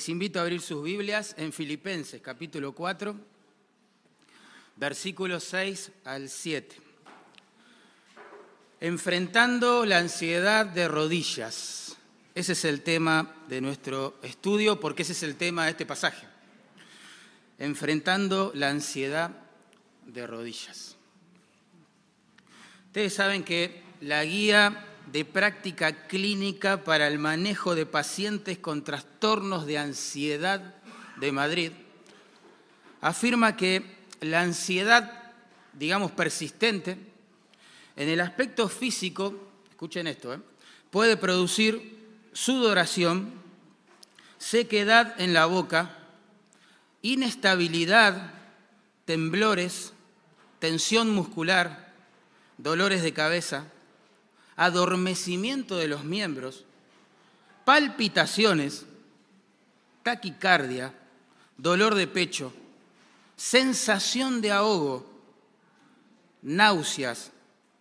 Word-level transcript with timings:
les 0.00 0.08
invito 0.08 0.38
a 0.38 0.42
abrir 0.44 0.62
sus 0.62 0.82
Biblias 0.82 1.34
en 1.36 1.52
Filipenses 1.52 2.22
capítulo 2.22 2.74
4, 2.74 3.14
versículos 4.76 5.44
6 5.44 5.92
al 6.06 6.30
7. 6.30 6.74
Enfrentando 8.80 9.84
la 9.84 9.98
ansiedad 9.98 10.64
de 10.64 10.88
rodillas. 10.88 11.98
Ese 12.34 12.52
es 12.52 12.64
el 12.64 12.80
tema 12.80 13.44
de 13.46 13.60
nuestro 13.60 14.18
estudio 14.22 14.80
porque 14.80 15.02
ese 15.02 15.12
es 15.12 15.22
el 15.22 15.36
tema 15.36 15.66
de 15.66 15.72
este 15.72 15.84
pasaje. 15.84 16.26
Enfrentando 17.58 18.52
la 18.54 18.70
ansiedad 18.70 19.32
de 20.06 20.26
rodillas. 20.26 20.96
Ustedes 22.86 23.12
saben 23.12 23.44
que 23.44 23.82
la 24.00 24.24
guía 24.24 24.89
de 25.12 25.24
práctica 25.24 26.06
clínica 26.06 26.84
para 26.84 27.08
el 27.08 27.18
manejo 27.18 27.74
de 27.74 27.86
pacientes 27.86 28.58
con 28.58 28.84
trastornos 28.84 29.66
de 29.66 29.78
ansiedad 29.78 30.74
de 31.16 31.32
Madrid 31.32 31.72
afirma 33.00 33.56
que 33.56 33.82
la 34.20 34.42
ansiedad, 34.42 35.32
digamos, 35.72 36.12
persistente, 36.12 36.98
en 37.96 38.08
el 38.08 38.20
aspecto 38.20 38.68
físico, 38.68 39.34
escuchen 39.70 40.06
esto, 40.06 40.34
¿eh? 40.34 40.40
puede 40.90 41.16
producir 41.16 41.98
sudoración, 42.32 43.32
sequedad 44.38 45.20
en 45.20 45.32
la 45.32 45.46
boca, 45.46 45.98
inestabilidad, 47.02 48.34
temblores, 49.04 49.92
tensión 50.58 51.10
muscular, 51.10 51.92
dolores 52.58 53.02
de 53.02 53.12
cabeza, 53.12 53.64
adormecimiento 54.60 55.78
de 55.78 55.88
los 55.88 56.04
miembros, 56.04 56.66
palpitaciones, 57.64 58.84
taquicardia, 60.02 60.92
dolor 61.56 61.94
de 61.94 62.06
pecho, 62.06 62.52
sensación 63.36 64.42
de 64.42 64.52
ahogo, 64.52 65.10
náuseas, 66.42 67.30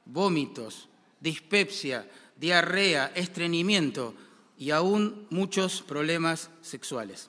vómitos, 0.06 0.88
dispepsia, 1.20 2.10
diarrea, 2.38 3.12
estreñimiento 3.14 4.16
y 4.58 4.72
aún 4.72 5.28
muchos 5.30 5.82
problemas 5.82 6.50
sexuales. 6.62 7.28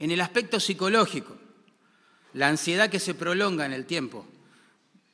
En 0.00 0.10
el 0.10 0.20
aspecto 0.20 0.58
psicológico, 0.58 1.36
la 2.32 2.48
ansiedad 2.48 2.90
que 2.90 2.98
se 2.98 3.14
prolonga 3.14 3.64
en 3.64 3.72
el 3.72 3.86
tiempo 3.86 4.26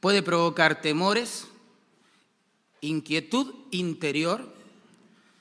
puede 0.00 0.22
provocar 0.22 0.80
temores, 0.80 1.48
inquietud 2.80 3.54
interior, 3.70 4.52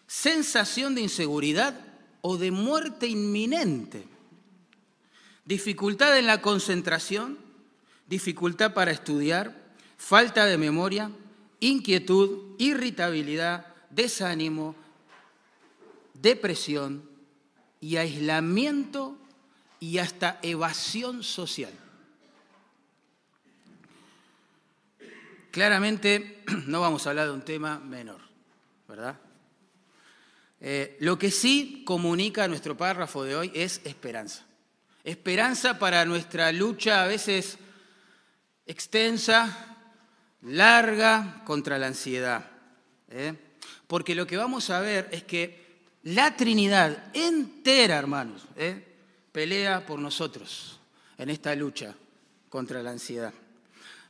sensación 0.07 0.95
de 0.95 1.01
inseguridad 1.01 1.79
o 2.21 2.37
de 2.37 2.51
muerte 2.51 3.07
inminente, 3.07 4.03
dificultad 5.45 6.17
en 6.17 6.27
la 6.27 6.41
concentración, 6.41 7.37
dificultad 8.07 8.73
para 8.73 8.91
estudiar, 8.91 9.55
falta 9.97 10.45
de 10.45 10.57
memoria, 10.57 11.11
inquietud, 11.59 12.55
irritabilidad, 12.57 13.67
desánimo, 13.89 14.75
depresión 16.13 17.03
y 17.79 17.97
aislamiento 17.97 19.17
y 19.79 19.99
hasta 19.99 20.39
evasión 20.41 21.23
social. 21.23 21.73
Claramente 25.57 26.43
no 26.67 26.81
vamos 26.81 27.07
a 27.07 27.09
hablar 27.09 27.25
de 27.25 27.33
un 27.33 27.41
tema 27.41 27.79
menor, 27.79 28.21
¿verdad? 28.87 29.15
Eh, 30.61 30.97
lo 30.99 31.17
que 31.17 31.31
sí 31.31 31.81
comunica 31.83 32.47
nuestro 32.47 32.77
párrafo 32.77 33.23
de 33.23 33.35
hoy 33.35 33.51
es 33.55 33.81
esperanza. 33.83 34.45
Esperanza 35.03 35.79
para 35.79 36.05
nuestra 36.05 36.51
lucha 36.51 37.01
a 37.01 37.07
veces 37.07 37.57
extensa, 38.67 39.75
larga 40.43 41.41
contra 41.43 41.79
la 41.79 41.87
ansiedad. 41.87 42.45
¿eh? 43.09 43.33
Porque 43.87 44.13
lo 44.13 44.27
que 44.27 44.37
vamos 44.37 44.69
a 44.69 44.79
ver 44.79 45.09
es 45.11 45.23
que 45.23 45.87
la 46.03 46.37
Trinidad 46.37 47.09
entera, 47.15 47.97
hermanos, 47.97 48.43
¿eh? 48.57 48.79
pelea 49.31 49.83
por 49.87 49.97
nosotros 49.97 50.79
en 51.17 51.31
esta 51.31 51.55
lucha 51.55 51.95
contra 52.47 52.83
la 52.83 52.91
ansiedad. 52.91 53.33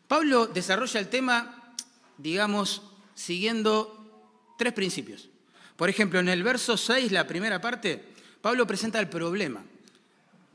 Pablo 0.07 0.47
desarrolla 0.47 0.99
el 0.99 1.09
tema, 1.09 1.73
digamos, 2.17 2.81
siguiendo 3.13 4.55
tres 4.57 4.73
principios. 4.73 5.29
Por 5.75 5.89
ejemplo, 5.89 6.19
en 6.19 6.29
el 6.29 6.43
verso 6.43 6.77
6, 6.77 7.11
la 7.11 7.27
primera 7.27 7.59
parte, 7.59 8.03
Pablo 8.41 8.65
presenta 8.65 8.99
el 8.99 9.09
problema. 9.09 9.63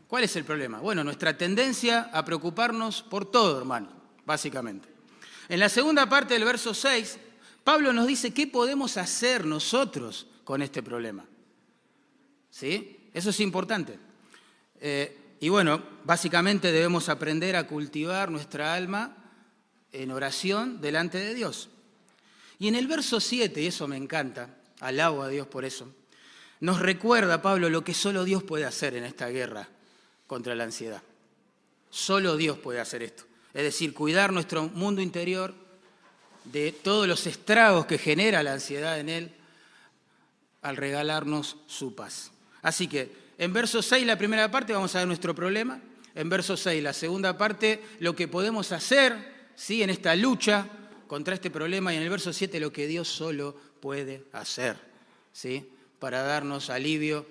¿Cuál 0.08 0.24
es 0.24 0.36
el 0.36 0.44
problema? 0.44 0.80
Bueno, 0.80 1.04
nuestra 1.04 1.36
tendencia 1.36 2.10
a 2.12 2.24
preocuparnos 2.24 3.02
por 3.02 3.30
todo, 3.30 3.58
hermano, 3.58 3.88
básicamente. 4.26 4.88
En 5.48 5.60
la 5.60 5.68
segunda 5.68 6.08
parte 6.08 6.34
del 6.34 6.44
verso 6.44 6.74
6, 6.74 7.18
Pablo 7.62 7.92
nos 7.92 8.06
dice 8.06 8.32
qué 8.34 8.46
podemos 8.46 8.96
hacer 8.96 9.44
nosotros 9.44 10.26
con 10.44 10.62
este 10.62 10.82
problema. 10.82 11.24
¿Sí? 12.50 13.08
Eso 13.14 13.30
es 13.30 13.40
importante. 13.40 13.98
Eh, 14.80 15.36
y 15.40 15.48
bueno, 15.48 15.82
básicamente 16.04 16.72
debemos 16.72 17.08
aprender 17.08 17.56
a 17.56 17.66
cultivar 17.66 18.30
nuestra 18.30 18.74
alma 18.74 19.21
en 19.92 20.10
oración 20.10 20.80
delante 20.80 21.18
de 21.18 21.34
Dios. 21.34 21.68
Y 22.58 22.68
en 22.68 22.74
el 22.74 22.86
verso 22.86 23.20
7, 23.20 23.60
y 23.60 23.66
eso 23.66 23.88
me 23.88 23.96
encanta, 23.96 24.56
alabo 24.80 25.22
a 25.22 25.28
Dios 25.28 25.46
por 25.46 25.64
eso, 25.64 25.92
nos 26.60 26.78
recuerda 26.78 27.42
Pablo 27.42 27.68
lo 27.68 27.82
que 27.82 27.94
solo 27.94 28.24
Dios 28.24 28.42
puede 28.42 28.64
hacer 28.64 28.94
en 28.94 29.04
esta 29.04 29.28
guerra 29.28 29.68
contra 30.26 30.54
la 30.54 30.64
ansiedad. 30.64 31.02
Solo 31.90 32.36
Dios 32.36 32.58
puede 32.58 32.80
hacer 32.80 33.02
esto. 33.02 33.24
Es 33.52 33.64
decir, 33.64 33.92
cuidar 33.92 34.32
nuestro 34.32 34.68
mundo 34.68 35.02
interior 35.02 35.54
de 36.44 36.72
todos 36.72 37.06
los 37.06 37.26
estragos 37.26 37.86
que 37.86 37.98
genera 37.98 38.42
la 38.42 38.54
ansiedad 38.54 38.98
en 38.98 39.08
él 39.08 39.32
al 40.62 40.76
regalarnos 40.76 41.56
su 41.66 41.94
paz. 41.94 42.30
Así 42.62 42.86
que 42.86 43.12
en 43.38 43.52
verso 43.52 43.82
6, 43.82 44.06
la 44.06 44.16
primera 44.16 44.50
parte, 44.50 44.72
vamos 44.72 44.94
a 44.94 44.98
ver 44.98 45.08
nuestro 45.08 45.34
problema. 45.34 45.80
En 46.14 46.28
verso 46.28 46.56
6, 46.56 46.82
la 46.82 46.92
segunda 46.92 47.36
parte, 47.36 47.82
lo 47.98 48.14
que 48.14 48.28
podemos 48.28 48.70
hacer 48.70 49.31
¿sí? 49.62 49.82
en 49.82 49.90
esta 49.90 50.16
lucha 50.16 50.66
contra 51.06 51.34
este 51.34 51.50
problema 51.50 51.92
y 51.92 51.96
en 51.96 52.02
el 52.02 52.10
verso 52.10 52.32
7 52.32 52.58
lo 52.58 52.72
que 52.72 52.88
Dios 52.88 53.06
solo 53.06 53.54
puede 53.80 54.24
hacer 54.32 54.76
¿sí? 55.32 55.64
para 56.00 56.22
darnos 56.22 56.68
alivio 56.68 57.24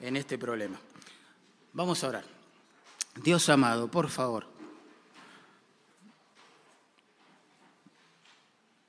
en 0.00 0.16
este 0.16 0.38
problema. 0.38 0.80
Vamos 1.74 2.02
a 2.02 2.08
orar. 2.08 2.24
Dios 3.22 3.48
amado, 3.50 3.90
por 3.90 4.08
favor. 4.08 4.46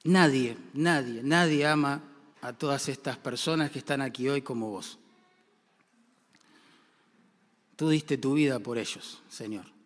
Nadie, 0.05 0.57
nadie, 0.73 1.21
nadie 1.23 1.67
ama 1.67 2.01
a 2.41 2.53
todas 2.53 2.87
estas 2.87 3.17
personas 3.17 3.69
que 3.69 3.79
están 3.79 4.01
aquí 4.01 4.29
hoy 4.29 4.41
como 4.41 4.71
vos. 4.71 4.97
Tú 7.75 7.89
diste 7.89 8.17
tu 8.17 8.33
vida 8.35 8.59
por 8.59 8.77
ellos, 8.77 9.21
Señor. 9.29 9.80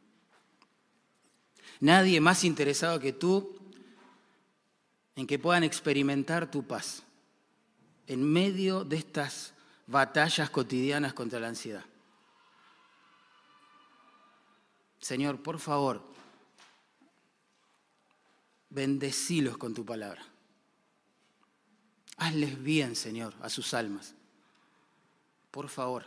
Nadie 1.86 2.20
más 2.20 2.44
interesado 2.44 3.00
que 3.00 3.14
tú 3.14 3.56
en 5.16 5.28
que 5.28 5.38
puedan 5.38 5.64
experimentar 5.64 6.50
tu 6.50 6.66
paz 6.66 7.04
en 8.08 8.24
medio 8.24 8.84
de 8.84 8.98
estas 8.98 9.54
batallas 9.86 10.50
cotidianas 10.50 11.14
contra 11.14 11.40
la 11.40 11.50
ansiedad. 11.50 11.86
Señor, 15.00 15.44
por 15.44 15.60
favor, 15.60 16.02
bendecilos 18.72 19.56
con 19.60 19.76
tu 19.76 19.86
palabra. 19.86 20.26
Hazles 22.18 22.64
bien, 22.64 22.96
Señor, 22.96 23.36
a 23.44 23.50
sus 23.52 23.76
almas. 23.76 24.16
Por 25.52 25.70
favor. 25.70 26.04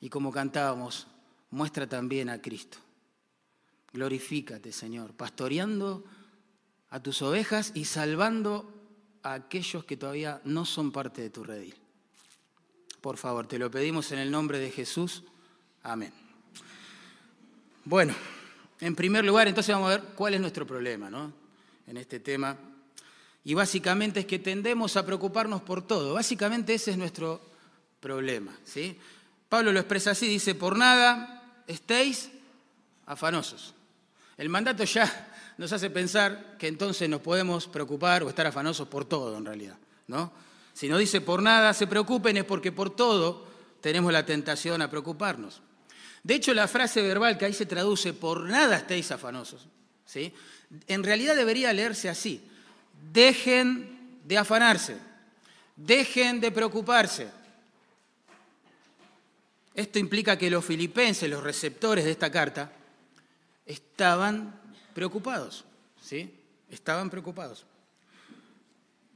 Y 0.00 0.08
como 0.08 0.32
cantábamos, 0.32 1.06
muestra 1.50 1.86
también 1.86 2.30
a 2.30 2.40
Cristo. 2.40 2.78
Glorifícate, 3.94 4.72
Señor, 4.72 5.12
pastoreando 5.14 6.04
a 6.90 7.00
tus 7.00 7.22
ovejas 7.22 7.70
y 7.76 7.84
salvando 7.84 8.68
a 9.22 9.34
aquellos 9.34 9.84
que 9.84 9.96
todavía 9.96 10.40
no 10.44 10.64
son 10.64 10.90
parte 10.90 11.22
de 11.22 11.30
tu 11.30 11.44
redil. 11.44 11.76
Por 13.00 13.16
favor, 13.18 13.46
te 13.46 13.56
lo 13.56 13.70
pedimos 13.70 14.10
en 14.10 14.18
el 14.18 14.32
nombre 14.32 14.58
de 14.58 14.72
Jesús. 14.72 15.22
Amén. 15.84 16.12
Bueno, 17.84 18.16
en 18.80 18.96
primer 18.96 19.24
lugar, 19.24 19.46
entonces 19.46 19.72
vamos 19.72 19.92
a 19.92 19.98
ver 19.98 20.08
cuál 20.16 20.34
es 20.34 20.40
nuestro 20.40 20.66
problema 20.66 21.08
¿no? 21.08 21.32
en 21.86 21.96
este 21.96 22.18
tema. 22.18 22.58
Y 23.44 23.54
básicamente 23.54 24.20
es 24.20 24.26
que 24.26 24.40
tendemos 24.40 24.96
a 24.96 25.06
preocuparnos 25.06 25.62
por 25.62 25.86
todo. 25.86 26.14
Básicamente 26.14 26.74
ese 26.74 26.90
es 26.90 26.98
nuestro 26.98 27.40
problema. 28.00 28.58
¿sí? 28.64 28.98
Pablo 29.48 29.70
lo 29.70 29.78
expresa 29.78 30.10
así, 30.10 30.26
dice, 30.26 30.56
por 30.56 30.76
nada 30.76 31.62
estéis 31.68 32.32
afanosos. 33.06 33.74
El 34.36 34.48
mandato 34.48 34.84
ya 34.84 35.30
nos 35.58 35.72
hace 35.72 35.90
pensar 35.90 36.56
que 36.58 36.68
entonces 36.68 37.08
nos 37.08 37.20
podemos 37.20 37.68
preocupar 37.68 38.22
o 38.22 38.28
estar 38.28 38.46
afanosos 38.46 38.88
por 38.88 39.04
todo 39.04 39.36
en 39.38 39.44
realidad, 39.44 39.78
¿no? 40.08 40.32
Si 40.72 40.88
no 40.88 40.98
dice 40.98 41.20
por 41.20 41.42
nada 41.42 41.72
se 41.72 41.86
preocupen 41.86 42.36
es 42.36 42.44
porque 42.44 42.72
por 42.72 42.94
todo 42.94 43.46
tenemos 43.80 44.12
la 44.12 44.26
tentación 44.26 44.82
a 44.82 44.90
preocuparnos. 44.90 45.62
De 46.22 46.34
hecho, 46.34 46.54
la 46.54 46.66
frase 46.66 47.02
verbal 47.02 47.36
que 47.36 47.44
ahí 47.44 47.52
se 47.52 47.66
traduce, 47.66 48.14
por 48.14 48.48
nada 48.48 48.78
estéis 48.78 49.12
afanosos, 49.12 49.68
¿sí? 50.06 50.32
en 50.86 51.02
realidad 51.04 51.36
debería 51.36 51.72
leerse 51.72 52.08
así. 52.08 52.42
Dejen 53.12 54.18
de 54.24 54.38
afanarse, 54.38 54.96
dejen 55.76 56.40
de 56.40 56.50
preocuparse. 56.50 57.28
Esto 59.74 59.98
implica 59.98 60.38
que 60.38 60.50
los 60.50 60.64
filipenses, 60.64 61.28
los 61.28 61.42
receptores 61.42 62.04
de 62.04 62.12
esta 62.12 62.30
carta, 62.30 62.72
estaban 63.66 64.60
preocupados, 64.94 65.64
¿sí? 66.00 66.34
Estaban 66.70 67.10
preocupados. 67.10 67.66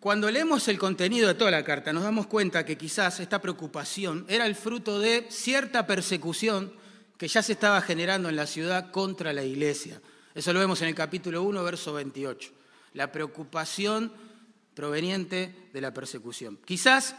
Cuando 0.01 0.31
leemos 0.31 0.69
el 0.69 0.79
contenido 0.79 1.27
de 1.27 1.35
toda 1.35 1.51
la 1.51 1.65
carta, 1.65 1.93
nos 1.93 2.05
damos 2.05 2.29
cuenta 2.29 2.65
que 2.65 2.79
quizás 2.79 3.19
esta 3.19 3.41
preocupación 3.41 4.25
era 4.29 4.47
el 4.47 4.55
fruto 4.55 5.01
de 5.01 5.27
cierta 5.29 5.87
persecución 5.87 6.73
que 7.17 7.27
ya 7.27 7.43
se 7.43 7.53
estaba 7.53 7.81
generando 7.83 8.29
en 8.29 8.37
la 8.37 8.47
ciudad 8.47 8.93
contra 8.93 9.33
la 9.33 9.43
iglesia. 9.43 10.01
Eso 10.37 10.53
lo 10.53 10.61
vemos 10.61 10.81
en 10.83 10.89
el 10.89 10.95
capítulo 10.95 11.43
1, 11.43 11.65
verso 11.65 11.93
28. 11.95 12.53
La 12.95 13.11
preocupación 13.11 14.13
proveniente 14.75 15.69
de 15.73 15.81
la 15.81 15.93
persecución. 15.93 16.61
Quizás 16.65 17.17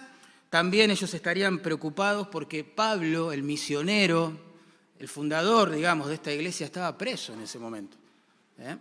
también 0.49 0.89
ellos 0.89 1.13
estarían 1.13 1.59
preocupados 1.59 2.29
porque 2.29 2.63
Pablo, 2.63 3.33
el 3.33 3.43
misionero, 3.43 4.48
el 4.99 5.07
fundador, 5.07 5.71
digamos, 5.71 6.09
de 6.09 6.15
esta 6.15 6.31
iglesia, 6.31 6.65
estaba 6.65 6.97
preso 6.97 7.33
en 7.33 7.41
ese 7.41 7.57
momento. 7.57 7.95
¿eh? 8.59 8.75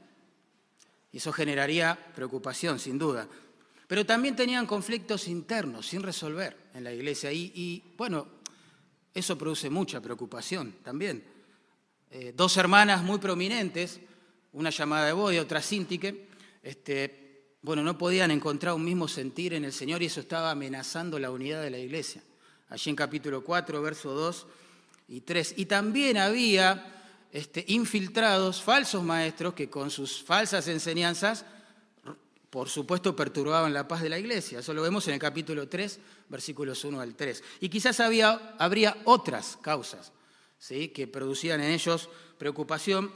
Y 1.13 1.19
eso 1.19 1.33
generaría 1.33 1.97
preocupación, 2.15 2.81
sin 2.81 2.99
duda. 2.99 3.29
Pero 3.87 4.05
también 4.05 4.35
tenían 4.35 4.67
conflictos 4.67 5.29
internos 5.29 5.87
sin 5.87 6.03
resolver 6.03 6.57
en 6.75 6.83
la 6.83 6.93
iglesia. 6.93 7.33
Y, 7.33 7.95
bueno, 7.97 8.27
eso 9.15 9.39
produce 9.39 9.71
mucha 9.71 10.01
preocupación 10.01 10.75
también. 10.83 11.25
Eh, 12.11 12.35
dos 12.37 12.57
hermanas 12.57 13.03
muy 13.05 13.19
prominentes, 13.19 14.01
una 14.53 14.71
llamada 14.71 15.07
de 15.07 15.13
Boy, 15.13 15.39
otra 15.39 15.63
Sintique, 15.63 16.29
este, 16.65 17.55
bueno, 17.63 17.83
no 17.85 17.97
podían 17.97 18.33
encontrar 18.33 18.75
un 18.75 18.85
mismo 18.85 19.07
sentir 19.07 19.55
en 19.55 19.65
el 19.65 19.73
Señor 19.73 20.03
y 20.03 20.07
eso 20.07 20.21
estaba 20.21 20.51
amenazando 20.51 21.19
la 21.19 21.31
unidad 21.31 21.63
de 21.63 21.71
la 21.71 21.79
iglesia. 21.79 22.23
Allí 22.71 22.91
en 22.91 22.97
capítulo 22.97 23.45
4, 23.45 23.81
verso 23.81 24.13
2 24.13 24.47
y 25.09 25.23
3. 25.23 25.55
Y 25.57 25.67
también 25.67 26.19
había 26.19 27.03
este, 27.33 27.65
infiltrados, 27.69 28.63
falsos 28.63 29.03
maestros, 29.03 29.55
que 29.55 29.69
con 29.69 29.91
sus 29.91 30.23
falsas 30.23 30.69
enseñanzas, 30.69 31.45
por 32.51 32.69
supuesto, 32.69 33.17
perturbaban 33.17 33.75
la 33.75 33.89
paz 33.89 34.03
de 34.03 34.09
la 34.09 34.19
iglesia. 34.19 34.61
Eso 34.61 34.73
lo 34.73 34.83
vemos 34.83 35.07
en 35.09 35.15
el 35.15 35.21
capítulo 35.21 35.69
3, 35.69 35.99
versículos 36.29 36.85
1 36.85 37.01
al 37.01 37.15
3. 37.15 37.43
Y 37.61 37.69
quizás 37.69 38.01
había, 38.01 38.55
habría 38.59 38.97
otras 39.05 39.59
causas 39.61 40.13
¿sí? 40.59 40.89
que 40.89 41.07
producían 41.07 41.61
en 41.61 41.71
ellos 41.71 42.09
preocupación, 42.39 43.13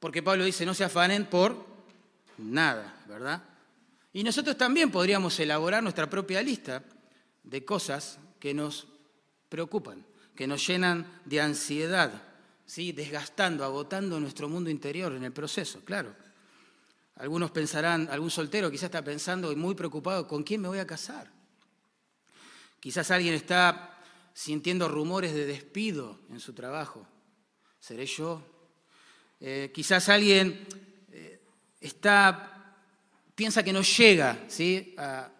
porque 0.00 0.22
Pablo 0.22 0.44
dice, 0.44 0.64
no 0.64 0.74
se 0.74 0.84
afanen 0.84 1.26
por 1.26 1.66
nada, 2.38 3.02
¿verdad? 3.08 3.42
Y 4.12 4.22
nosotros 4.22 4.56
también 4.56 4.90
podríamos 4.90 5.38
elaborar 5.40 5.82
nuestra 5.82 6.08
propia 6.08 6.42
lista 6.42 6.84
de 7.42 7.64
cosas 7.64 8.18
que 8.38 8.54
nos 8.54 8.86
preocupan, 9.48 10.04
que 10.38 10.46
nos 10.46 10.64
llenan 10.64 11.04
de 11.24 11.40
ansiedad, 11.40 12.22
¿sí? 12.64 12.92
desgastando, 12.92 13.64
agotando 13.64 14.20
nuestro 14.20 14.48
mundo 14.48 14.70
interior 14.70 15.12
en 15.12 15.24
el 15.24 15.32
proceso, 15.32 15.84
claro. 15.84 16.14
Algunos 17.16 17.50
pensarán, 17.50 18.06
algún 18.08 18.30
soltero 18.30 18.70
quizás 18.70 18.84
está 18.84 19.02
pensando 19.02 19.50
y 19.50 19.56
muy 19.56 19.74
preocupado, 19.74 20.28
¿con 20.28 20.44
quién 20.44 20.60
me 20.60 20.68
voy 20.68 20.78
a 20.78 20.86
casar? 20.86 21.28
Quizás 22.78 23.10
alguien 23.10 23.34
está 23.34 23.98
sintiendo 24.32 24.88
rumores 24.88 25.34
de 25.34 25.44
despido 25.44 26.20
en 26.30 26.38
su 26.38 26.52
trabajo. 26.52 27.04
¿Seré 27.80 28.06
yo? 28.06 28.40
Eh, 29.40 29.72
quizás 29.74 30.08
alguien 30.08 30.68
está, 31.80 32.76
piensa 33.34 33.64
que 33.64 33.72
no 33.72 33.82
llega 33.82 34.44
¿sí? 34.46 34.94
a, 34.98 35.32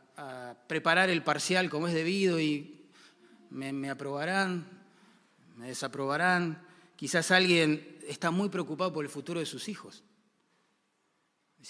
preparar 0.66 1.08
el 1.08 1.22
parcial 1.22 1.70
como 1.70 1.86
es 1.86 1.94
debido 1.94 2.40
y 2.40 2.90
me, 3.50 3.88
aprobarán, 3.88 4.77
me 5.58 5.66
desaprobarán. 5.66 6.64
Quizás 6.96 7.30
alguien 7.30 7.98
está 8.06 8.30
muy 8.30 8.48
preocupado 8.48 8.92
por 8.92 9.04
el 9.04 9.10
futuro 9.10 9.40
de 9.40 9.46
sus 9.46 9.68
hijos. 9.68 10.02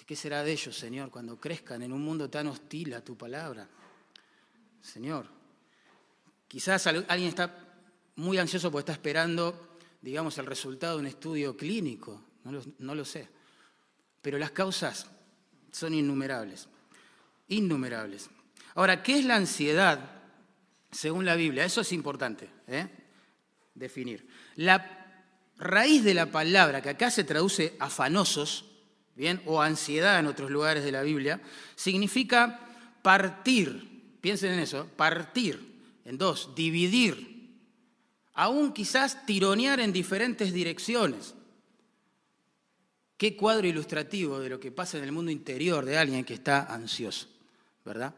¿qué 0.07 0.15
será 0.15 0.45
de 0.45 0.53
ellos, 0.53 0.77
Señor, 0.77 1.11
cuando 1.11 1.41
crezcan 1.41 1.83
en 1.83 1.93
un 1.93 2.03
mundo 2.03 2.31
tan 2.31 2.47
hostil 2.47 2.95
a 2.95 3.03
tu 3.03 3.17
palabra? 3.17 3.69
Señor, 4.81 5.27
quizás 6.47 6.87
alguien 6.87 7.29
está 7.29 7.53
muy 8.17 8.39
ansioso 8.39 8.71
porque 8.71 8.83
está 8.83 8.93
esperando, 8.93 9.77
digamos, 10.01 10.39
el 10.39 10.47
resultado 10.47 10.95
de 10.95 11.01
un 11.01 11.07
estudio 11.07 11.57
clínico, 11.57 12.23
no 12.45 12.95
lo 12.95 13.05
sé. 13.05 13.29
Pero 14.23 14.39
las 14.39 14.53
causas 14.53 15.07
son 15.73 15.95
innumerables, 15.95 16.69
innumerables. 17.49 18.29
Ahora, 18.75 19.03
¿qué 19.03 19.19
es 19.19 19.25
la 19.25 19.37
ansiedad 19.37 19.99
según 20.93 21.25
la 21.25 21.35
Biblia? 21.35 21.65
Eso 21.65 21.81
es 21.81 21.93
importante 21.93 22.49
¿eh? 22.69 22.89
Definir. 23.79 24.27
La 24.57 25.21
raíz 25.57 26.05
de 26.05 26.15
la 26.15 26.27
palabra, 26.27 26.83
que 26.83 26.91
acá 26.91 27.11
se 27.11 27.25
traduce 27.25 27.75
afanosos, 27.79 28.65
¿bien? 29.15 29.43
o 29.47 29.61
ansiedad 29.61 30.19
en 30.19 30.27
otros 30.27 30.51
lugares 30.51 30.85
de 30.85 30.93
la 30.93 31.03
Biblia, 31.03 31.41
significa 31.75 32.61
partir. 33.03 34.17
Piensen 34.21 34.53
en 34.53 34.61
eso, 34.61 34.87
partir 34.97 35.69
en 36.09 36.17
dos, 36.17 36.55
dividir, 36.55 37.53
aún 38.33 38.73
quizás 38.73 39.27
tironear 39.27 39.79
en 39.79 39.93
diferentes 39.93 40.55
direcciones. 40.55 41.35
Qué 43.19 43.37
cuadro 43.37 43.67
ilustrativo 43.67 44.41
de 44.41 44.49
lo 44.49 44.59
que 44.59 44.73
pasa 44.73 44.97
en 44.97 45.05
el 45.05 45.13
mundo 45.13 45.31
interior 45.31 45.85
de 45.85 45.99
alguien 45.99 46.25
que 46.25 46.33
está 46.33 46.63
ansioso, 46.73 47.29
¿verdad? 47.85 48.15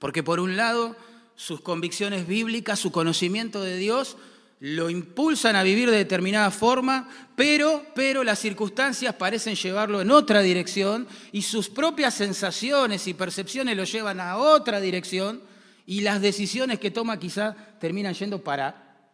Porque 0.00 0.24
por 0.24 0.40
un 0.40 0.56
lado, 0.56 0.96
sus 1.36 1.60
convicciones 1.60 2.26
bíblicas, 2.26 2.80
su 2.80 2.90
conocimiento 2.90 3.62
de 3.62 3.76
Dios, 3.76 4.16
lo 4.62 4.88
impulsan 4.88 5.56
a 5.56 5.64
vivir 5.64 5.90
de 5.90 5.96
determinada 5.96 6.52
forma, 6.52 7.08
pero, 7.34 7.84
pero 7.96 8.22
las 8.22 8.38
circunstancias 8.38 9.12
parecen 9.16 9.56
llevarlo 9.56 10.00
en 10.00 10.12
otra 10.12 10.40
dirección 10.40 11.08
y 11.32 11.42
sus 11.42 11.68
propias 11.68 12.14
sensaciones 12.14 13.08
y 13.08 13.14
percepciones 13.14 13.76
lo 13.76 13.82
llevan 13.82 14.20
a 14.20 14.36
otra 14.36 14.80
dirección 14.80 15.42
y 15.84 16.02
las 16.02 16.22
decisiones 16.22 16.78
que 16.78 16.92
toma 16.92 17.18
quizá 17.18 17.56
terminan 17.80 18.14
yendo 18.14 18.44
para 18.44 19.10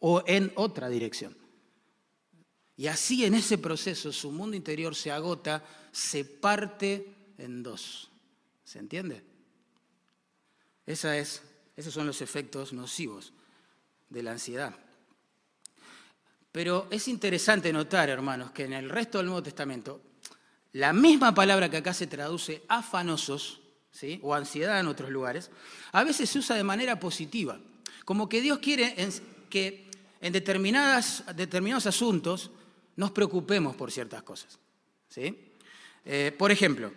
o 0.00 0.22
en 0.26 0.52
otra 0.54 0.90
dirección. 0.90 1.34
Y 2.76 2.88
así 2.88 3.24
en 3.24 3.36
ese 3.36 3.56
proceso 3.56 4.12
su 4.12 4.32
mundo 4.32 4.54
interior 4.54 4.94
se 4.94 5.10
agota, 5.10 5.64
se 5.92 6.26
parte 6.26 7.32
en 7.38 7.62
dos. 7.62 8.10
¿Se 8.64 8.80
entiende? 8.80 9.22
Esa 10.84 11.16
es, 11.16 11.42
esos 11.74 11.94
son 11.94 12.06
los 12.06 12.20
efectos 12.20 12.74
nocivos 12.74 13.32
de 14.14 14.22
la 14.22 14.30
ansiedad. 14.32 14.74
Pero 16.52 16.86
es 16.88 17.08
interesante 17.08 17.72
notar, 17.72 18.08
hermanos, 18.08 18.52
que 18.52 18.64
en 18.64 18.72
el 18.74 18.88
resto 18.88 19.18
del 19.18 19.26
Nuevo 19.26 19.42
Testamento, 19.42 20.00
la 20.72 20.92
misma 20.92 21.34
palabra 21.34 21.68
que 21.68 21.78
acá 21.78 21.92
se 21.92 22.06
traduce 22.06 22.62
afanosos, 22.68 23.60
¿sí? 23.90 24.20
o 24.22 24.34
ansiedad 24.34 24.78
en 24.78 24.86
otros 24.86 25.10
lugares, 25.10 25.50
a 25.90 26.04
veces 26.04 26.30
se 26.30 26.38
usa 26.38 26.54
de 26.54 26.62
manera 26.62 27.00
positiva. 27.00 27.58
Como 28.04 28.28
que 28.28 28.40
Dios 28.40 28.60
quiere 28.60 28.94
que 29.50 29.90
en 30.20 30.32
determinadas, 30.32 31.24
determinados 31.34 31.86
asuntos 31.86 32.52
nos 32.94 33.10
preocupemos 33.10 33.74
por 33.74 33.90
ciertas 33.90 34.22
cosas. 34.22 34.60
¿sí? 35.08 35.52
Eh, 36.04 36.32
por 36.38 36.52
ejemplo, 36.52 36.92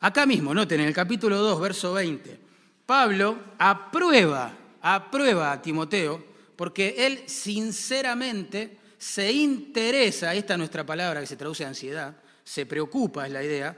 acá 0.00 0.26
mismo, 0.26 0.52
noten, 0.52 0.80
en 0.80 0.88
el 0.88 0.94
capítulo 0.94 1.38
2, 1.38 1.60
verso 1.60 1.94
20, 1.94 2.38
Pablo 2.84 3.38
aprueba, 3.58 4.52
aprueba 4.82 5.52
a 5.52 5.62
Timoteo 5.62 6.31
porque 6.62 6.94
él 6.96 7.24
sinceramente 7.26 8.78
se 8.96 9.32
interesa, 9.32 10.32
esta 10.32 10.54
es 10.54 10.58
nuestra 10.58 10.86
palabra 10.86 11.18
que 11.18 11.26
se 11.26 11.34
traduce 11.34 11.64
a 11.64 11.68
ansiedad, 11.68 12.16
se 12.44 12.66
preocupa, 12.66 13.26
es 13.26 13.32
la 13.32 13.42
idea, 13.42 13.76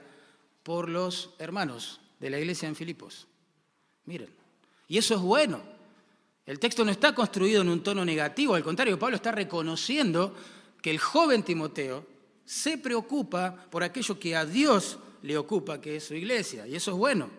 por 0.63 0.91
los 0.91 1.31
hermanos 1.39 1.99
de 2.21 2.29
la 2.29 2.39
iglesia 2.39 2.69
en 2.69 2.77
Filipos. 2.77 3.27
Miren, 4.05 4.29
y 4.87 4.99
eso 4.99 5.15
es 5.15 5.23
bueno. 5.23 5.63
El 6.45 6.59
texto 6.59 6.85
no 6.85 6.91
está 6.91 7.15
construido 7.15 7.63
en 7.63 7.71
un 7.71 7.83
tono 7.83 8.05
negativo, 8.05 8.55
al 8.55 8.63
contrario, 8.63 8.99
Pablo 8.99 9.17
está 9.17 9.33
reconociendo 9.33 10.37
que 10.83 10.91
el 10.91 10.99
joven 10.99 11.43
Timoteo 11.43 12.07
se 12.45 12.77
preocupa 12.77 13.67
por 13.71 13.83
aquello 13.83 14.21
que 14.21 14.37
a 14.37 14.45
Dios 14.45 14.99
le 15.23 15.39
ocupa, 15.39 15.81
que 15.81 15.97
es 15.97 16.05
su 16.05 16.15
iglesia, 16.15 16.67
y 16.67 16.77
eso 16.77 16.91
es 16.91 16.99
bueno. 16.99 17.31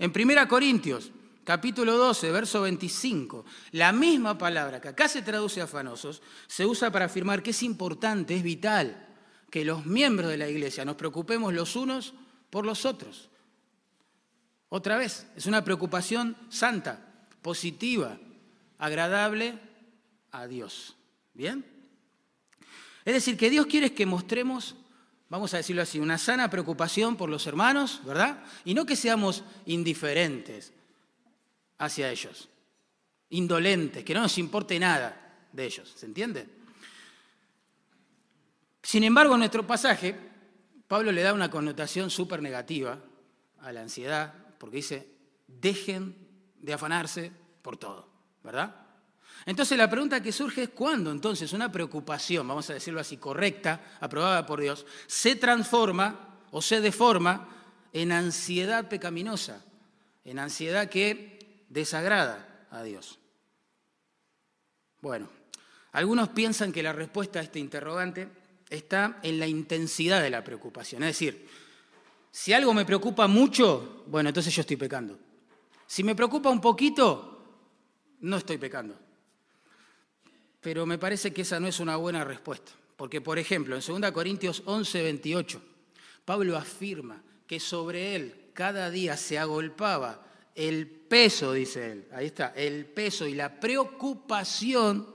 En 0.00 0.10
1 0.12 0.48
Corintios, 0.48 1.12
capítulo 1.50 1.98
12, 1.98 2.30
verso 2.30 2.60
25, 2.62 3.44
la 3.72 3.90
misma 3.90 4.38
palabra 4.38 4.80
que 4.80 4.86
acá 4.86 5.08
se 5.08 5.20
traduce 5.20 5.60
afanosos, 5.60 6.22
se 6.46 6.64
usa 6.64 6.92
para 6.92 7.06
afirmar 7.06 7.42
que 7.42 7.50
es 7.50 7.64
importante, 7.64 8.36
es 8.36 8.44
vital, 8.44 9.08
que 9.50 9.64
los 9.64 9.84
miembros 9.84 10.30
de 10.30 10.36
la 10.36 10.48
iglesia 10.48 10.84
nos 10.84 10.94
preocupemos 10.94 11.52
los 11.52 11.74
unos 11.74 12.14
por 12.50 12.64
los 12.64 12.86
otros. 12.86 13.30
Otra 14.68 14.96
vez, 14.96 15.26
es 15.34 15.46
una 15.46 15.64
preocupación 15.64 16.36
santa, 16.50 17.26
positiva, 17.42 18.16
agradable 18.78 19.58
a 20.30 20.46
Dios. 20.46 20.94
¿Bien? 21.34 21.66
Es 23.04 23.12
decir, 23.12 23.36
que 23.36 23.50
Dios 23.50 23.66
quiere 23.66 23.92
que 23.92 24.06
mostremos, 24.06 24.76
vamos 25.28 25.52
a 25.52 25.56
decirlo 25.56 25.82
así, 25.82 25.98
una 25.98 26.16
sana 26.16 26.48
preocupación 26.48 27.16
por 27.16 27.28
los 27.28 27.48
hermanos, 27.48 28.02
¿verdad? 28.04 28.44
Y 28.64 28.74
no 28.74 28.86
que 28.86 28.94
seamos 28.94 29.42
indiferentes 29.66 30.74
hacia 31.80 32.10
ellos, 32.10 32.48
indolentes, 33.30 34.04
que 34.04 34.14
no 34.14 34.20
nos 34.20 34.38
importe 34.38 34.78
nada 34.78 35.48
de 35.50 35.64
ellos, 35.64 35.92
¿se 35.96 36.06
entiende? 36.06 36.46
Sin 38.82 39.02
embargo, 39.02 39.34
en 39.34 39.40
nuestro 39.40 39.66
pasaje, 39.66 40.14
Pablo 40.86 41.10
le 41.10 41.22
da 41.22 41.32
una 41.32 41.50
connotación 41.50 42.10
súper 42.10 42.42
negativa 42.42 42.98
a 43.60 43.72
la 43.72 43.80
ansiedad, 43.80 44.34
porque 44.58 44.76
dice, 44.76 45.08
dejen 45.46 46.16
de 46.58 46.74
afanarse 46.74 47.32
por 47.62 47.78
todo, 47.78 48.08
¿verdad? 48.44 48.76
Entonces 49.46 49.78
la 49.78 49.88
pregunta 49.88 50.22
que 50.22 50.32
surge 50.32 50.64
es 50.64 50.68
cuándo 50.68 51.10
entonces 51.10 51.54
una 51.54 51.72
preocupación, 51.72 52.46
vamos 52.46 52.68
a 52.68 52.74
decirlo 52.74 53.00
así, 53.00 53.16
correcta, 53.16 53.96
aprobada 54.00 54.44
por 54.44 54.60
Dios, 54.60 54.84
se 55.06 55.34
transforma 55.34 56.38
o 56.50 56.60
se 56.60 56.82
deforma 56.82 57.48
en 57.94 58.12
ansiedad 58.12 58.88
pecaminosa, 58.88 59.64
en 60.26 60.38
ansiedad 60.38 60.90
que 60.90 61.39
desagrada 61.70 62.66
a 62.70 62.82
Dios. 62.82 63.18
Bueno, 65.00 65.30
algunos 65.92 66.28
piensan 66.28 66.72
que 66.72 66.82
la 66.82 66.92
respuesta 66.92 67.38
a 67.38 67.42
este 67.42 67.58
interrogante 67.58 68.28
está 68.68 69.18
en 69.22 69.40
la 69.40 69.46
intensidad 69.46 70.22
de 70.22 70.30
la 70.30 70.44
preocupación. 70.44 71.02
Es 71.04 71.18
decir, 71.18 71.48
si 72.30 72.52
algo 72.52 72.74
me 72.74 72.84
preocupa 72.84 73.26
mucho, 73.26 74.04
bueno, 74.06 74.28
entonces 74.28 74.54
yo 74.54 74.60
estoy 74.60 74.76
pecando. 74.76 75.18
Si 75.86 76.04
me 76.04 76.14
preocupa 76.14 76.50
un 76.50 76.60
poquito, 76.60 77.42
no 78.20 78.36
estoy 78.36 78.58
pecando. 78.58 78.96
Pero 80.60 80.84
me 80.86 80.98
parece 80.98 81.32
que 81.32 81.42
esa 81.42 81.58
no 81.58 81.66
es 81.66 81.80
una 81.80 81.96
buena 81.96 82.22
respuesta. 82.24 82.72
Porque, 82.96 83.20
por 83.20 83.38
ejemplo, 83.38 83.76
en 83.76 84.00
2 84.00 84.12
Corintios 84.12 84.62
11, 84.66 85.02
28, 85.02 85.62
Pablo 86.24 86.56
afirma 86.56 87.22
que 87.46 87.58
sobre 87.58 88.14
él 88.14 88.50
cada 88.52 88.90
día 88.90 89.16
se 89.16 89.38
agolpaba 89.38 90.29
el 90.54 90.88
peso, 90.88 91.52
dice 91.52 91.92
él, 91.92 92.08
ahí 92.12 92.26
está, 92.26 92.48
el 92.56 92.86
peso 92.86 93.26
y 93.26 93.34
la 93.34 93.60
preocupación 93.60 95.06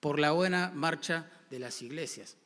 por 0.00 0.18
la 0.18 0.32
buena 0.32 0.70
marcha 0.74 1.30
de 1.50 1.58
las 1.58 1.82
iglesias. 1.82 2.36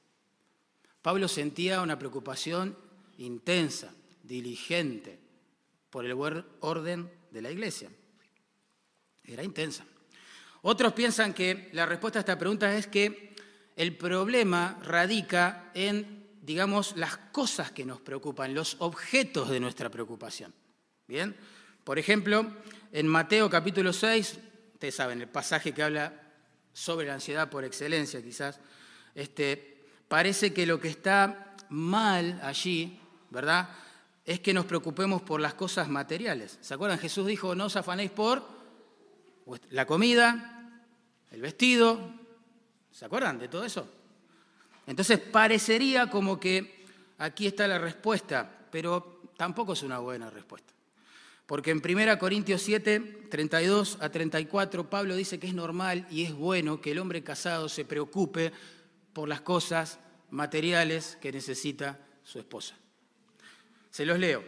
Pablo 1.02 1.28
sentía 1.28 1.82
una 1.82 1.98
preocupación 1.98 2.76
intensa, 3.18 3.92
diligente, 4.22 5.18
por 5.90 6.06
el 6.06 6.14
buen 6.14 6.44
orden 6.60 7.10
de 7.30 7.42
la 7.42 7.50
iglesia. 7.50 7.90
Era 9.24 9.42
intensa. 9.42 9.84
Otros 10.62 10.92
piensan 10.92 11.34
que 11.34 11.68
la 11.72 11.86
respuesta 11.86 12.18
a 12.18 12.20
esta 12.20 12.38
pregunta 12.38 12.74
es 12.74 12.86
que 12.86 13.34
el 13.76 13.96
problema 13.96 14.78
radica 14.82 15.70
en, 15.74 16.28
digamos, 16.40 16.96
las 16.96 17.16
cosas 17.16 17.72
que 17.72 17.84
nos 17.84 18.00
preocupan, 18.00 18.54
los 18.54 18.76
objetos 18.78 19.50
de 19.50 19.60
nuestra 19.60 19.90
preocupación. 19.90 20.54
Bien, 21.06 21.36
por 21.84 21.98
ejemplo, 21.98 22.46
en 22.92 23.06
Mateo 23.06 23.50
capítulo 23.50 23.92
6, 23.92 24.38
ustedes 24.74 24.94
saben, 24.94 25.20
el 25.20 25.28
pasaje 25.28 25.72
que 25.72 25.82
habla 25.82 26.12
sobre 26.72 27.06
la 27.06 27.14
ansiedad 27.14 27.50
por 27.50 27.64
excelencia, 27.64 28.22
quizás, 28.22 28.60
este, 29.14 29.84
parece 30.08 30.52
que 30.52 30.66
lo 30.66 30.80
que 30.80 30.88
está 30.88 31.54
mal 31.68 32.40
allí, 32.42 32.98
¿verdad? 33.30 33.68
Es 34.24 34.40
que 34.40 34.54
nos 34.54 34.66
preocupemos 34.66 35.22
por 35.22 35.40
las 35.40 35.54
cosas 35.54 35.88
materiales. 35.88 36.58
¿Se 36.60 36.74
acuerdan? 36.74 36.98
Jesús 36.98 37.26
dijo, 37.26 37.54
no 37.54 37.66
os 37.66 37.76
afanéis 37.76 38.10
por 38.10 38.46
la 39.70 39.86
comida, 39.86 40.80
el 41.30 41.40
vestido. 41.40 42.12
¿Se 42.90 43.04
acuerdan 43.04 43.38
de 43.38 43.48
todo 43.48 43.64
eso? 43.64 43.88
Entonces 44.86 45.18
parecería 45.18 46.10
como 46.10 46.38
que 46.38 46.84
aquí 47.18 47.46
está 47.46 47.66
la 47.66 47.78
respuesta, 47.78 48.48
pero 48.70 49.22
tampoco 49.36 49.72
es 49.72 49.82
una 49.82 49.98
buena 49.98 50.30
respuesta. 50.30 50.71
Porque 51.52 51.70
en 51.70 51.82
1 51.84 52.18
Corintios 52.18 52.62
7, 52.62 53.26
32 53.28 53.98
a 54.00 54.08
34, 54.08 54.88
Pablo 54.88 55.14
dice 55.14 55.38
que 55.38 55.46
es 55.46 55.52
normal 55.52 56.06
y 56.10 56.22
es 56.22 56.32
bueno 56.32 56.80
que 56.80 56.92
el 56.92 56.98
hombre 56.98 57.22
casado 57.22 57.68
se 57.68 57.84
preocupe 57.84 58.52
por 59.12 59.28
las 59.28 59.42
cosas 59.42 59.98
materiales 60.30 61.18
que 61.20 61.30
necesita 61.30 62.00
su 62.24 62.38
esposa. 62.38 62.74
Se 63.90 64.06
los 64.06 64.18
leo. 64.18 64.42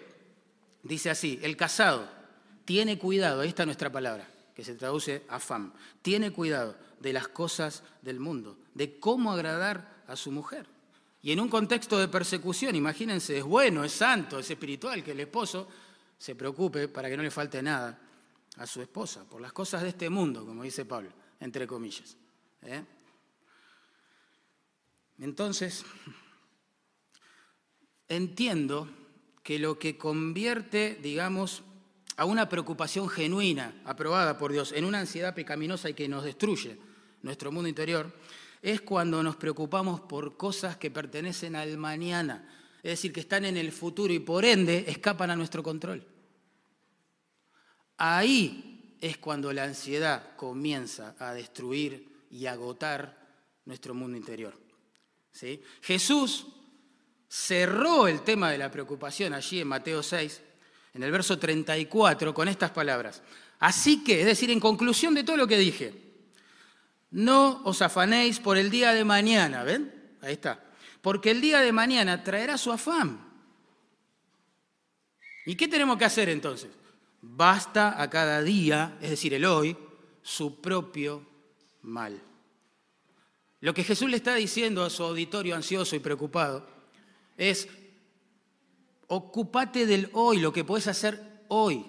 Dice 0.82 1.11
así, 1.11 1.38
el 1.42 1.58
casado 1.58 2.08
tiene 2.64 2.96
cuidado, 2.96 3.42
ahí 3.42 3.49
está 3.50 3.66
nuestra 3.66 3.92
palabra, 3.92 4.26
que 4.54 4.64
se 4.64 4.75
traduce 4.75 5.25
a 5.28 5.38
fam, 5.40 5.75
tiene 6.00 6.30
cuidado 6.30 6.75
de 7.00 7.12
las 7.12 7.28
cosas 7.28 7.82
del 8.00 8.18
mundo, 8.18 8.56
de 8.73 8.99
cómo 8.99 9.30
agradar 9.30 10.04
a 10.06 10.16
su 10.16 10.32
mujer. 10.32 10.66
Y 11.20 11.32
en 11.32 11.40
un 11.40 11.50
contexto 11.50 11.99
de 11.99 12.08
persecución, 12.08 12.75
imagínense, 12.75 13.37
es 13.37 13.44
bueno, 13.44 13.84
es 13.84 13.92
santo, 13.92 14.38
es 14.38 14.50
espiritual 14.50 15.04
que 15.04 15.11
el 15.11 15.20
esposo 15.20 15.68
se 16.18 16.35
preocupe 16.35 16.88
para 16.88 17.09
que 17.09 17.16
no 17.16 17.23
le 17.23 17.30
falte 17.30 17.62
nada 17.62 17.99
a 18.56 18.66
su 18.66 18.80
esposa, 18.80 19.25
por 19.28 19.40
las 19.40 19.52
cosas 19.52 19.83
de 19.83 19.88
este 19.88 20.09
mundo, 20.09 20.47
como 20.47 20.62
dice 20.62 20.85
Pablo, 20.85 21.11
entre 21.40 21.66
comillas. 21.66 22.16
¿eh? 22.62 22.85
Entonces, 25.18 25.85
entiendo 28.09 28.88
que 29.42 29.59
lo 29.59 29.78
que 29.78 29.99
convierte, 29.99 30.99
digamos, 31.02 31.62
a 32.16 32.25
una 32.25 32.49
preocupación 32.49 33.09
genuina, 33.09 33.75
aprobada 33.85 34.38
por 34.38 34.52
Dios, 34.52 34.73
en 34.73 34.85
una 34.85 35.00
ansiedad 35.00 35.35
pecaminosa 35.35 35.90
y 35.90 35.94
que 35.94 36.09
nos 36.09 36.25
destruye 36.25 36.78
nuestro 37.23 37.50
mundo 37.50 37.68
interior, 37.68 38.12
es 38.62 38.80
cuando 38.80 39.23
nos 39.23 39.37
preocupamos 39.37 40.00
por 40.00 40.37
cosas 40.37 40.76
que 40.76 40.90
pertenecen 40.90 41.56
al 41.56 41.76
mañana, 41.76 42.49
es 42.84 42.90
decir, 42.90 43.14
que 43.14 43.20
están 43.20 43.46
en 43.46 43.56
el 43.56 43.72
futuro 43.72 44.12
y 44.12 44.18
por 44.18 44.44
ende 44.44 44.84
escapan 44.86 45.30
a 45.30 45.36
nuestro 45.36 45.62
control. 45.62 46.06
Ahí 47.96 48.98
es 49.00 49.16
cuando 49.16 49.54
la 49.54 49.64
ansiedad 49.64 50.36
comienza 50.36 51.16
a 51.18 51.32
destruir 51.32 52.26
y 52.30 52.44
agotar 52.44 53.26
nuestro 53.64 53.94
mundo 53.94 54.18
interior. 54.18 54.54
Jesús 55.80 56.46
cerró 57.26 58.06
el 58.06 58.20
tema 58.20 58.50
de 58.50 58.58
la 58.58 58.70
preocupación 58.70 59.32
allí 59.32 59.60
en 59.60 59.68
Mateo 59.68 60.02
6, 60.02 60.42
en 60.92 61.02
el 61.02 61.10
verso 61.10 61.38
34, 61.38 62.34
con 62.34 62.48
estas 62.48 62.70
palabras. 62.70 63.22
Así 63.60 64.04
que, 64.04 64.20
es 64.20 64.26
decir, 64.26 64.50
en 64.50 64.60
conclusión 64.60 65.14
de 65.14 65.24
todo 65.24 65.38
lo 65.38 65.46
que 65.46 65.56
dije, 65.56 65.94
no 67.12 67.62
os 67.64 67.80
afanéis 67.80 68.40
por 68.40 68.58
el 68.58 68.68
día 68.68 68.92
de 68.92 69.04
mañana, 69.04 69.62
¿ven? 69.62 69.90
Ahí 70.20 70.34
está. 70.34 70.60
Porque 71.04 71.32
el 71.32 71.42
día 71.42 71.61
de 71.61 71.70
mañana 71.70 72.25
traerá 72.25 72.56
su 72.56 72.73
afán. 72.73 73.20
¿Y 75.44 75.54
qué 75.54 75.68
tenemos 75.68 75.99
que 75.99 76.06
hacer 76.06 76.30
entonces? 76.30 76.70
Basta 77.20 78.00
a 78.00 78.08
cada 78.08 78.40
día, 78.40 78.96
es 79.02 79.11
decir, 79.11 79.34
el 79.34 79.44
hoy, 79.44 79.76
su 80.23 80.62
propio 80.62 81.23
mal. 81.82 82.23
Lo 83.61 83.75
que 83.75 83.84
Jesús 83.84 84.08
le 84.08 84.16
está 84.16 84.34
diciendo 84.34 84.82
a 84.82 84.88
su 84.88 85.02
auditorio 85.02 85.54
ansioso 85.54 85.94
y 85.94 85.99
preocupado 85.99 86.66
es, 87.37 87.68
ocúpate 89.06 89.84
del 89.84 90.08
hoy, 90.14 90.38
lo 90.38 90.54
que 90.54 90.64
puedes 90.64 90.87
hacer 90.87 91.44
hoy, 91.49 91.84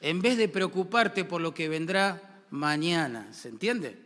en 0.00 0.20
vez 0.20 0.36
de 0.38 0.48
preocuparte 0.48 1.24
por 1.24 1.40
lo 1.40 1.54
que 1.54 1.68
vendrá 1.68 2.42
mañana. 2.50 3.32
¿Se 3.32 3.48
entiende? 3.48 3.96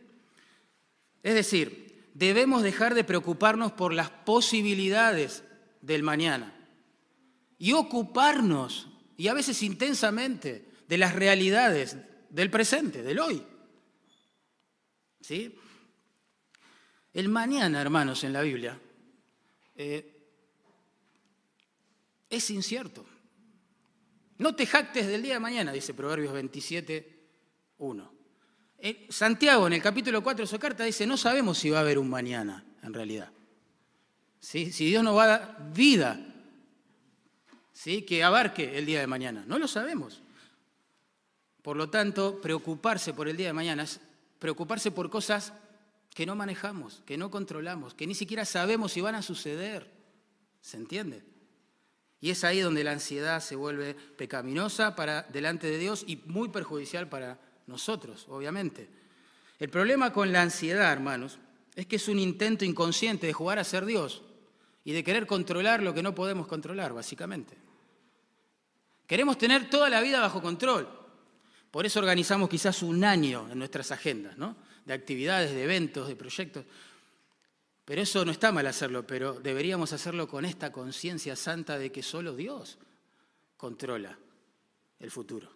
Es 1.23 1.33
decir, 1.33 1.92
debemos 2.15 2.63
dejar 2.63 2.95
de 2.95 3.05
preocuparnos 3.05 3.73
por 3.73 3.93
las 3.93 4.11
posibilidades 4.11 5.45
del 5.81 6.03
mañana 6.03 6.55
y 7.59 7.73
ocuparnos, 7.73 8.89
y 9.17 9.29
a 9.29 9.35
veces 9.35 9.63
intensamente, 9.63 10.69
de 10.89 10.99
las 10.99 11.15
realidades 11.15 11.97
del 12.29 12.51
presente, 12.51 13.03
del 13.03 13.21
hoy. 13.21 13.43
¿Sí? 15.21 15.55
El 17.13 17.29
mañana, 17.29 17.81
hermanos, 17.81 18.25
en 18.25 18.33
la 18.33 18.43
Biblia, 18.43 18.81
eh, 19.77 20.13
es 22.29 22.51
incierto. 22.51 23.07
No 24.39 24.57
te 24.57 24.67
jactes 24.67 25.07
del 25.07 25.23
día 25.23 25.35
de 25.35 25.41
mañana, 25.41 25.73
dice 25.73 25.95
Proverbios 25.95 26.33
27, 26.33 27.29
1. 27.79 28.12
Eh, 28.85 29.07
Santiago, 29.11 29.69
en 29.69 29.75
el 29.75 29.81
capítulo 29.81 30.25
4 30.25 30.43
de 30.43 30.51
su 30.51 30.59
carta, 30.59 30.83
dice, 30.83 31.07
no 31.07 31.17
sabemos 31.17 31.57
si 31.57 31.71
va 31.71 31.79
a 31.79 31.83
haber 31.83 32.01
un 32.01 32.11
mañana, 32.11 32.65
en 32.83 32.93
realidad. 32.93 33.31
Si 34.41 34.65
Dios 34.65 35.05
nos 35.05 35.17
va 35.17 35.23
a 35.23 35.29
dar 35.29 35.73
vida, 35.73 36.19
¿sí? 37.73 38.03
que 38.03 38.25
abarque 38.25 38.77
el 38.77 38.85
día 38.85 38.99
de 38.99 39.07
mañana. 39.07 39.45
No 39.47 39.61
lo 39.61 39.69
sabemos. 39.69 40.21
Por 41.63 41.77
lo 41.77 41.91
tanto, 41.91 42.41
preocuparse 42.41 43.15
por 43.15 43.29
el 43.29 43.37
día 43.37 43.47
de 43.47 43.53
mañana 43.53 43.85
es 43.85 44.01
preocuparse 44.41 44.91
por 44.91 45.11
cosas 45.11 45.53
que 46.13 46.27
no 46.27 46.35
manejamos, 46.35 47.05
que 47.07 47.17
no 47.17 47.31
controlamos, 47.31 47.95
que 47.95 48.09
ni 48.09 48.17
siquiera 48.17 48.45
sabemos 48.45 48.91
si 48.91 49.01
van 49.01 49.15
a 49.15 49.23
suceder. 49.23 49.89
¿Se 50.61 50.77
entiende? 50.77 51.23
Y 52.21 52.31
es 52.31 52.43
ahí 52.43 52.59
donde 52.59 52.83
la 52.83 52.91
ansiedad 52.91 53.41
se 53.41 53.55
vuelve 53.55 53.95
pecaminosa 53.95 54.97
para 54.97 55.23
delante 55.23 55.69
de 55.69 55.79
Dios 55.79 56.03
y 56.05 56.17
muy 56.27 56.49
perjudicial 56.49 57.09
para 57.09 57.39
nosotros, 57.67 58.27
obviamente. 58.29 58.89
El 59.59 59.69
problema 59.69 60.13
con 60.13 60.33
la 60.33 60.43
ansiedad, 60.43 60.93
hermanos, 60.93 61.39
es 61.75 61.87
que 61.87 61.97
es 61.97 62.09
un 62.09 62.19
intento 62.19 62.65
inconsciente 62.65 63.27
de 63.27 63.33
jugar 63.33 63.59
a 63.59 63.65
ser 63.65 63.85
Dios 63.85 64.23
y 64.85 64.93
de 64.93 65.05
querer 65.05 65.27
controlar 65.27 65.83
lo 65.83 65.95
que 65.95 66.03
no 66.03 66.15
podemos 66.15 66.47
controlar, 66.47 66.93
básicamente. 66.93 67.57
Queremos 69.07 69.39
tener 69.39 69.71
toda 69.71 69.89
la 69.89 70.01
vida 70.01 70.21
bajo 70.21 70.43
control. 70.43 70.89
Por 71.71 71.87
eso 71.87 72.01
organizamos 72.01 72.49
quizás 72.49 72.83
un 72.83 73.05
año 73.05 73.49
en 73.51 73.59
nuestras 73.59 73.93
agendas, 73.93 74.37
¿no? 74.37 74.57
De 74.85 74.93
actividades, 74.93 75.53
de 75.53 75.65
eventos, 75.65 76.09
de 76.09 76.17
proyectos. 76.17 76.65
Pero 77.85 78.03
eso 78.03 78.25
no 78.25 78.33
está 78.33 78.53
mal 78.53 78.67
hacerlo, 78.67 79.07
pero 79.07 79.35
deberíamos 79.35 79.93
hacerlo 79.93 80.29
con 80.29 80.45
esta 80.45 80.71
conciencia 80.71 81.37
santa 81.37 81.79
de 81.79 81.91
que 81.91 82.03
solo 82.03 82.35
Dios 82.35 82.79
controla 83.57 84.19
el 84.99 85.11
futuro. 85.11 85.51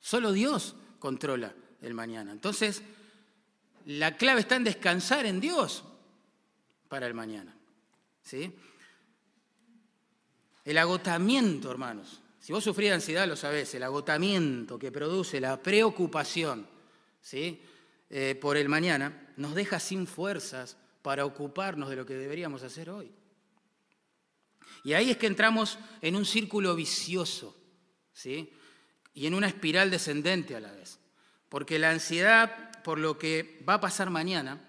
Solo 0.00 0.32
Dios 0.32 0.76
controla 0.98 1.54
el 1.82 1.94
mañana. 1.94 2.32
Entonces, 2.32 2.82
la 3.86 4.16
clave 4.16 4.40
está 4.40 4.56
en 4.56 4.64
descansar 4.64 5.26
en 5.26 5.40
Dios 5.40 5.84
para 6.88 7.06
el 7.06 7.14
mañana. 7.14 7.54
¿sí? 8.22 8.52
El 10.64 10.78
agotamiento, 10.78 11.70
hermanos. 11.70 12.20
Si 12.40 12.52
vos 12.52 12.62
sufrís 12.62 12.92
ansiedad, 12.92 13.26
lo 13.26 13.36
sabés, 13.36 13.74
el 13.74 13.82
agotamiento 13.82 14.78
que 14.78 14.92
produce 14.92 15.40
la 15.40 15.60
preocupación 15.60 16.66
¿sí? 17.26 17.60
Eh, 18.08 18.38
por 18.40 18.56
el 18.56 18.68
mañana 18.68 19.32
nos 19.36 19.56
deja 19.56 19.80
sin 19.80 20.06
fuerzas 20.06 20.76
para 21.02 21.24
ocuparnos 21.24 21.90
de 21.90 21.96
lo 21.96 22.06
que 22.06 22.14
deberíamos 22.14 22.62
hacer 22.62 22.88
hoy. 22.88 23.10
Y 24.84 24.92
ahí 24.92 25.10
es 25.10 25.16
que 25.16 25.26
entramos 25.26 25.76
en 26.00 26.14
un 26.14 26.24
círculo 26.24 26.76
vicioso, 26.76 27.56
¿sí? 28.12 28.52
Y 29.16 29.26
en 29.26 29.34
una 29.34 29.48
espiral 29.48 29.90
descendente 29.90 30.54
a 30.54 30.60
la 30.60 30.70
vez. 30.70 31.00
Porque 31.48 31.80
la 31.80 31.90
ansiedad 31.90 32.80
por 32.84 33.00
lo 33.00 33.18
que 33.18 33.60
va 33.68 33.74
a 33.74 33.80
pasar 33.80 34.10
mañana 34.10 34.60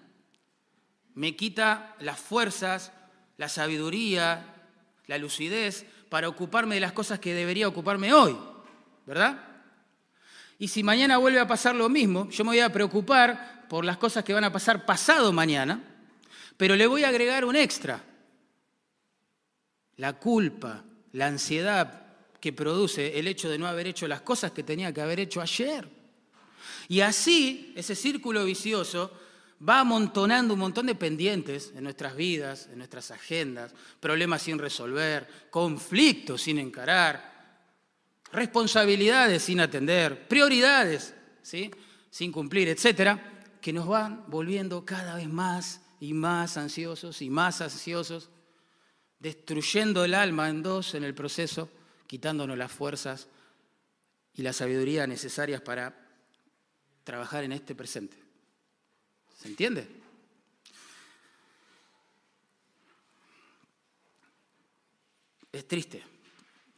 me 1.14 1.36
quita 1.36 1.94
las 2.00 2.18
fuerzas 2.18 2.90
la 3.38 3.48
sabiduría, 3.48 4.44
la 5.06 5.16
lucidez 5.16 5.86
para 6.10 6.28
ocuparme 6.28 6.74
de 6.74 6.80
las 6.82 6.92
cosas 6.92 7.18
que 7.18 7.32
debería 7.32 7.68
ocuparme 7.68 8.12
hoy, 8.12 8.36
¿verdad? 9.06 9.38
Y 10.58 10.68
si 10.68 10.82
mañana 10.82 11.18
vuelve 11.18 11.38
a 11.38 11.46
pasar 11.46 11.74
lo 11.74 11.88
mismo, 11.88 12.28
yo 12.28 12.44
me 12.44 12.50
voy 12.50 12.60
a 12.60 12.72
preocupar 12.72 13.66
por 13.68 13.84
las 13.84 13.96
cosas 13.96 14.24
que 14.24 14.34
van 14.34 14.44
a 14.44 14.52
pasar 14.52 14.84
pasado 14.84 15.32
mañana, 15.32 15.80
pero 16.56 16.74
le 16.74 16.86
voy 16.86 17.04
a 17.04 17.08
agregar 17.08 17.44
un 17.44 17.54
extra. 17.54 18.02
La 19.96 20.14
culpa, 20.14 20.82
la 21.12 21.28
ansiedad 21.28 22.07
que 22.40 22.52
produce 22.52 23.18
el 23.18 23.26
hecho 23.26 23.48
de 23.48 23.58
no 23.58 23.66
haber 23.66 23.86
hecho 23.86 24.06
las 24.08 24.20
cosas 24.20 24.52
que 24.52 24.62
tenía 24.62 24.92
que 24.92 25.00
haber 25.00 25.20
hecho 25.20 25.40
ayer. 25.40 25.88
Y 26.88 27.00
así, 27.00 27.72
ese 27.76 27.94
círculo 27.94 28.44
vicioso 28.44 29.12
va 29.66 29.80
amontonando 29.80 30.54
un 30.54 30.60
montón 30.60 30.86
de 30.86 30.94
pendientes 30.94 31.72
en 31.74 31.84
nuestras 31.84 32.14
vidas, 32.14 32.68
en 32.72 32.78
nuestras 32.78 33.10
agendas, 33.10 33.74
problemas 34.00 34.42
sin 34.42 34.58
resolver, 34.58 35.28
conflictos 35.50 36.42
sin 36.42 36.58
encarar, 36.58 37.38
responsabilidades 38.32 39.42
sin 39.42 39.60
atender, 39.60 40.28
prioridades 40.28 41.14
¿sí? 41.42 41.70
sin 42.10 42.30
cumplir, 42.30 42.68
etcétera, 42.68 43.42
que 43.60 43.72
nos 43.72 43.86
van 43.86 44.24
volviendo 44.28 44.84
cada 44.84 45.16
vez 45.16 45.28
más 45.28 45.80
y 46.00 46.12
más 46.12 46.56
ansiosos 46.56 47.22
y 47.22 47.30
más 47.30 47.60
ansiosos, 47.60 48.30
destruyendo 49.18 50.04
el 50.04 50.14
alma 50.14 50.48
en 50.48 50.62
dos 50.62 50.94
en 50.94 51.04
el 51.04 51.14
proceso, 51.14 51.68
quitándonos 52.08 52.58
las 52.58 52.72
fuerzas 52.72 53.28
y 54.34 54.42
la 54.42 54.52
sabiduría 54.52 55.06
necesarias 55.06 55.60
para 55.60 55.94
trabajar 57.04 57.44
en 57.44 57.52
este 57.52 57.76
presente. 57.76 58.16
¿Se 59.36 59.48
entiende? 59.48 59.86
Es 65.52 65.68
triste, 65.68 66.02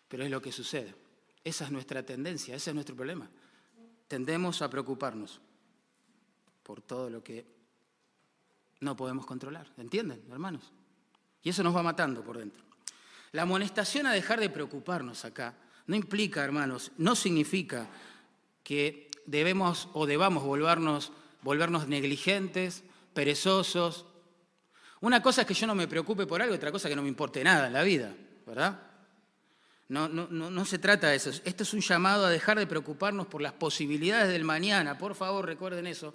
pero 0.09 0.25
es 0.25 0.31
lo 0.31 0.43
que 0.43 0.53
sucede. 0.53 0.95
Esa 1.43 1.65
es 1.65 1.71
nuestra 1.71 2.05
tendencia, 2.05 2.55
ese 2.55 2.71
es 2.71 2.75
nuestro 2.75 2.97
problema. 2.97 3.31
Tendemos 4.09 4.61
a 4.63 4.69
preocuparnos 4.69 5.41
por 6.63 6.83
todo 6.83 7.09
lo 7.09 7.23
que 7.23 7.47
no 8.81 8.97
podemos 8.97 9.27
controlar. 9.27 9.73
¿Entienden, 9.77 10.25
hermanos? 10.31 10.73
Y 11.43 11.51
eso 11.51 11.63
nos 11.63 11.75
va 11.75 11.83
matando 11.83 12.23
por 12.25 12.39
dentro. 12.39 12.70
La 13.33 13.43
amonestación 13.43 14.07
a 14.07 14.13
dejar 14.13 14.41
de 14.41 14.51
preocuparnos 14.51 15.25
acá 15.25 15.55
no 15.87 15.97
implica, 15.97 16.45
hermanos, 16.45 16.93
no 16.99 17.15
significa 17.15 17.89
que 18.63 19.11
debemos 19.27 19.89
o 19.93 20.07
debamos 20.07 20.45
volvernos 20.45 21.89
negligentes, 21.89 22.85
perezosos. 23.15 24.07
Una 25.01 25.23
cosa 25.23 25.43
es 25.43 25.47
que 25.47 25.55
yo 25.55 25.67
no 25.67 25.75
me 25.75 25.89
preocupe 25.89 26.27
por 26.27 26.43
algo, 26.43 26.55
otra 26.55 26.73
cosa 26.73 26.89
es 26.89 26.93
que 26.93 26.97
no 26.97 27.03
me 27.03 27.09
importe 27.09 27.43
nada 27.43 27.69
en 27.69 27.73
la 27.73 27.83
vida, 27.83 28.15
¿verdad? 28.47 28.81
No, 29.89 30.09
no, 30.09 30.29
no, 30.29 30.65
se 30.65 30.79
trata 30.79 31.09
de 31.09 31.17
eso. 31.17 31.31
Esto 31.45 31.65
es 31.65 31.75
un 31.75 31.81
llamado 31.81 32.27
a 32.27 32.31
dejar 32.31 32.59
de 32.59 32.67
preocuparnos 32.67 33.27
por 33.27 33.43
las 33.43 33.55
posibilidades 33.55 34.31
del 34.31 34.45
mañana, 34.45 34.99
por 34.99 35.17
favor 35.17 35.45
recuerden 35.47 35.89
eso, 35.89 36.15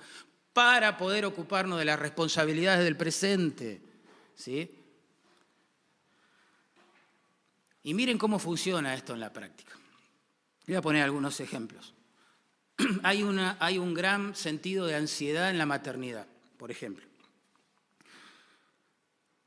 para 0.54 0.97
poder 0.97 1.25
ocuparnos 1.25 1.78
de 1.80 1.84
las 1.84 1.99
responsabilidades 1.99 2.86
del 2.86 2.95
presente. 2.95 3.82
¿sí? 4.36 4.84
Y 7.85 7.93
miren 7.93 8.17
cómo 8.17 8.39
funciona 8.39 8.95
esto 8.95 9.13
en 9.13 9.19
la 9.19 9.31
práctica. 9.31 9.73
Voy 10.65 10.75
a 10.75 10.81
poner 10.81 11.03
algunos 11.03 11.39
ejemplos. 11.39 11.93
hay, 13.03 13.23
hay 13.59 13.77
un 13.77 13.93
gran 13.93 14.35
sentido 14.35 14.87
de 14.87 14.95
ansiedad 14.95 15.51
en 15.51 15.59
la 15.59 15.67
maternidad, 15.67 16.25
por 16.57 16.71
ejemplo. 16.71 17.05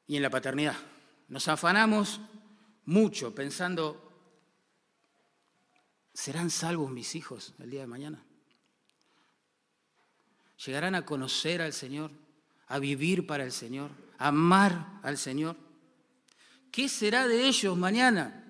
Y 0.07 0.15
en 0.15 0.23
la 0.23 0.31
paternidad. 0.31 0.77
Nos 1.27 1.49
afanamos 1.49 2.21
mucho 2.85 3.35
pensando, 3.35 4.09
¿serán 6.15 6.51
salvos 6.51 6.93
mis 6.93 7.17
hijos 7.17 7.55
el 7.59 7.71
día 7.71 7.81
de 7.81 7.87
mañana? 7.89 8.25
¿Llegarán 10.65 10.95
a 10.95 11.05
conocer 11.05 11.61
al 11.61 11.73
Señor, 11.73 12.13
a 12.69 12.79
vivir 12.79 13.27
para 13.27 13.43
el 13.43 13.51
Señor, 13.51 13.91
a 14.17 14.29
amar 14.29 15.01
al 15.03 15.19
Señor? 15.19 15.57
¿Qué 16.71 16.89
será 16.89 17.27
de 17.27 17.47
ellos 17.47 17.77
mañana? 17.77 18.45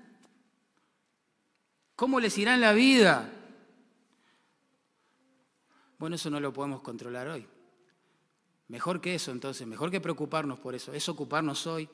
¿Cómo 1.97 2.21
les 2.21 2.37
irá 2.39 2.55
en 2.55 2.61
la 2.61 2.73
vida? 2.73 3.33
Bueno, 5.99 6.17
eso 6.17 6.31
no 6.31 6.39
lo 6.39 6.53
podemos 6.53 6.81
controlar 6.81 7.29
hoy. 7.29 7.47
Mejor 8.69 9.01
que 9.01 9.15
eso, 9.15 9.33
entonces, 9.33 9.67
mejor 9.67 9.91
que 9.91 10.01
preocuparnos 10.01 10.59
por 10.59 10.75
eso, 10.75 10.93
es 10.93 11.09
ocuparnos 11.09 11.67
hoy 11.67 11.89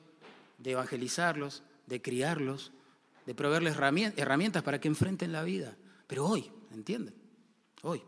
de 0.57 0.71
evangelizarlos, 0.71 1.63
de 1.87 2.01
criarlos, 2.01 2.71
de 3.25 3.33
proveerles 3.33 3.75
herramientas 3.77 4.61
para 4.61 4.79
que 4.79 4.87
enfrenten 4.87 5.31
la 5.31 5.43
vida. 5.43 5.75
Pero 6.05 6.27
hoy, 6.27 6.51
¿entienden? 6.71 7.15
Hoy. 7.81 8.03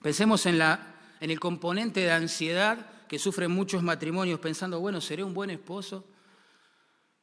Pensemos 0.00 0.46
en, 0.46 0.60
en 0.62 1.30
el 1.30 1.40
componente 1.40 2.00
de 2.00 2.12
ansiedad 2.12 3.06
que 3.06 3.18
sufren 3.18 3.50
muchos 3.50 3.82
matrimonios 3.82 4.40
pensando, 4.40 4.80
bueno, 4.80 5.00
¿seré 5.00 5.24
un 5.24 5.34
buen 5.34 5.50
esposo? 5.50 6.04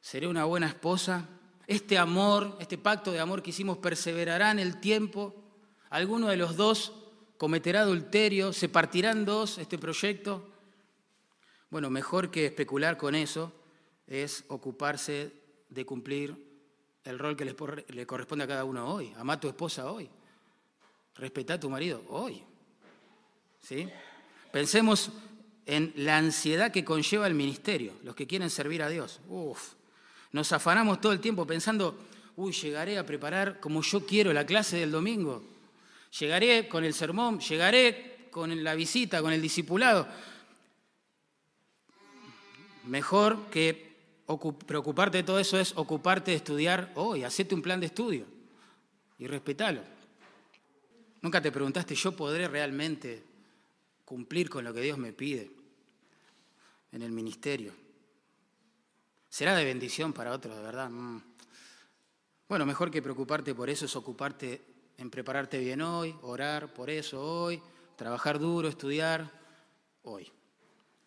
¿Seré 0.00 0.26
una 0.26 0.44
buena 0.44 0.66
esposa? 0.66 1.28
Este 1.66 1.98
amor, 1.98 2.56
este 2.60 2.78
pacto 2.78 3.12
de 3.12 3.20
amor 3.20 3.42
que 3.42 3.50
hicimos 3.50 3.78
perseverará 3.78 4.50
en 4.50 4.58
el 4.58 4.80
tiempo. 4.80 5.34
¿Alguno 5.90 6.28
de 6.28 6.36
los 6.36 6.56
dos 6.56 6.92
cometerá 7.38 7.82
adulterio, 7.82 8.52
se 8.52 8.68
partirá 8.68 9.12
en 9.12 9.24
dos 9.24 9.58
este 9.58 9.78
proyecto. 9.78 10.46
Bueno, 11.70 11.88
mejor 11.88 12.30
que 12.30 12.46
especular 12.46 12.98
con 12.98 13.14
eso 13.14 13.52
es 14.06 14.44
ocuparse 14.48 15.32
de 15.68 15.86
cumplir 15.86 16.46
el 17.04 17.18
rol 17.18 17.36
que 17.36 17.44
le 17.44 18.06
corresponde 18.06 18.44
a 18.44 18.48
cada 18.48 18.64
uno 18.64 18.92
hoy. 18.92 19.14
Amá 19.16 19.34
a 19.34 19.40
tu 19.40 19.48
esposa 19.48 19.90
hoy. 19.90 20.10
Respetá 21.14 21.54
a 21.54 21.60
tu 21.60 21.70
marido 21.70 22.04
hoy. 22.08 22.42
¿Sí? 23.62 23.88
Pensemos 24.52 25.10
en 25.64 25.92
la 25.96 26.18
ansiedad 26.18 26.72
que 26.72 26.84
conlleva 26.84 27.26
el 27.26 27.34
ministerio, 27.34 27.92
los 28.02 28.14
que 28.14 28.26
quieren 28.26 28.50
servir 28.50 28.82
a 28.82 28.88
Dios. 28.88 29.20
Uf, 29.28 29.74
nos 30.32 30.52
afanamos 30.52 31.00
todo 31.00 31.12
el 31.12 31.20
tiempo 31.20 31.46
pensando, 31.46 31.98
uy, 32.36 32.52
llegaré 32.52 32.98
a 32.98 33.06
preparar 33.06 33.60
como 33.60 33.82
yo 33.82 34.04
quiero 34.04 34.32
la 34.32 34.46
clase 34.46 34.76
del 34.76 34.90
domingo. 34.90 35.42
Llegaré 36.18 36.68
con 36.68 36.84
el 36.84 36.94
sermón, 36.94 37.40
llegaré 37.40 38.28
con 38.30 38.62
la 38.62 38.74
visita, 38.74 39.20
con 39.22 39.32
el 39.32 39.42
discipulado. 39.42 40.06
Mejor 42.84 43.50
que 43.50 43.88
preocuparte 44.66 45.18
de 45.18 45.24
todo 45.24 45.38
eso 45.38 45.58
es 45.58 45.72
ocuparte 45.76 46.30
de 46.30 46.36
estudiar 46.36 46.92
hoy, 46.94 47.24
hacete 47.24 47.54
un 47.54 47.62
plan 47.62 47.80
de 47.80 47.86
estudio 47.86 48.24
y 49.18 49.26
respetalo. 49.26 49.82
Nunca 51.20 51.40
te 51.40 51.50
preguntaste, 51.50 51.94
¿yo 51.94 52.14
podré 52.14 52.46
realmente 52.46 53.22
cumplir 54.04 54.48
con 54.48 54.64
lo 54.64 54.72
que 54.72 54.82
Dios 54.82 54.98
me 54.98 55.12
pide 55.12 55.50
en 56.92 57.02
el 57.02 57.10
ministerio? 57.10 57.87
¿Será 59.28 59.54
de 59.54 59.64
bendición 59.64 60.12
para 60.12 60.32
otros, 60.32 60.56
de 60.56 60.62
verdad? 60.62 60.88
Mm. 60.90 61.22
Bueno, 62.48 62.64
mejor 62.64 62.90
que 62.90 63.02
preocuparte 63.02 63.54
por 63.54 63.68
eso 63.68 63.84
es 63.84 63.94
ocuparte 63.94 64.64
en 64.96 65.10
prepararte 65.10 65.58
bien 65.58 65.82
hoy, 65.82 66.16
orar 66.22 66.72
por 66.72 66.88
eso 66.88 67.22
hoy, 67.22 67.62
trabajar 67.96 68.38
duro, 68.38 68.68
estudiar 68.68 69.30
hoy. 70.02 70.32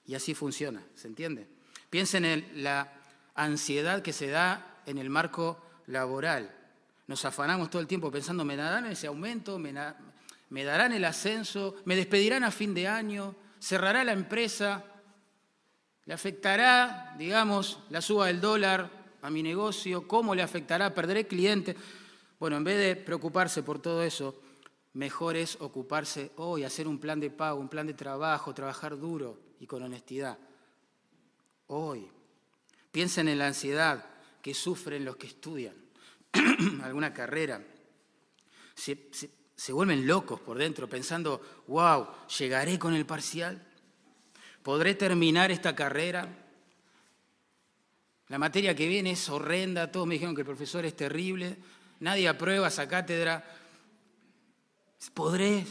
Y 0.06 0.14
así 0.14 0.36
funciona, 0.36 0.84
¿se 0.96 1.08
entiende? 1.08 1.48
Piensen 1.90 2.26
en 2.26 2.64
la 2.64 2.94
ansiedad 3.34 4.02
que 4.02 4.14
se 4.14 4.28
da 4.28 4.82
en 4.86 4.98
el 4.98 5.10
marco 5.10 5.60
laboral. 5.88 6.56
Nos 7.08 7.26
afanamos 7.26 7.70
todo 7.70 7.82
el 7.82 7.88
tiempo 7.88 8.12
pensando, 8.12 8.46
¿me 8.46 8.56
darán 8.56 8.86
ese 8.86 9.08
aumento? 9.08 9.58
¿Me, 9.58 9.74
me 10.50 10.64
darán 10.64 10.94
el 10.94 11.04
ascenso? 11.06 11.76
¿Me 11.86 11.96
despedirán 11.96 12.44
a 12.44 12.52
fin 12.52 12.74
de 12.74 12.88
año? 12.88 13.36
¿Cerrará 13.60 14.04
la 14.04 14.14
empresa? 14.14 14.86
¿Le 16.06 16.14
afectará, 16.14 17.16
digamos, 17.18 17.80
la 17.90 18.02
suba 18.02 18.28
del 18.28 18.42
dólar 18.42 18.90
a 19.22 19.30
mi 19.30 19.44
negocio? 19.44 20.08
¿Cómo 20.08 20.34
le 20.34 20.42
afectará? 20.42 20.94
¿Perderé 20.94 21.28
clientes? 21.28 21.76
Bueno, 22.40 22.58
en 22.58 22.64
vez 22.64 22.78
de 22.80 22.96
preocuparse 22.96 23.62
por 23.62 23.80
todo 23.80 24.02
eso, 24.02 24.42
mejor 24.94 25.36
es 25.36 25.58
ocuparse 25.62 26.32
hoy, 26.38 26.64
hacer 26.64 26.88
un 26.88 27.00
plan 27.00 27.20
de 27.20 27.30
pago, 27.30 27.60
un 27.60 27.70
plan 27.70 27.86
de 27.86 27.94
trabajo, 27.94 28.54
trabajar 28.54 28.98
duro 28.98 29.40
y 29.60 29.68
con 29.68 29.84
honestidad. 29.84 30.38
Hoy. 31.68 32.10
Piensen 32.92 33.30
en 33.30 33.38
la 33.38 33.48
ansiedad 33.48 34.04
que 34.42 34.54
sufren 34.54 35.06
los 35.06 35.16
que 35.16 35.28
estudian 35.28 35.76
alguna 36.84 37.14
carrera. 37.14 37.64
Se, 38.76 39.10
se 39.56 39.72
vuelven 39.72 40.06
locos 40.08 40.42
por 40.42 40.58
dentro 40.58 40.90
pensando, 40.90 41.40
wow, 41.68 42.08
¿llegaré 42.38 42.78
con 42.78 42.94
el 42.94 43.06
parcial? 43.06 43.71
¿Podré 44.64 44.96
terminar 44.96 45.52
esta 45.52 45.76
carrera? 45.76 46.28
La 48.28 48.38
materia 48.38 48.76
que 48.76 48.88
viene 48.88 49.12
es 49.12 49.28
horrenda, 49.30 49.92
todos 49.92 50.08
me 50.08 50.16
dijeron 50.16 50.36
que 50.36 50.42
el 50.42 50.48
profesor 50.48 50.86
es 50.86 50.96
terrible, 50.96 51.58
nadie 52.00 52.28
aprueba 52.28 52.68
esa 52.68 52.88
cátedra. 52.88 53.44
¿Podré? 55.14 55.66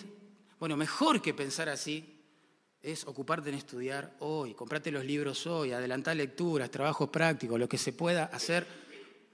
Bueno, 0.58 0.76
mejor 0.76 1.22
que 1.22 1.32
pensar 1.32 1.68
así 1.68 2.20
es 2.82 3.06
ocuparte 3.06 3.48
en 3.48 3.54
estudiar 3.54 4.14
hoy, 4.18 4.54
comprarte 4.54 4.90
los 4.90 5.04
libros 5.04 5.46
hoy, 5.46 5.72
adelantar 5.72 6.16
lecturas, 6.16 6.70
trabajos 6.70 7.08
prácticos, 7.10 7.58
lo 7.58 7.68
que 7.68 7.78
se 7.78 7.92
pueda 7.92 8.24
hacer 8.24 8.66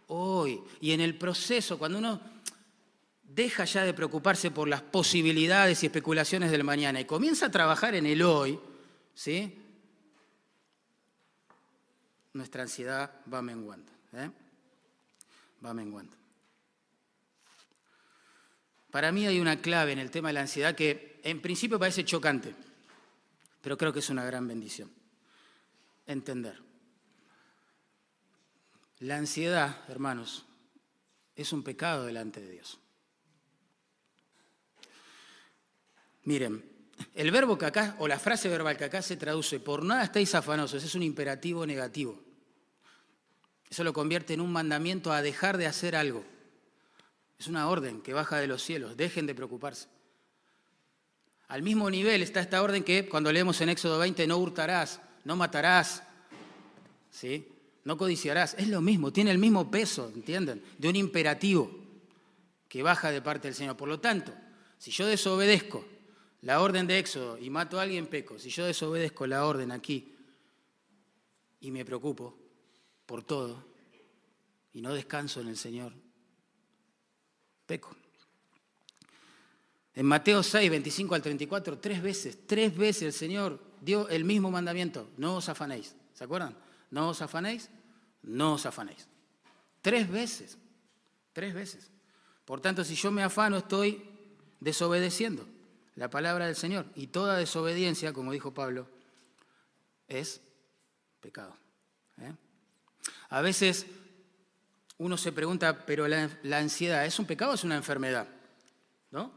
hoy. 0.09 0.61
Y 0.81 0.92
en 0.92 1.01
el 1.01 1.16
proceso, 1.16 1.79
cuando 1.79 1.99
uno 1.99 2.21
deja 3.23 3.64
ya 3.64 3.85
de 3.85 3.95
preocuparse 3.95 4.51
por 4.51 4.69
las 4.69 4.83
posibilidades 4.83 5.83
y 5.83 5.87
especulaciones 5.87 6.51
del 6.51 6.64
mañana 6.64 7.01
y 7.01 7.07
comienza 7.07 7.47
a 7.47 7.51
trabajar 7.51 7.95
en 7.95 8.07
el 8.07 8.23
hoy, 8.23 8.59
¿sí? 9.17 9.53
Nuestra 12.35 12.63
ansiedad 12.63 13.11
va 13.33 13.43
menguando. 13.43 13.91
¿eh? 14.13 14.31
Va 15.65 15.75
menguando. 15.75 16.15
Para 18.91 19.11
mí 19.11 19.27
hay 19.27 19.41
una 19.41 19.61
clave 19.61 19.93
en 19.93 19.99
el 19.99 20.11
tema 20.11 20.29
de 20.29 20.35
la 20.35 20.43
ansiedad 20.43 20.77
que 20.77 21.21
en 21.25 21.41
principio 21.43 21.79
parece 21.79 22.05
chocante, 22.05 22.55
pero 23.61 23.77
creo 23.77 23.93
que 23.93 23.99
es 23.99 24.11
una 24.11 24.25
gran 24.25 24.47
bendición. 24.47 24.93
Entender. 26.07 26.63
La 29.01 29.17
ansiedad, 29.17 29.85
hermanos, 29.89 30.47
es 31.35 31.53
un 31.53 31.63
pecado 31.63 32.05
delante 32.05 32.41
de 32.41 32.51
Dios. 32.51 32.79
Miren, 36.25 36.76
el 37.15 37.31
verbo 37.31 37.59
que 37.59 37.67
acá, 37.67 37.97
o 37.99 38.09
la 38.09 38.19
frase 38.19 38.49
verbal 38.49 38.77
que 38.77 38.85
acá 38.85 39.03
se 39.03 39.17
traduce, 39.17 39.61
por 39.61 39.85
nada 39.85 40.05
estáis 40.05 40.35
afanosos, 40.35 40.83
es 40.83 40.95
un 40.95 41.03
imperativo 41.03 41.67
negativo. 41.67 42.19
Eso 43.69 43.85
lo 43.85 43.93
convierte 43.93 44.35
en 44.35 44.41
un 44.41 44.53
mandamiento 44.53 45.13
a 45.13 45.23
dejar 45.23 45.59
de 45.59 45.67
hacer 45.67 45.97
algo. 45.97 46.25
Es 47.39 47.49
una 47.49 47.69
orden 47.69 48.01
que 48.01 48.13
baja 48.13 48.39
de 48.39 48.47
los 48.47 48.63
cielos, 48.63 48.97
dejen 48.97 49.27
de 49.27 49.35
preocuparse. 49.35 49.89
Al 51.49 51.63
mismo 51.63 51.91
nivel 51.91 52.23
está 52.23 52.41
esta 52.41 52.63
orden 52.63 52.83
que 52.83 53.09
cuando 53.09 53.33
leemos 53.33 53.61
en 53.61 53.69
Éxodo 53.69 53.99
20, 53.99 54.27
no 54.27 54.39
hurtarás, 54.39 55.01
no 55.25 55.37
matarás, 55.37 56.03
¿sí? 57.11 57.49
no 57.85 57.97
codiciarás. 57.97 58.55
Es 58.59 58.69
lo 58.69 58.81
mismo, 58.81 59.13
tiene 59.13 59.31
el 59.31 59.39
mismo 59.39 59.71
peso, 59.71 60.11
¿entienden? 60.13 60.63
De 60.77 60.89
un 60.89 60.97
imperativo 60.97 61.71
que 62.69 62.83
baja 62.83 63.13
de 63.13 63.23
parte 63.23 63.49
del 63.49 63.55
Señor. 63.55 63.77
Por 63.77 63.89
lo 63.89 64.01
tanto, 64.01 64.33
si 64.77 64.91
yo 64.91 65.07
desobedezco 65.07 65.85
la 66.42 66.61
orden 66.61 66.87
de 66.87 66.99
Éxodo 66.99 67.38
y 67.38 67.51
mato 67.51 67.79
a 67.79 67.83
alguien, 67.83 68.07
peco. 68.07 68.38
Si 68.38 68.51
yo 68.51 68.66
desobedezco 68.66 69.27
la 69.27 69.44
orden 69.46 69.72
aquí 69.72 70.14
y 71.61 71.70
me 71.70 71.85
preocupo 71.85 72.37
por 73.07 73.22
todo 73.22 73.64
y 74.72 74.83
no 74.83 74.92
descanso 74.92 75.40
en 75.40 75.49
el 75.49 75.57
Señor, 75.57 75.92
peco. 77.66 77.96
En 79.94 80.05
Mateo 80.05 80.42
6, 80.42 80.70
25 80.70 81.14
al 81.14 81.22
34, 81.22 81.79
tres 81.79 82.03
veces, 82.03 82.46
tres 82.46 82.77
veces 82.77 83.03
el 83.03 83.12
Señor 83.14 83.59
dio 83.81 84.09
el 84.11 84.25
mismo 84.25 84.51
mandamiento, 84.51 85.09
no 85.16 85.37
os 85.37 85.49
afanéis. 85.49 85.94
¿Se 86.12 86.25
acuerdan? 86.25 86.57
No 86.90 87.09
os 87.09 87.22
afanéis, 87.22 87.70
no 88.22 88.55
os 88.55 88.66
afanéis. 88.66 89.09
Tres 89.81 90.11
veces, 90.11 90.59
tres 91.33 91.55
veces. 91.55 91.90
Por 92.44 92.61
tanto, 92.61 92.85
si 92.85 92.94
yo 92.94 93.11
me 93.11 93.22
afano, 93.22 93.57
estoy 93.57 94.05
desobedeciendo 94.61 95.56
la 95.97 96.09
palabra 96.09 96.47
del 96.47 96.57
Señor. 96.57 96.87
Y 96.95 97.09
toda 97.09 97.37
desobediencia, 97.37 98.13
como 98.13 98.33
dijo 98.33 98.55
Pablo, 98.55 98.89
es 100.07 100.41
pecado. 101.21 101.57
¿eh? 102.19 102.33
A 103.31 103.41
veces 103.41 103.87
uno 104.99 105.17
se 105.17 105.33
pregunta, 105.33 105.85
pero 105.85 106.07
la, 106.07 106.31
ansiedad, 106.59 107.05
¿es 107.05 107.19
un 107.19 107.27
pecado 107.27 107.53
o 107.53 107.55
es 107.55 107.65
una 107.65 107.77
enfermedad? 107.77 108.29
¿No? 109.11 109.33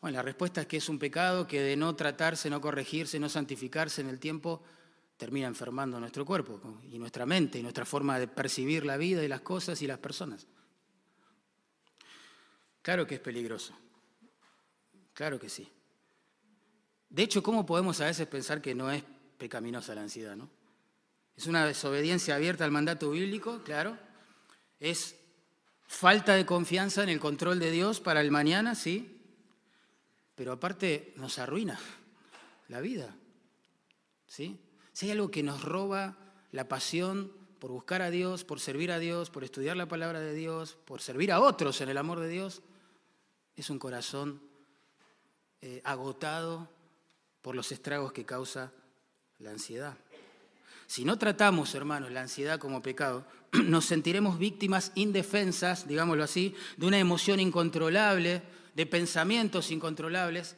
Bueno, 0.00 0.16
la 0.16 0.22
respuesta 0.22 0.62
es 0.62 0.66
que 0.66 0.78
es 0.78 0.88
un 0.88 0.98
pecado 0.98 1.46
que 1.46 1.60
de 1.60 1.76
no 1.76 1.94
tratarse, 1.94 2.50
no 2.50 2.60
corregirse, 2.60 3.18
no 3.18 3.28
santificarse 3.28 4.00
en 4.00 4.08
el 4.08 4.18
tiempo, 4.18 4.62
termina 5.16 5.46
enfermando 5.46 5.98
nuestro 5.98 6.26
cuerpo 6.26 6.80
y 6.90 6.98
nuestra 6.98 7.24
mente 7.24 7.58
y 7.58 7.62
nuestra 7.62 7.86
forma 7.86 8.18
de 8.18 8.28
percibir 8.28 8.84
la 8.84 8.96
vida 8.96 9.24
y 9.24 9.28
las 9.28 9.40
cosas 9.40 9.80
y 9.80 9.86
las 9.86 9.98
personas. 9.98 10.46
Claro 12.82 13.06
que 13.06 13.16
es 13.16 13.20
peligroso. 13.20 13.74
Claro 15.16 15.40
que 15.40 15.48
sí. 15.48 15.66
De 17.08 17.22
hecho, 17.22 17.42
¿cómo 17.42 17.64
podemos 17.64 17.98
a 18.02 18.04
veces 18.04 18.26
pensar 18.26 18.60
que 18.60 18.74
no 18.74 18.90
es 18.90 19.02
pecaminosa 19.38 19.94
la 19.94 20.02
ansiedad? 20.02 20.36
¿no? 20.36 20.50
Es 21.34 21.46
una 21.46 21.64
desobediencia 21.64 22.34
abierta 22.34 22.66
al 22.66 22.70
mandato 22.70 23.10
bíblico, 23.10 23.62
claro. 23.64 23.96
Es 24.78 25.16
falta 25.86 26.34
de 26.34 26.44
confianza 26.44 27.02
en 27.02 27.08
el 27.08 27.18
control 27.18 27.58
de 27.58 27.70
Dios 27.70 27.98
para 27.98 28.20
el 28.20 28.30
mañana, 28.30 28.74
sí. 28.74 29.22
Pero 30.34 30.52
aparte 30.52 31.14
nos 31.16 31.38
arruina 31.38 31.80
la 32.68 32.82
vida. 32.82 33.16
¿sí? 34.26 34.60
Si 34.92 35.06
hay 35.06 35.12
algo 35.12 35.30
que 35.30 35.42
nos 35.42 35.64
roba 35.64 36.18
la 36.52 36.68
pasión 36.68 37.32
por 37.58 37.70
buscar 37.70 38.02
a 38.02 38.10
Dios, 38.10 38.44
por 38.44 38.60
servir 38.60 38.92
a 38.92 38.98
Dios, 38.98 39.30
por 39.30 39.44
estudiar 39.44 39.78
la 39.78 39.88
palabra 39.88 40.20
de 40.20 40.34
Dios, 40.34 40.76
por 40.84 41.00
servir 41.00 41.32
a 41.32 41.40
otros 41.40 41.80
en 41.80 41.88
el 41.88 41.96
amor 41.96 42.20
de 42.20 42.28
Dios, 42.28 42.60
es 43.56 43.70
un 43.70 43.78
corazón 43.78 44.42
eh, 45.60 45.80
agotado 45.84 46.68
por 47.42 47.54
los 47.54 47.72
estragos 47.72 48.12
que 48.12 48.24
causa 48.24 48.72
la 49.38 49.50
ansiedad. 49.50 49.96
Si 50.86 51.04
no 51.04 51.18
tratamos, 51.18 51.74
hermanos, 51.74 52.12
la 52.12 52.22
ansiedad 52.22 52.58
como 52.58 52.82
pecado, 52.82 53.26
nos 53.52 53.84
sentiremos 53.84 54.38
víctimas 54.38 54.92
indefensas, 54.94 55.88
digámoslo 55.88 56.22
así, 56.22 56.54
de 56.76 56.86
una 56.86 56.98
emoción 56.98 57.40
incontrolable, 57.40 58.42
de 58.74 58.86
pensamientos 58.86 59.70
incontrolables 59.70 60.56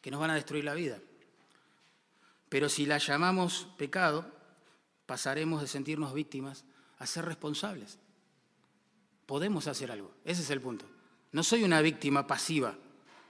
que 0.00 0.10
nos 0.10 0.20
van 0.20 0.30
a 0.30 0.34
destruir 0.34 0.64
la 0.64 0.74
vida. 0.74 0.98
Pero 2.48 2.68
si 2.68 2.86
la 2.86 2.98
llamamos 2.98 3.68
pecado, 3.76 4.32
pasaremos 5.06 5.60
de 5.60 5.68
sentirnos 5.68 6.14
víctimas 6.14 6.64
a 6.98 7.06
ser 7.06 7.24
responsables. 7.24 7.98
Podemos 9.26 9.66
hacer 9.66 9.90
algo, 9.90 10.12
ese 10.24 10.42
es 10.42 10.50
el 10.50 10.60
punto. 10.60 10.86
No 11.32 11.42
soy 11.42 11.64
una 11.64 11.80
víctima 11.80 12.26
pasiva, 12.26 12.76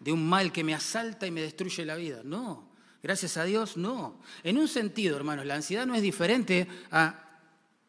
de 0.01 0.13
un 0.13 0.29
mal 0.29 0.53
que 0.53 0.65
me 0.65 0.75
asalta 0.75 1.27
y 1.27 1.31
me 1.31 1.43
destruye 1.43 1.85
la 1.85 1.97
vida. 1.97 2.23
No, 2.25 2.69
gracias 3.03 3.37
a 3.37 3.45
Dios, 3.45 3.77
no. 3.77 4.21
En 4.43 4.59
un 4.59 4.69
sentido, 4.69 5.17
hermanos, 5.17 5.47
la 5.47 5.55
ansiedad 5.55 5.87
no 5.87 5.95
es 5.95 6.03
diferente 6.03 6.69
a 6.91 7.41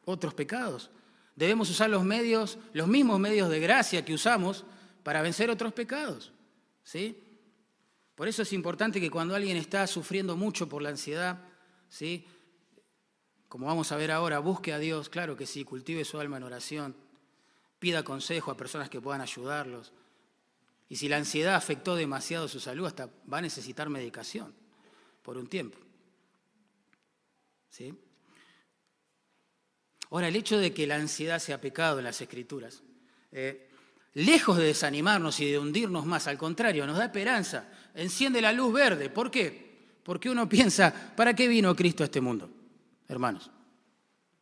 otros 0.05 0.33
pecados. 0.33 0.89
Debemos 1.35 1.69
usar 1.69 1.89
los 1.89 2.03
medios, 2.03 2.57
los 2.73 2.87
mismos 2.87 3.19
medios 3.19 3.49
de 3.49 3.59
gracia 3.59 4.03
que 4.03 4.13
usamos 4.13 4.65
para 5.03 5.21
vencer 5.21 5.49
otros 5.49 5.73
pecados. 5.73 6.31
¿Sí? 6.83 7.23
Por 8.15 8.27
eso 8.27 8.41
es 8.41 8.53
importante 8.53 8.99
que 8.99 9.11
cuando 9.11 9.35
alguien 9.35 9.57
está 9.57 9.85
sufriendo 9.85 10.35
mucho 10.35 10.67
por 10.67 10.81
la 10.81 10.89
ansiedad, 10.89 11.39
¿sí? 11.89 12.25
como 13.47 13.67
vamos 13.67 13.91
a 13.91 13.95
ver 13.95 14.11
ahora, 14.11 14.39
busque 14.39 14.73
a 14.73 14.79
Dios, 14.79 15.09
claro 15.09 15.37
que 15.37 15.45
sí, 15.45 15.63
cultive 15.63 16.03
su 16.03 16.19
alma 16.19 16.37
en 16.37 16.43
oración, 16.43 16.95
pida 17.79 18.03
consejo 18.03 18.51
a 18.51 18.57
personas 18.57 18.89
que 18.89 18.99
puedan 18.99 19.21
ayudarlos. 19.21 19.93
Y 20.89 20.95
si 20.95 21.09
la 21.09 21.17
ansiedad 21.17 21.55
afectó 21.55 21.95
demasiado 21.95 22.47
su 22.47 22.59
salud, 22.59 22.85
hasta 22.85 23.09
va 23.31 23.39
a 23.39 23.41
necesitar 23.41 23.89
medicación 23.89 24.53
por 25.21 25.37
un 25.37 25.47
tiempo. 25.47 25.77
¿Sí? 27.69 27.93
Ahora, 30.09 30.29
el 30.29 30.35
hecho 30.35 30.57
de 30.57 30.73
que 30.73 30.87
la 30.87 30.95
ansiedad 30.95 31.39
sea 31.39 31.59
pecado 31.59 31.97
en 31.99 32.05
las 32.05 32.21
escrituras, 32.21 32.81
eh, 33.31 33.69
lejos 34.13 34.57
de 34.57 34.65
desanimarnos 34.65 35.39
y 35.41 35.51
de 35.51 35.59
hundirnos 35.59 36.05
más, 36.05 36.27
al 36.27 36.37
contrario, 36.37 36.87
nos 36.87 36.97
da 36.97 37.05
esperanza, 37.05 37.69
enciende 37.93 38.39
la 38.41 38.53
luz 38.53 38.73
verde. 38.73 39.09
¿Por 39.09 39.29
qué? 39.29 39.67
Porque 40.03 40.29
uno 40.29 40.47
piensa, 40.47 41.13
¿para 41.15 41.35
qué 41.35 41.49
vino 41.49 41.75
Cristo 41.75 42.03
a 42.03 42.05
este 42.05 42.21
mundo? 42.21 42.49
Hermanos, 43.09 43.51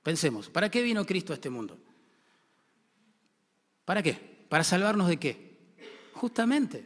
pensemos, 0.03 0.49
¿para 0.49 0.69
qué 0.69 0.83
vino 0.83 1.03
Cristo 1.03 1.33
a 1.33 1.35
este 1.35 1.49
mundo? 1.49 1.79
¿Para 3.83 4.03
qué? 4.03 4.13
¿Para 4.47 4.63
salvarnos 4.63 5.07
de 5.07 5.17
qué? 5.17 5.54
Justamente 6.15 6.85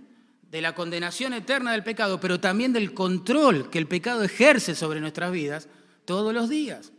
de 0.50 0.62
la 0.62 0.74
condenación 0.74 1.34
eterna 1.34 1.74
del 1.74 1.84
pecado, 1.84 2.20
pero 2.20 2.40
también 2.40 2.74
del 2.74 2.94
control 2.94 3.70
que 3.70 3.78
el 3.78 3.88
pecado 3.88 4.24
ejerce 4.24 4.74
sobre 4.76 5.00
nuestras 5.00 5.32
vidas 5.32 5.68
todos 6.06 6.34
los 6.34 6.50
días. 6.50 6.92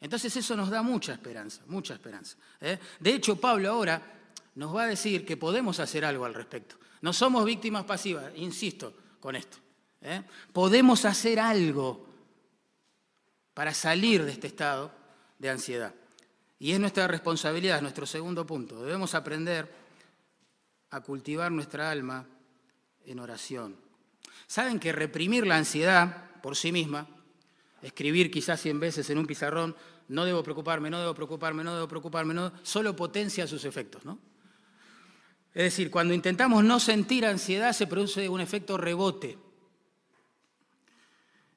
Entonces 0.00 0.36
eso 0.36 0.56
nos 0.56 0.70
da 0.70 0.82
mucha 0.82 1.12
esperanza, 1.12 1.62
mucha 1.66 1.94
esperanza. 1.94 2.36
¿eh? 2.60 2.78
De 2.98 3.14
hecho, 3.14 3.36
Pablo 3.36 3.70
ahora 3.70 4.02
nos 4.56 4.74
va 4.74 4.84
a 4.84 4.86
decir 4.88 5.24
que 5.24 5.36
podemos 5.36 5.78
hacer 5.78 6.04
algo 6.04 6.24
al 6.24 6.34
respecto. 6.34 6.76
No 7.02 7.12
somos 7.12 7.44
víctimas 7.44 7.84
pasivas, 7.84 8.32
insisto 8.34 8.94
con 9.20 9.36
esto. 9.36 9.58
¿eh? 10.00 10.22
Podemos 10.52 11.04
hacer 11.04 11.38
algo 11.38 12.06
para 13.54 13.72
salir 13.72 14.24
de 14.24 14.32
este 14.32 14.48
estado 14.48 14.92
de 15.38 15.50
ansiedad. 15.50 15.94
Y 16.58 16.72
es 16.72 16.80
nuestra 16.80 17.06
responsabilidad, 17.06 17.80
nuestro 17.80 18.06
segundo 18.06 18.44
punto. 18.44 18.82
Debemos 18.82 19.14
aprender 19.14 19.85
a 20.90 21.00
cultivar 21.00 21.50
nuestra 21.52 21.90
alma 21.90 22.26
en 23.04 23.18
oración. 23.18 23.76
Saben 24.46 24.78
que 24.78 24.92
reprimir 24.92 25.46
la 25.46 25.56
ansiedad 25.56 26.40
por 26.40 26.56
sí 26.56 26.72
misma, 26.72 27.08
escribir 27.82 28.30
quizás 28.30 28.60
100 28.60 28.80
veces 28.80 29.10
en 29.10 29.18
un 29.18 29.26
pizarrón, 29.26 29.76
no 30.08 30.24
debo 30.24 30.42
preocuparme, 30.42 30.90
no 30.90 31.00
debo 31.00 31.14
preocuparme, 31.14 31.64
no 31.64 31.74
debo 31.74 31.88
preocuparme, 31.88 32.34
no, 32.34 32.52
solo 32.62 32.94
potencia 32.94 33.46
sus 33.46 33.64
efectos, 33.64 34.04
¿no? 34.04 34.18
Es 35.52 35.62
decir, 35.62 35.90
cuando 35.90 36.12
intentamos 36.12 36.62
no 36.64 36.78
sentir 36.78 37.24
ansiedad 37.24 37.72
se 37.72 37.86
produce 37.86 38.28
un 38.28 38.42
efecto 38.42 38.76
rebote 38.76 39.38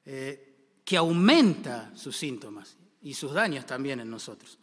eh, 0.06 0.80
que 0.84 0.96
aumenta 0.96 1.94
sus 1.94 2.16
síntomas 2.16 2.78
y 3.02 3.12
sus 3.12 3.34
daños 3.34 3.66
también 3.66 4.00
en 4.00 4.10
nosotros. 4.10 4.58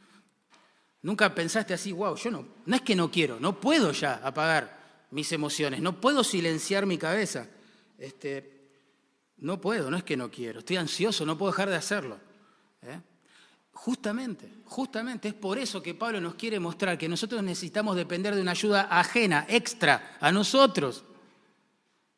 Nunca 1.01 1.33
pensaste 1.33 1.73
así, 1.73 1.91
wow, 1.91 2.15
yo 2.15 2.31
no, 2.31 2.47
no 2.65 2.75
es 2.75 2.81
que 2.81 2.95
no 2.95 3.11
quiero, 3.11 3.39
no 3.39 3.59
puedo 3.59 3.91
ya 3.91 4.15
apagar 4.23 5.05
mis 5.11 5.31
emociones, 5.31 5.81
no 5.81 6.01
puedo 6.01 6.23
silenciar 6.23 6.85
mi 6.85 6.97
cabeza. 6.97 7.47
Este, 7.97 8.57
no 9.37 9.61
puedo, 9.61 9.91
no 9.91 9.97
es 9.97 10.03
que 10.03 10.17
no 10.17 10.31
quiero, 10.31 10.59
estoy 10.59 10.77
ansioso, 10.77 11.25
no 11.25 11.37
puedo 11.37 11.51
dejar 11.51 11.69
de 11.69 11.75
hacerlo. 11.75 12.17
¿eh? 12.81 12.99
Justamente, 13.71 14.49
justamente 14.65 15.27
es 15.27 15.33
por 15.35 15.59
eso 15.59 15.83
que 15.83 15.93
Pablo 15.93 16.19
nos 16.19 16.35
quiere 16.35 16.59
mostrar 16.59 16.97
que 16.97 17.07
nosotros 17.07 17.43
necesitamos 17.43 17.95
depender 17.95 18.33
de 18.33 18.41
una 18.41 18.51
ayuda 18.51 18.87
ajena, 18.89 19.45
extra, 19.47 20.17
a 20.19 20.31
nosotros. 20.31 21.03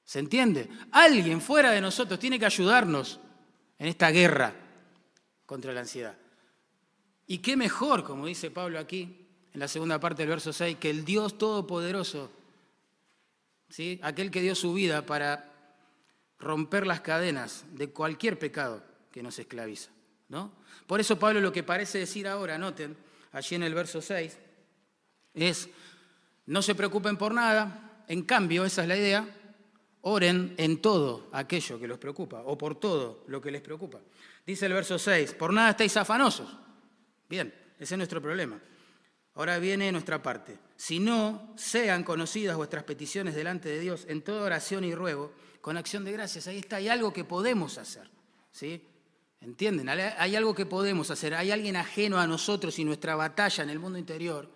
¿Se 0.06 0.20
entiende? 0.20 0.70
Alguien 0.92 1.42
fuera 1.42 1.72
de 1.72 1.82
nosotros 1.82 2.18
tiene 2.18 2.40
que 2.40 2.46
ayudarnos 2.46 3.20
en 3.78 3.88
esta 3.88 4.10
guerra 4.10 4.54
contra 5.46 5.74
la 5.74 5.82
ansiedad. 5.82 6.16
Y 7.32 7.38
qué 7.38 7.56
mejor, 7.56 8.04
como 8.04 8.26
dice 8.26 8.50
Pablo 8.50 8.80
aquí, 8.80 9.16
en 9.54 9.60
la 9.60 9.68
segunda 9.68 10.00
parte 10.00 10.24
del 10.24 10.30
verso 10.30 10.52
6, 10.52 10.78
que 10.80 10.90
el 10.90 11.06
Dios 11.06 11.38
Todopoderoso, 11.38 12.32
¿sí? 13.70 14.00
aquel 14.02 14.32
que 14.32 14.42
dio 14.42 14.56
su 14.56 14.74
vida 14.74 15.06
para 15.06 15.54
romper 16.40 16.88
las 16.88 17.02
cadenas 17.02 17.66
de 17.74 17.92
cualquier 17.92 18.40
pecado 18.40 18.84
que 19.12 19.22
nos 19.22 19.38
esclaviza. 19.38 19.92
¿no? 20.30 20.52
Por 20.88 21.00
eso 21.00 21.20
Pablo 21.20 21.40
lo 21.40 21.52
que 21.52 21.62
parece 21.62 22.00
decir 22.00 22.28
ahora, 22.28 22.58
noten, 22.58 22.98
allí 23.32 23.56
en 23.56 23.62
el 23.62 23.76
verso 23.76 24.02
6, 24.02 24.36
es, 25.36 25.70
no 26.48 26.64
se 26.64 26.74
preocupen 26.74 27.16
por 27.16 27.32
nada, 27.32 28.04
en 28.08 28.24
cambio, 28.24 28.66
esa 28.66 28.82
es 28.82 28.88
la 28.88 28.98
idea, 28.98 29.38
oren 30.02 30.56
en 30.58 30.82
todo 30.82 31.30
aquello 31.32 31.80
que 31.80 31.88
los 31.88 32.00
preocupa, 32.00 32.42
o 32.44 32.58
por 32.58 32.80
todo 32.80 33.24
lo 33.28 33.40
que 33.40 33.52
les 33.52 33.62
preocupa. 33.62 34.00
Dice 34.48 34.66
el 34.66 34.74
verso 34.74 34.98
6, 34.98 35.36
por 35.36 35.54
nada 35.54 35.70
estáis 35.70 35.96
afanosos. 35.96 36.69
Bien, 37.30 37.54
ese 37.78 37.94
es 37.94 37.98
nuestro 37.98 38.22
problema. 38.22 38.60
Ahora 39.36 39.60
viene 39.60 39.92
nuestra 39.92 40.22
parte. 40.22 40.58
Si 40.76 41.00
no 41.00 41.54
sean 41.56 42.04
conocidas 42.04 42.58
vuestras 42.58 42.84
peticiones 42.84 43.36
delante 43.36 43.70
de 43.70 43.80
Dios 43.80 44.06
en 44.10 44.22
toda 44.22 44.44
oración 44.44 44.84
y 44.84 44.96
ruego, 44.96 45.34
con 45.62 45.78
acción 45.78 46.04
de 46.04 46.12
gracias, 46.12 46.48
ahí 46.48 46.58
está, 46.58 46.78
hay 46.78 46.90
algo 46.90 47.14
que 47.14 47.24
podemos 47.24 47.78
hacer. 47.78 48.10
¿sí? 48.52 48.84
¿Entienden? 49.42 49.88
Hay 49.88 50.36
algo 50.36 50.54
que 50.54 50.66
podemos 50.66 51.12
hacer, 51.12 51.36
hay 51.36 51.52
alguien 51.52 51.76
ajeno 51.76 52.18
a 52.18 52.28
nosotros 52.28 52.78
y 52.80 52.84
nuestra 52.84 53.16
batalla 53.16 53.64
en 53.64 53.70
el 53.70 53.80
mundo 53.80 53.98
interior 53.98 54.50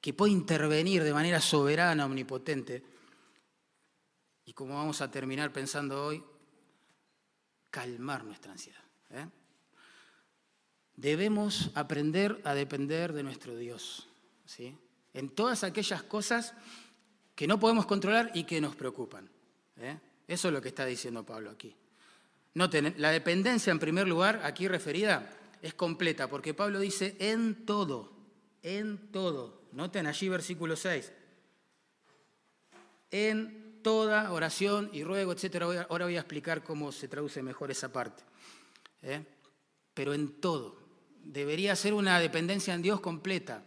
que 0.00 0.12
puede 0.12 0.32
intervenir 0.32 1.02
de 1.02 1.12
manera 1.12 1.40
soberana, 1.40 2.04
omnipotente. 2.04 2.82
Y 4.44 4.52
como 4.52 4.74
vamos 4.74 5.00
a 5.00 5.10
terminar 5.10 5.52
pensando 5.52 6.04
hoy, 6.04 6.22
calmar 7.70 8.24
nuestra 8.24 8.52
ansiedad. 8.52 8.82
¿eh? 9.10 9.26
Debemos 10.98 11.70
aprender 11.76 12.40
a 12.42 12.54
depender 12.54 13.12
de 13.12 13.22
nuestro 13.22 13.56
Dios, 13.56 14.08
¿sí? 14.44 14.76
En 15.14 15.28
todas 15.30 15.62
aquellas 15.62 16.02
cosas 16.02 16.54
que 17.36 17.46
no 17.46 17.60
podemos 17.60 17.86
controlar 17.86 18.32
y 18.34 18.42
que 18.42 18.60
nos 18.60 18.74
preocupan. 18.74 19.30
¿eh? 19.76 19.96
Eso 20.26 20.48
es 20.48 20.54
lo 20.54 20.60
que 20.60 20.70
está 20.70 20.84
diciendo 20.84 21.24
Pablo 21.24 21.50
aquí. 21.50 21.72
Noten, 22.54 22.96
la 22.98 23.12
dependencia 23.12 23.70
en 23.70 23.78
primer 23.78 24.08
lugar, 24.08 24.40
aquí 24.42 24.66
referida, 24.66 25.30
es 25.62 25.72
completa, 25.72 26.28
porque 26.28 26.52
Pablo 26.52 26.80
dice 26.80 27.16
en 27.20 27.64
todo, 27.64 28.12
en 28.64 29.12
todo. 29.12 29.68
Noten 29.70 30.08
allí 30.08 30.28
versículo 30.28 30.74
6. 30.74 31.12
En 33.12 33.82
toda 33.84 34.32
oración 34.32 34.90
y 34.92 35.04
ruego, 35.04 35.30
etc. 35.30 35.62
Ahora 35.88 36.06
voy 36.06 36.16
a 36.16 36.20
explicar 36.20 36.64
cómo 36.64 36.90
se 36.90 37.06
traduce 37.06 37.40
mejor 37.40 37.70
esa 37.70 37.92
parte. 37.92 38.24
¿eh? 39.02 39.24
Pero 39.94 40.12
en 40.12 40.40
todo. 40.40 40.77
Debería 41.28 41.76
ser 41.76 41.94
una 41.94 42.18
dependencia 42.18 42.74
en 42.74 42.82
Dios 42.82 43.00
completa, 43.00 43.62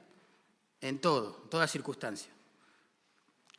en 0.81 0.99
todo, 0.99 1.41
en 1.43 1.49
toda 1.49 1.67
circunstancia. 1.67 2.31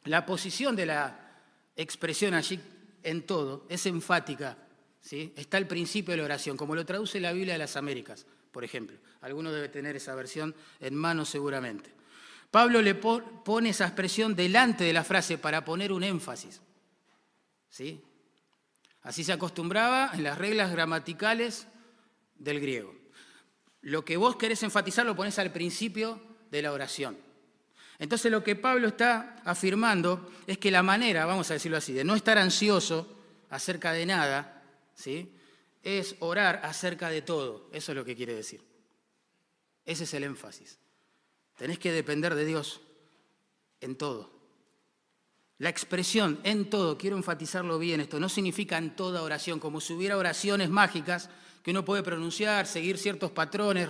La 0.05 0.27
posición 0.27 0.75
de 0.77 0.87
la 0.87 1.41
expresión 1.77 2.35
allí 2.35 2.61
en 3.03 3.25
todo 3.25 3.67
es 3.69 3.87
enfática 3.87 4.59
Está 5.11 5.59
el 5.59 5.67
principio 5.67 6.13
de 6.13 6.19
la 6.19 6.25
oración, 6.25 6.57
como 6.57 6.75
lo 6.75 6.87
traduce 6.87 7.19
la 7.19 7.33
Biblia 7.33 7.55
de 7.55 7.59
las 7.59 7.77
Américas, 7.77 8.25
por 8.53 8.63
ejemplo. 8.63 8.97
Alguno 9.21 9.51
debe 9.51 9.69
tener 9.69 9.97
esa 9.97 10.15
versión 10.15 10.55
en 10.81 10.95
mano 10.95 11.25
seguramente. 11.25 11.91
Pablo 12.51 12.81
le 12.83 12.95
pone 12.95 13.71
esa 13.71 13.87
expresión 13.87 14.37
delante 14.37 14.85
de 14.85 14.93
la 14.93 15.05
frase 15.05 15.39
para 15.39 15.65
poner 15.65 15.93
un 15.93 16.05
énfasis. 16.05 16.61
¿Sí? 17.69 18.01
Así 19.03 19.25
se 19.25 19.33
acostumbraba 19.33 20.11
en 20.15 20.23
las 20.23 20.39
reglas 20.39 20.71
gramaticales 20.71 21.67
del 22.37 22.61
griego. 22.61 22.95
Lo 23.83 24.05
que 24.05 24.17
vos 24.17 24.37
querés 24.37 24.63
enfatizar 24.63 25.05
lo 25.05 25.17
pones 25.17 25.39
al 25.39 25.53
principio 25.53 26.21
de 26.51 26.63
la 26.63 26.73
oración. 26.73 27.17
Entonces 27.99 28.33
lo 28.33 28.43
que 28.43 28.57
Pablo 28.57 28.89
está 28.89 29.37
afirmando 29.45 30.31
es 30.47 30.59
que 30.59 30.71
la 30.71 30.83
manera, 30.83 31.27
vamos 31.27 31.51
a 31.51 31.55
decirlo 31.55 31.77
así, 31.77 31.93
de 31.93 32.05
no 32.05 32.15
estar 32.15 32.39
ansioso 32.39 33.17
acerca 33.51 33.93
de 33.93 34.07
nada, 34.07 34.63
¿sí? 34.95 35.31
es 35.83 36.17
orar 36.21 36.61
acerca 36.65 37.11
de 37.11 37.23
todo. 37.23 37.69
Eso 37.73 37.93
es 37.93 37.97
lo 37.97 38.05
que 38.05 38.17
quiere 38.17 38.35
decir. 38.35 38.63
Ese 39.85 40.05
es 40.05 40.15
el 40.15 40.25
énfasis. 40.25 40.79
Tenés 41.57 41.79
que 41.79 41.93
depender 41.93 42.35
de 42.35 42.45
Dios 42.45 42.81
en 43.81 43.97
todo. 43.97 44.31
La 45.59 45.69
expresión 45.69 46.41
en 46.45 46.71
todo, 46.71 46.99
quiero 46.99 47.17
enfatizarlo 47.17 47.79
bien 47.79 48.01
esto, 48.01 48.19
no 48.19 48.29
significa 48.29 48.79
en 48.79 48.97
toda 48.97 49.23
oración, 49.23 49.61
como 49.61 49.81
si 49.81 49.93
hubiera 49.93 50.17
oraciones 50.17 50.71
mágicas 50.71 51.31
que 51.63 51.71
uno 51.71 51.85
puede 51.85 52.03
pronunciar, 52.03 52.67
seguir 52.67 52.99
ciertos 52.99 53.31
patrones, 53.31 53.89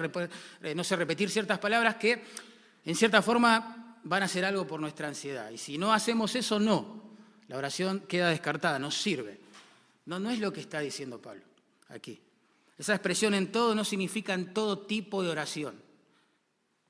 eh, 0.62 0.74
no 0.74 0.84
sé, 0.84 0.96
repetir 0.96 1.30
ciertas 1.30 1.58
palabras 1.58 1.96
que 1.96 2.22
en 2.84 2.94
cierta 2.94 3.22
forma 3.22 3.98
van 4.04 4.22
a 4.22 4.26
hacer 4.26 4.44
algo 4.44 4.66
por 4.66 4.80
nuestra 4.80 5.08
ansiedad. 5.08 5.50
Y 5.50 5.58
si 5.58 5.78
no 5.78 5.92
hacemos 5.92 6.34
eso, 6.34 6.58
no. 6.58 7.02
La 7.48 7.56
oración 7.56 8.00
queda 8.00 8.28
descartada, 8.28 8.78
no 8.78 8.90
sirve. 8.90 9.40
No, 10.06 10.18
no 10.18 10.30
es 10.30 10.40
lo 10.40 10.52
que 10.52 10.60
está 10.60 10.80
diciendo 10.80 11.20
Pablo 11.20 11.42
aquí. 11.88 12.20
Esa 12.76 12.94
expresión 12.94 13.34
en 13.34 13.52
todo 13.52 13.74
no 13.74 13.84
significa 13.84 14.34
en 14.34 14.52
todo 14.52 14.80
tipo 14.80 15.22
de 15.22 15.30
oración, 15.30 15.80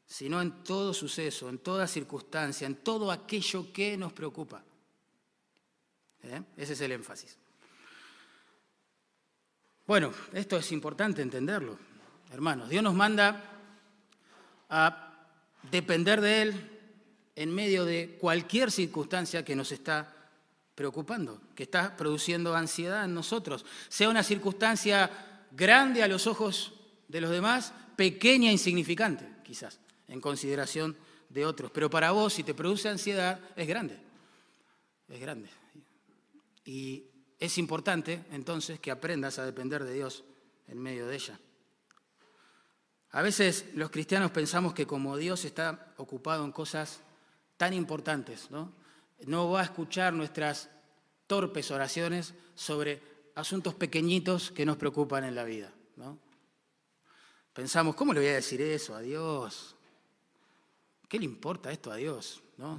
sino 0.07 0.41
en 0.41 0.65
todo 0.65 0.95
suceso, 0.95 1.49
en 1.49 1.59
toda 1.59 1.87
circunstancia, 1.87 2.67
en 2.67 2.77
todo 2.77 3.11
aquello 3.11 3.73
que 3.73 3.97
nos 3.97 4.13
preocupa. 4.13 4.65
¿Eh? 6.23 6.41
Ese 6.57 6.73
es 6.75 6.81
el 6.81 6.93
énfasis. 6.93 7.37
Bueno, 9.87 10.13
esto 10.33 10.57
es 10.57 10.71
importante 10.71 11.23
entenderlo, 11.23 11.77
hermanos. 12.33 12.69
Dios 12.69 12.85
nos 12.85 12.95
manda 12.95 13.43
a 14.69 15.27
depender 15.71 16.21
de 16.21 16.43
Él 16.43 16.81
en 17.35 17.53
medio 17.53 17.85
de 17.85 18.17
cualquier 18.21 18.71
circunstancia 18.71 19.45
que 19.45 19.57
nos 19.57 19.73
está 19.73 20.15
preocupando, 20.77 21.41
que 21.57 21.65
está 21.65 21.97
produciendo 21.97 22.55
ansiedad 22.55 23.05
en 23.05 23.15
nosotros, 23.15 23.67
sea 23.89 24.09
una 24.09 24.23
circunstancia 24.23 25.11
grande 25.51 26.03
a 26.03 26.09
los 26.09 26.27
ojos 26.27 26.75
de 27.09 27.21
los 27.21 27.31
demás, 27.31 27.73
pequeña 27.97 28.51
e 28.51 28.53
insignificante, 28.53 29.29
quizás, 29.43 29.81
en 30.07 30.21
consideración 30.21 30.97
de 31.29 31.45
otros. 31.45 31.71
Pero 31.73 31.91
para 31.91 32.13
vos, 32.13 32.33
si 32.33 32.45
te 32.45 32.55
produce 32.55 32.89
ansiedad, 32.89 33.41
es 33.57 33.67
grande. 33.67 33.99
Es 35.09 35.21
grande. 35.21 35.51
Y 36.65 37.05
es 37.43 37.59
importante 37.59 38.25
entonces 38.31 38.79
que 38.79 38.93
aprendas 38.93 39.41
a 39.41 39.45
depender 39.45 39.83
de 39.83 39.95
Dios 39.95 40.23
en 40.69 40.79
medio 40.79 41.09
de 41.09 41.17
ella. 41.17 41.41
A 43.11 43.21
veces 43.21 43.67
los 43.75 43.91
cristianos 43.91 44.31
pensamos 44.31 44.75
que 44.75 44.87
como 44.87 45.17
Dios 45.17 45.45
está 45.45 45.93
ocupado 45.97 46.45
en 46.45 46.53
cosas 46.53 47.01
tan 47.57 47.75
importantes, 47.75 48.49
¿no? 48.53 48.73
no 49.27 49.51
va 49.51 49.63
a 49.63 49.65
escuchar 49.65 50.13
nuestras 50.13 50.71
torpes 51.27 51.73
oraciones 51.73 52.33
sobre 52.55 53.03
asuntos 53.35 53.75
pequeñitos 53.75 54.53
que 54.53 54.65
nos 54.65 54.77
preocupan 54.77 55.25
en 55.25 55.35
la 55.35 55.43
vida. 55.43 55.73
¿no? 55.97 56.21
Pensamos, 57.53 57.97
¿cómo 57.97 58.13
le 58.13 58.21
voy 58.21 58.29
a 58.29 58.35
decir 58.35 58.63
eso 58.63 58.95
a 58.95 59.01
Dios? 59.01 59.75
¿Qué 61.09 61.19
le 61.19 61.25
importa 61.25 61.73
esto 61.73 61.91
a 61.91 61.97
Dios? 61.97 62.41
No, 62.57 62.79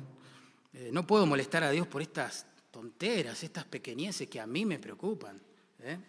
eh, 0.71 0.89
no 0.93 1.05
puedo 1.05 1.25
molestar 1.25 1.65
a 1.65 1.71
Dios 1.71 1.85
por 1.85 2.01
estas 2.01 2.45
tonteras, 2.73 3.43
estas 3.43 3.65
pequeñeces 3.65 4.27
que 4.27 4.41
a 4.41 4.47
mí 4.47 4.65
me 4.65 4.79
preocupan. 4.79 5.39
¿eh? 5.81 5.99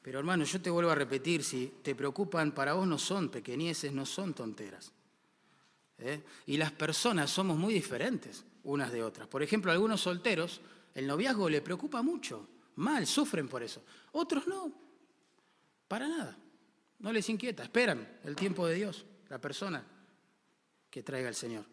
Pero 0.00 0.18
hermano, 0.18 0.44
yo 0.44 0.62
te 0.62 0.70
vuelvo 0.70 0.90
a 0.90 0.94
repetir, 0.94 1.44
si 1.44 1.74
te 1.82 1.94
preocupan, 1.94 2.52
para 2.52 2.72
vos 2.72 2.86
no 2.86 2.98
son 2.98 3.28
pequeñeces, 3.28 3.92
no 3.92 4.06
son 4.06 4.32
tonteras. 4.32 4.90
¿eh? 5.98 6.22
Y 6.46 6.56
las 6.56 6.72
personas 6.72 7.30
somos 7.30 7.58
muy 7.58 7.74
diferentes 7.74 8.44
unas 8.64 8.90
de 8.90 9.02
otras. 9.02 9.28
Por 9.28 9.42
ejemplo, 9.42 9.70
a 9.70 9.74
algunos 9.74 10.00
solteros 10.00 10.62
el 10.94 11.06
noviazgo 11.06 11.50
le 11.50 11.60
preocupa 11.60 12.00
mucho, 12.00 12.48
mal, 12.76 13.06
sufren 13.06 13.46
por 13.46 13.62
eso. 13.62 13.84
Otros 14.12 14.46
no, 14.46 14.72
para 15.86 16.08
nada, 16.08 16.34
no 17.00 17.12
les 17.12 17.28
inquieta, 17.28 17.62
esperan 17.62 18.20
el 18.24 18.34
tiempo 18.36 18.66
de 18.66 18.76
Dios, 18.76 19.04
la 19.28 19.38
persona 19.38 19.84
que 20.88 21.02
traiga 21.02 21.28
el 21.28 21.34
Señor. 21.34 21.66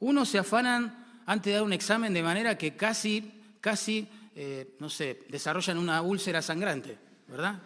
Unos 0.00 0.30
se 0.30 0.38
afanan 0.38 1.03
antes 1.26 1.50
de 1.50 1.54
dar 1.54 1.62
un 1.62 1.72
examen 1.72 2.12
de 2.12 2.22
manera 2.22 2.56
que 2.58 2.76
casi, 2.76 3.32
casi, 3.60 4.08
eh, 4.34 4.76
no 4.78 4.90
sé, 4.90 5.20
desarrollan 5.28 5.78
una 5.78 6.02
úlcera 6.02 6.42
sangrante, 6.42 6.98
¿verdad? 7.28 7.60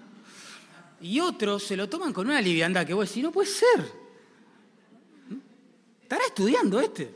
Y 1.01 1.21
otros 1.21 1.63
se 1.65 1.77
lo 1.77 1.89
toman 1.89 2.13
con 2.13 2.29
una 2.29 2.41
liviandad 2.41 2.87
que 2.87 2.95
vos 2.95 3.09
decís, 3.09 3.23
no 3.23 3.33
puede 3.33 3.49
ser. 3.49 3.93
¿Estará 6.03 6.25
estudiando 6.27 6.81
este? 6.81 7.15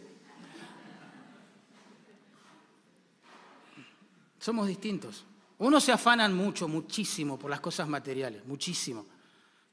Somos 4.39 4.67
distintos. 4.67 5.25
Unos 5.59 5.85
se 5.85 5.93
afanan 5.93 6.35
mucho, 6.35 6.67
muchísimo 6.67 7.39
por 7.39 7.51
las 7.51 7.61
cosas 7.61 7.89
materiales, 7.89 8.45
muchísimo. 8.45 9.07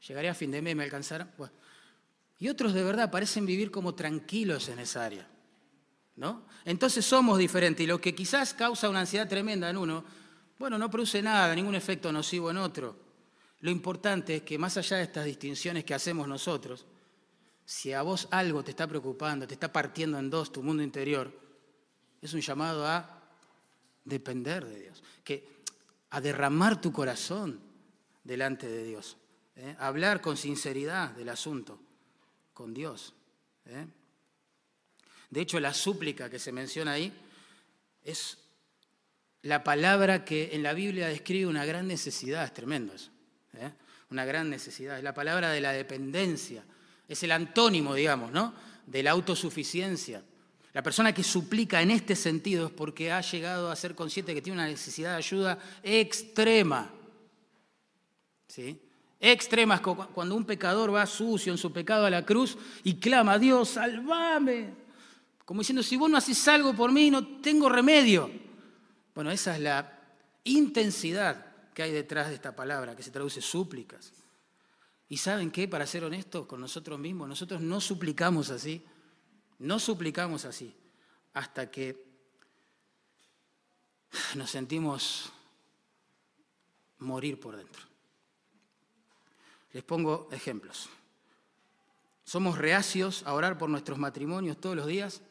Llegaré 0.07 0.29
a 0.29 0.35
fin 0.35 0.51
de 0.51 0.61
mes, 0.61 0.75
me 0.75 0.83
alcanzará. 0.83 1.27
Bueno, 1.37 1.51
y 2.37 2.47
otros 2.47 2.73
de 2.73 2.83
verdad 2.83 3.11
parecen 3.11 3.45
vivir 3.45 3.71
como 3.71 3.95
tranquilos 3.95 4.69
en 4.69 4.79
esa 4.79 5.03
área. 5.03 5.27
Entonces 6.65 7.05
somos 7.05 7.37
diferentes 7.37 7.83
y 7.83 7.87
lo 7.87 7.99
que 7.99 8.13
quizás 8.13 8.53
causa 8.53 8.89
una 8.89 9.01
ansiedad 9.01 9.27
tremenda 9.27 9.69
en 9.69 9.77
uno, 9.77 10.03
bueno, 10.57 10.77
no 10.77 10.89
produce 10.89 11.21
nada, 11.21 11.55
ningún 11.55 11.75
efecto 11.75 12.11
nocivo 12.11 12.51
en 12.51 12.57
otro. 12.57 12.95
Lo 13.61 13.71
importante 13.71 14.37
es 14.37 14.41
que 14.43 14.57
más 14.57 14.77
allá 14.77 14.97
de 14.97 15.03
estas 15.03 15.25
distinciones 15.25 15.83
que 15.83 15.93
hacemos 15.93 16.27
nosotros, 16.27 16.85
si 17.65 17.93
a 17.93 18.01
vos 18.01 18.27
algo 18.31 18.63
te 18.63 18.71
está 18.71 18.87
preocupando, 18.87 19.47
te 19.47 19.53
está 19.53 19.71
partiendo 19.71 20.17
en 20.17 20.29
dos 20.29 20.51
tu 20.51 20.63
mundo 20.63 20.83
interior, 20.83 21.31
es 22.21 22.33
un 22.33 22.41
llamado 22.41 22.85
a 22.85 23.21
depender 24.03 24.65
de 24.65 24.81
Dios, 24.81 25.03
que, 25.23 25.47
a 26.09 26.19
derramar 26.19 26.81
tu 26.81 26.91
corazón 26.91 27.59
delante 28.23 28.67
de 28.67 28.83
Dios, 28.83 29.17
¿eh? 29.55 29.75
hablar 29.79 30.21
con 30.21 30.35
sinceridad 30.35 31.11
del 31.11 31.29
asunto 31.29 31.79
con 32.53 32.73
Dios. 32.73 33.13
¿eh? 33.65 33.85
De 35.29 35.41
hecho, 35.41 35.59
la 35.59 35.73
súplica 35.73 36.29
que 36.29 36.39
se 36.39 36.51
menciona 36.51 36.93
ahí 36.93 37.13
es 38.03 38.37
la 39.41 39.63
palabra 39.63 40.25
que 40.25 40.49
en 40.53 40.63
la 40.63 40.73
Biblia 40.73 41.07
describe 41.07 41.47
una 41.47 41.65
gran 41.65 41.87
necesidad, 41.87 42.43
es 42.43 42.53
tremendo 42.53 42.93
eso, 42.93 43.11
¿eh? 43.53 43.71
una 44.09 44.25
gran 44.25 44.49
necesidad, 44.49 44.97
es 44.97 45.03
la 45.03 45.13
palabra 45.13 45.51
de 45.51 45.61
la 45.61 45.71
dependencia, 45.71 46.63
es 47.07 47.23
el 47.23 47.31
antónimo, 47.31 47.93
digamos, 47.93 48.31
¿no? 48.31 48.53
de 48.85 49.03
la 49.03 49.11
autosuficiencia. 49.11 50.23
La 50.73 50.83
persona 50.83 51.13
que 51.13 51.23
suplica 51.23 51.81
en 51.81 51.91
este 51.91 52.15
sentido 52.15 52.67
es 52.67 52.71
porque 52.71 53.11
ha 53.11 53.21
llegado 53.21 53.71
a 53.71 53.75
ser 53.75 53.95
consciente 53.95 54.33
que 54.33 54.41
tiene 54.41 54.59
una 54.59 54.67
necesidad 54.67 55.11
de 55.11 55.17
ayuda 55.17 55.59
extrema. 55.83 56.91
¿Sí? 58.47 58.79
extremas, 59.19 59.81
cuando 59.81 60.35
un 60.35 60.45
pecador 60.45 60.93
va 60.93 61.05
sucio 61.05 61.51
en 61.51 61.57
su 61.57 61.73
pecado 61.73 62.05
a 62.05 62.09
la 62.09 62.25
cruz 62.25 62.57
y 62.83 62.95
clama, 62.95 63.37
Dios, 63.37 63.69
salvame. 63.69 64.88
Como 65.49 65.61
diciendo, 65.61 65.81
si 65.81 65.97
vos 65.97 66.11
no 66.11 66.17
haces 66.17 66.47
algo 66.47 66.75
por 66.75 66.91
mí, 66.91 67.09
no 67.09 67.41
tengo 67.41 67.69
remedio. 67.69 68.29
Bueno, 69.15 69.31
esa 69.31 69.55
es 69.55 69.61
la 69.63 69.99
intensidad 70.43 71.73
que 71.73 71.81
hay 71.81 71.91
detrás 71.91 72.27
de 72.27 72.35
esta 72.35 72.55
palabra, 72.55 72.95
que 72.95 73.01
se 73.01 73.09
traduce 73.09 73.41
súplicas. 73.41 74.13
Y 75.07 75.17
saben 75.17 75.49
qué, 75.49 75.67
para 75.67 75.87
ser 75.87 76.03
honestos 76.03 76.45
con 76.45 76.61
nosotros 76.61 76.99
mismos, 76.99 77.27
nosotros 77.27 77.61
no 77.61 77.81
suplicamos 77.81 78.51
así, 78.51 78.85
no 79.57 79.79
suplicamos 79.79 80.45
así, 80.45 80.71
hasta 81.33 81.71
que 81.71 82.05
nos 84.35 84.51
sentimos 84.51 85.31
morir 86.99 87.39
por 87.39 87.57
dentro. 87.57 87.81
Les 89.73 89.83
pongo 89.83 90.29
ejemplos. 90.31 90.89
Somos 92.23 92.59
reacios 92.59 93.23
a 93.25 93.33
orar 93.33 93.57
por 93.57 93.71
nuestros 93.71 93.97
matrimonios 93.97 94.61
todos 94.61 94.75
los 94.75 94.85
días 94.85 95.23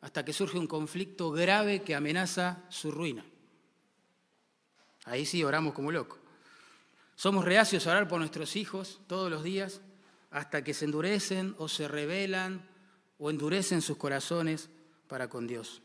hasta 0.00 0.24
que 0.24 0.32
surge 0.32 0.58
un 0.58 0.66
conflicto 0.66 1.30
grave 1.30 1.82
que 1.82 1.94
amenaza 1.94 2.64
su 2.68 2.90
ruina. 2.90 3.24
Ahí 5.04 5.26
sí 5.26 5.44
oramos 5.44 5.74
como 5.74 5.92
locos. 5.92 6.18
Somos 7.16 7.44
reacios 7.44 7.86
a 7.86 7.90
orar 7.90 8.08
por 8.08 8.18
nuestros 8.18 8.56
hijos 8.56 9.00
todos 9.06 9.30
los 9.30 9.42
días 9.42 9.82
hasta 10.30 10.64
que 10.64 10.74
se 10.74 10.86
endurecen 10.86 11.54
o 11.58 11.68
se 11.68 11.88
rebelan 11.88 12.66
o 13.18 13.30
endurecen 13.30 13.82
sus 13.82 13.98
corazones 13.98 14.70
para 15.06 15.28
con 15.28 15.46
Dios. 15.46 15.82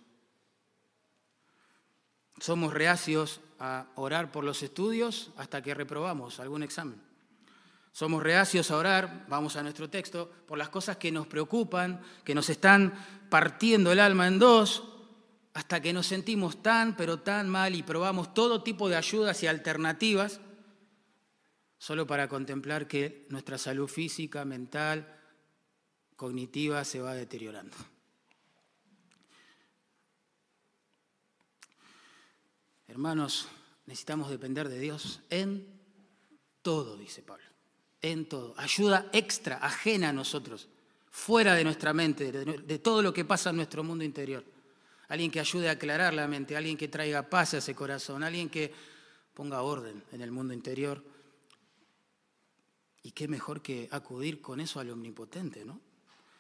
Somos 2.39 2.73
reacios 2.73 3.41
a 3.59 3.87
orar 3.95 4.31
por 4.31 4.43
los 4.43 4.63
estudios 4.63 5.31
hasta 5.37 5.61
que 5.61 5.73
reprobamos 5.73 6.39
algún 6.39 6.63
examen. 6.63 7.01
Somos 7.95 8.21
reacios 8.21 8.71
a 8.71 8.75
orar, 8.75 9.25
vamos 9.29 9.55
a 9.55 9.63
nuestro 9.63 9.89
texto, 9.89 10.29
por 10.45 10.57
las 10.57 10.67
cosas 10.67 10.97
que 10.97 11.13
nos 11.13 11.27
preocupan, 11.27 12.01
que 12.25 12.35
nos 12.35 12.49
están 12.49 12.93
partiendo 13.29 13.89
el 13.89 14.01
alma 14.01 14.27
en 14.27 14.37
dos, 14.37 14.83
hasta 15.53 15.81
que 15.81 15.93
nos 15.93 16.05
sentimos 16.05 16.61
tan, 16.61 16.97
pero 16.97 17.21
tan 17.21 17.47
mal 17.47 17.73
y 17.73 17.83
probamos 17.83 18.33
todo 18.33 18.63
tipo 18.63 18.89
de 18.89 18.97
ayudas 18.97 19.41
y 19.43 19.47
alternativas, 19.47 20.41
solo 21.77 22.05
para 22.05 22.27
contemplar 22.27 22.85
que 22.85 23.25
nuestra 23.29 23.57
salud 23.57 23.87
física, 23.87 24.43
mental, 24.43 25.17
cognitiva 26.17 26.83
se 26.83 26.99
va 26.99 27.13
deteriorando. 27.13 27.77
Hermanos, 32.89 33.47
necesitamos 33.85 34.29
depender 34.29 34.67
de 34.67 34.79
Dios 34.79 35.21
en 35.29 35.79
todo, 36.61 36.97
dice 36.97 37.21
Pablo 37.23 37.54
en 38.11 38.25
todo. 38.25 38.53
Ayuda 38.57 39.09
extra, 39.13 39.57
ajena 39.57 40.09
a 40.09 40.13
nosotros, 40.13 40.67
fuera 41.09 41.55
de 41.55 41.63
nuestra 41.63 41.93
mente, 41.93 42.31
de, 42.31 42.79
todo 42.79 43.01
lo 43.01 43.13
que 43.13 43.25
pasa 43.25 43.49
en 43.49 43.57
nuestro 43.57 43.83
mundo 43.83 44.03
interior. 44.03 44.43
Alguien 45.07 45.31
que 45.31 45.39
ayude 45.39 45.69
a 45.69 45.73
aclarar 45.73 46.13
la 46.13 46.27
mente, 46.27 46.55
alguien 46.55 46.77
que 46.77 46.87
traiga 46.87 47.29
paz 47.29 47.53
a 47.53 47.57
ese 47.57 47.73
corazón, 47.75 48.23
alguien 48.23 48.49
que 48.49 48.71
ponga 49.33 49.61
orden 49.61 50.03
en 50.11 50.21
el 50.21 50.31
mundo 50.31 50.53
interior. 50.53 51.03
Y 53.03 53.11
qué 53.11 53.27
mejor 53.27 53.61
que 53.61 53.87
acudir 53.91 54.41
con 54.41 54.59
eso 54.59 54.79
al 54.79 54.89
omnipotente, 54.89 55.63
¿no? 55.63 55.79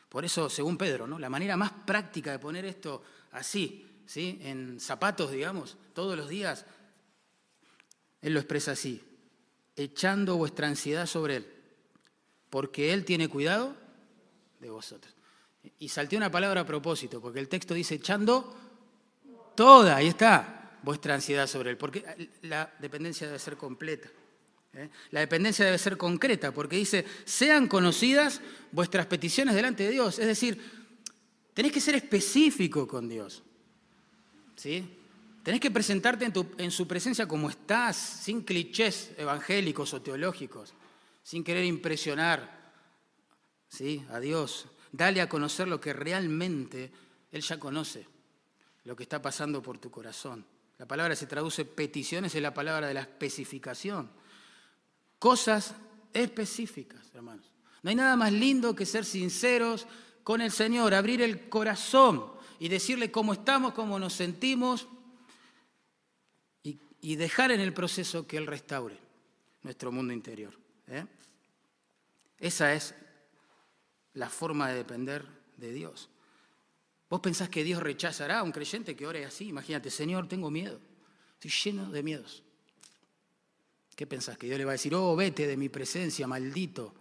Por 0.09 0.23
eso, 0.23 0.49
según 0.49 0.77
Pedro, 0.77 1.07
¿no? 1.07 1.19
la 1.19 1.29
manera 1.29 1.57
más 1.57 1.71
práctica 1.71 2.31
de 2.31 2.39
poner 2.39 2.63
esto 2.65 3.03
así, 3.31 4.03
¿sí? 4.05 4.39
en 4.41 4.79
zapatos, 4.79 5.31
digamos, 5.31 5.77
todos 5.93 6.15
los 6.15 6.29
días, 6.29 6.65
él 8.21 8.33
lo 8.33 8.39
expresa 8.39 8.71
así, 8.71 9.03
echando 9.75 10.37
vuestra 10.37 10.67
ansiedad 10.67 11.05
sobre 11.05 11.37
Él, 11.37 11.54
porque 12.55 12.93
Él 12.93 13.03
tiene 13.03 13.27
cuidado 13.27 13.75
de 14.61 14.69
vosotros. 14.69 15.13
Y 15.77 15.89
salté 15.89 16.15
una 16.15 16.31
palabra 16.31 16.61
a 16.61 16.65
propósito, 16.65 17.19
porque 17.19 17.41
el 17.41 17.49
texto 17.49 17.73
dice 17.73 17.95
echando 17.95 18.55
toda, 19.55 19.97
ahí 19.97 20.07
está, 20.07 20.79
vuestra 20.81 21.15
ansiedad 21.15 21.47
sobre 21.47 21.71
Él, 21.71 21.77
porque 21.77 22.29
la 22.43 22.73
dependencia 22.79 23.27
debe 23.27 23.39
ser 23.39 23.57
completa. 23.57 24.07
¿eh? 24.73 24.89
La 25.11 25.19
dependencia 25.19 25.65
debe 25.65 25.77
ser 25.77 25.97
concreta, 25.97 26.53
porque 26.53 26.77
dice, 26.77 27.03
sean 27.25 27.67
conocidas 27.67 28.39
vuestras 28.71 29.05
peticiones 29.07 29.53
delante 29.53 29.83
de 29.83 29.89
Dios. 29.89 30.17
Es 30.17 30.27
decir, 30.27 30.57
tenés 31.53 31.73
que 31.73 31.81
ser 31.81 31.95
específico 31.95 32.87
con 32.87 33.09
Dios. 33.09 33.43
¿Sí? 34.55 34.97
Tenés 35.43 35.59
que 35.59 35.71
presentarte 35.71 36.31
en, 36.57 36.71
su 36.71 36.87
presencia 36.87 37.27
como 37.27 37.49
estás, 37.49 37.97
sin 37.97 38.43
clichés 38.43 39.11
evangélicos 39.17 39.93
o 39.93 40.01
teológicos, 40.01 40.73
sin 41.25 41.43
querer 41.43 41.65
impresionar 41.65 42.71
¿sí? 43.67 44.05
a 44.11 44.19
Dios. 44.19 44.67
Dale 44.91 45.21
a 45.21 45.27
conocer 45.27 45.67
lo 45.67 45.81
que 45.81 45.91
realmente 45.91 46.91
Él 47.31 47.41
ya 47.41 47.59
conoce, 47.59 48.07
lo 48.83 48.95
que 48.95 49.03
está 49.03 49.19
pasando 49.23 49.59
por 49.59 49.79
tu 49.79 49.89
corazón. 49.89 50.45
La 50.77 50.85
palabra 50.85 51.15
se 51.15 51.25
traduce 51.25 51.65
peticiones, 51.65 52.35
es 52.35 52.41
la 52.43 52.53
palabra 52.53 52.87
de 52.87 52.93
la 52.93 53.01
especificación. 53.01 54.11
Cosas 55.17 55.73
específicas, 56.13 57.09
hermanos. 57.15 57.47
No 57.81 57.89
hay 57.89 57.95
nada 57.95 58.15
más 58.15 58.31
lindo 58.31 58.75
que 58.75 58.85
ser 58.85 59.03
sinceros 59.03 59.87
con 60.23 60.41
el 60.41 60.51
Señor, 60.51 60.93
abrir 60.93 61.23
el 61.23 61.49
corazón 61.49 62.33
y 62.59 62.69
decirle 62.69 63.09
cómo 63.09 63.33
estamos, 63.33 63.73
cómo 63.73 63.97
nos 63.97 64.13
sentimos 64.13 64.87
y, 66.61 67.15
dejar 67.15 67.51
en 67.51 67.61
el 67.61 67.73
proceso 67.73 68.27
que 68.27 68.37
Él 68.37 68.45
restaure 68.47 68.99
nuestro 69.63 69.91
mundo 69.91 70.13
interior. 70.13 70.64
¿Eh? 70.87 71.05
Esa 72.39 72.73
es 72.73 72.93
la 74.13 74.29
forma 74.29 74.69
de 74.69 74.75
depender 74.75 75.25
de 75.57 75.71
Dios. 75.71 76.09
¿Vos 77.09 77.21
pensás 77.21 77.49
que 77.49 77.63
Dios 77.63 77.81
rechazará 77.81 78.39
a 78.39 78.43
un 78.43 78.51
creyente 78.51 78.95
que 78.95 79.07
ore 79.07 79.25
así? 79.25 79.47
Imagínate, 79.47 79.91
Señor, 79.91 80.27
tengo 80.27 80.49
miedo. 80.49 80.79
Estoy 81.33 81.51
lleno 81.51 81.91
de 81.91 82.03
miedos. 82.03 82.43
¿Qué 83.95 84.05
pensás? 84.05 84.37
Que 84.37 84.47
Dios 84.47 84.57
le 84.57 84.65
va 84.65 84.71
a 84.71 84.73
decir, 84.73 84.93
oh, 84.95 85.15
vete 85.15 85.47
de 85.47 85.55
mi 85.55 85.69
presencia, 85.69 86.27
maldito. 86.27 86.93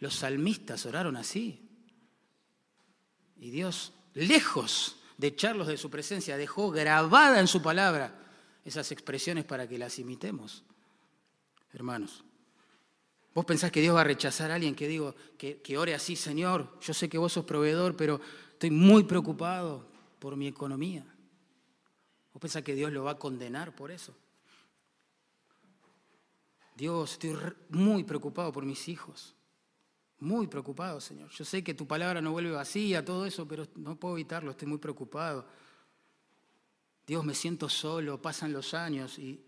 Los 0.00 0.16
salmistas 0.16 0.86
oraron 0.86 1.16
así. 1.16 1.68
Y 3.38 3.50
Dios, 3.50 3.92
lejos 4.14 4.96
de 5.18 5.28
echarlos 5.28 5.68
de 5.68 5.76
su 5.76 5.90
presencia, 5.90 6.36
dejó 6.36 6.70
grabada 6.70 7.38
en 7.38 7.46
su 7.46 7.62
palabra 7.62 8.18
esas 8.64 8.90
expresiones 8.90 9.44
para 9.44 9.68
que 9.68 9.78
las 9.78 9.98
imitemos. 9.98 10.64
Hermanos, 11.72 12.24
¿vos 13.34 13.44
pensás 13.44 13.70
que 13.70 13.80
Dios 13.80 13.96
va 13.96 14.02
a 14.02 14.04
rechazar 14.04 14.50
a 14.50 14.54
alguien 14.54 14.74
que, 14.74 14.88
digo, 14.88 15.14
que, 15.38 15.60
que 15.60 15.78
ore 15.78 15.94
así, 15.94 16.16
Señor? 16.16 16.78
Yo 16.80 16.94
sé 16.94 17.08
que 17.08 17.18
vos 17.18 17.32
sos 17.32 17.44
proveedor, 17.44 17.96
pero 17.96 18.20
estoy 18.52 18.70
muy 18.70 19.04
preocupado 19.04 19.86
por 20.18 20.36
mi 20.36 20.46
economía. 20.46 21.04
¿Vos 22.32 22.40
pensás 22.40 22.62
que 22.62 22.74
Dios 22.74 22.92
lo 22.92 23.04
va 23.04 23.12
a 23.12 23.18
condenar 23.18 23.74
por 23.74 23.90
eso? 23.90 24.14
Dios, 26.76 27.12
estoy 27.12 27.36
muy 27.68 28.04
preocupado 28.04 28.52
por 28.52 28.64
mis 28.64 28.88
hijos. 28.88 29.34
Muy 30.20 30.46
preocupado, 30.46 31.00
Señor. 31.00 31.30
Yo 31.30 31.44
sé 31.44 31.64
que 31.64 31.74
tu 31.74 31.86
palabra 31.86 32.20
no 32.20 32.32
vuelve 32.32 32.50
vacía, 32.52 33.04
todo 33.04 33.26
eso, 33.26 33.48
pero 33.48 33.66
no 33.76 33.96
puedo 33.96 34.14
evitarlo, 34.14 34.50
estoy 34.50 34.68
muy 34.68 34.78
preocupado. 34.78 35.46
Dios, 37.06 37.24
me 37.24 37.34
siento 37.34 37.68
solo, 37.68 38.20
pasan 38.20 38.52
los 38.52 38.72
años 38.74 39.18
y 39.18 39.44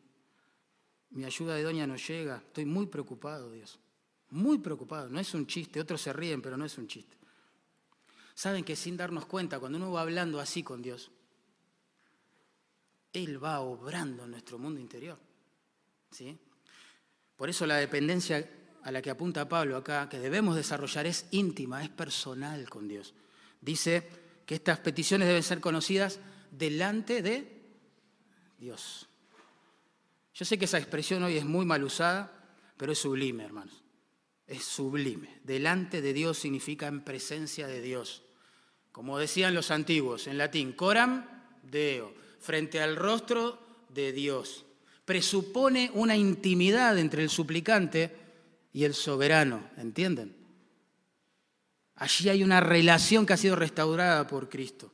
mi 1.12 1.24
ayuda 1.24 1.54
de 1.54 1.62
doña 1.62 1.86
no 1.86 1.96
llega. 1.96 2.36
Estoy 2.36 2.64
muy 2.64 2.86
preocupado, 2.86 3.50
Dios. 3.50 3.78
Muy 4.30 4.58
preocupado. 4.58 5.08
No 5.08 5.20
es 5.20 5.34
un 5.34 5.46
chiste, 5.46 5.80
otros 5.80 6.00
se 6.00 6.12
ríen, 6.12 6.40
pero 6.40 6.56
no 6.56 6.64
es 6.64 6.76
un 6.78 6.88
chiste. 6.88 7.16
Saben 8.34 8.64
que 8.64 8.76
sin 8.76 8.96
darnos 8.96 9.26
cuenta, 9.26 9.60
cuando 9.60 9.78
uno 9.78 9.92
va 9.92 10.00
hablando 10.00 10.40
así 10.40 10.62
con 10.62 10.80
Dios, 10.80 11.10
Él 13.12 13.42
va 13.42 13.60
obrando 13.60 14.24
en 14.24 14.30
nuestro 14.30 14.58
mundo 14.58 14.80
interior. 14.80 15.18
¿Sí? 16.10 16.38
Por 17.36 17.50
eso 17.50 17.66
la 17.66 17.76
dependencia 17.76 18.48
a 18.82 18.90
la 18.90 19.02
que 19.02 19.10
apunta 19.10 19.48
Pablo 19.48 19.76
acá, 19.76 20.08
que 20.08 20.18
debemos 20.18 20.56
desarrollar, 20.56 21.06
es 21.06 21.26
íntima, 21.30 21.82
es 21.82 21.90
personal 21.90 22.68
con 22.68 22.88
Dios. 22.88 23.14
Dice 23.60 24.08
que 24.46 24.54
estas 24.54 24.78
peticiones 24.78 25.28
deben 25.28 25.42
ser 25.42 25.60
conocidas 25.60 26.18
delante 26.50 27.22
de 27.22 27.60
Dios. 28.58 29.08
Yo 30.34 30.44
sé 30.44 30.58
que 30.58 30.64
esa 30.64 30.78
expresión 30.78 31.22
hoy 31.22 31.36
es 31.36 31.44
muy 31.44 31.64
mal 31.64 31.84
usada, 31.84 32.32
pero 32.76 32.92
es 32.92 32.98
sublime, 32.98 33.44
hermanos. 33.44 33.82
Es 34.46 34.64
sublime. 34.64 35.40
Delante 35.44 36.00
de 36.00 36.12
Dios 36.12 36.38
significa 36.38 36.86
en 36.86 37.02
presencia 37.02 37.66
de 37.66 37.80
Dios. 37.80 38.22
Como 38.90 39.18
decían 39.18 39.54
los 39.54 39.70
antiguos 39.70 40.26
en 40.26 40.38
latín, 40.38 40.72
coram 40.72 41.26
deo, 41.62 42.12
frente 42.40 42.80
al 42.80 42.96
rostro 42.96 43.58
de 43.88 44.12
Dios 44.12 44.64
presupone 45.04 45.90
una 45.94 46.16
intimidad 46.16 46.98
entre 46.98 47.22
el 47.22 47.30
suplicante 47.30 48.16
y 48.72 48.84
el 48.84 48.94
soberano, 48.94 49.68
¿entienden? 49.76 50.36
Allí 51.96 52.28
hay 52.28 52.42
una 52.42 52.60
relación 52.60 53.26
que 53.26 53.32
ha 53.32 53.36
sido 53.36 53.56
restaurada 53.56 54.26
por 54.26 54.48
Cristo, 54.48 54.92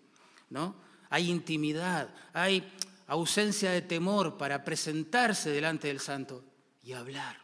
¿no? 0.51 0.77
Hay 1.11 1.31
intimidad, 1.31 2.13
hay 2.33 2.69
ausencia 3.09 3.73
de 3.73 3.83
temor 3.83 4.39
para 4.39 4.65
presentarse 4.65 5.51
delante 5.51 5.89
del 5.89 6.01
santo 6.01 6.45
y 6.83 6.93
hablar, 6.93 7.37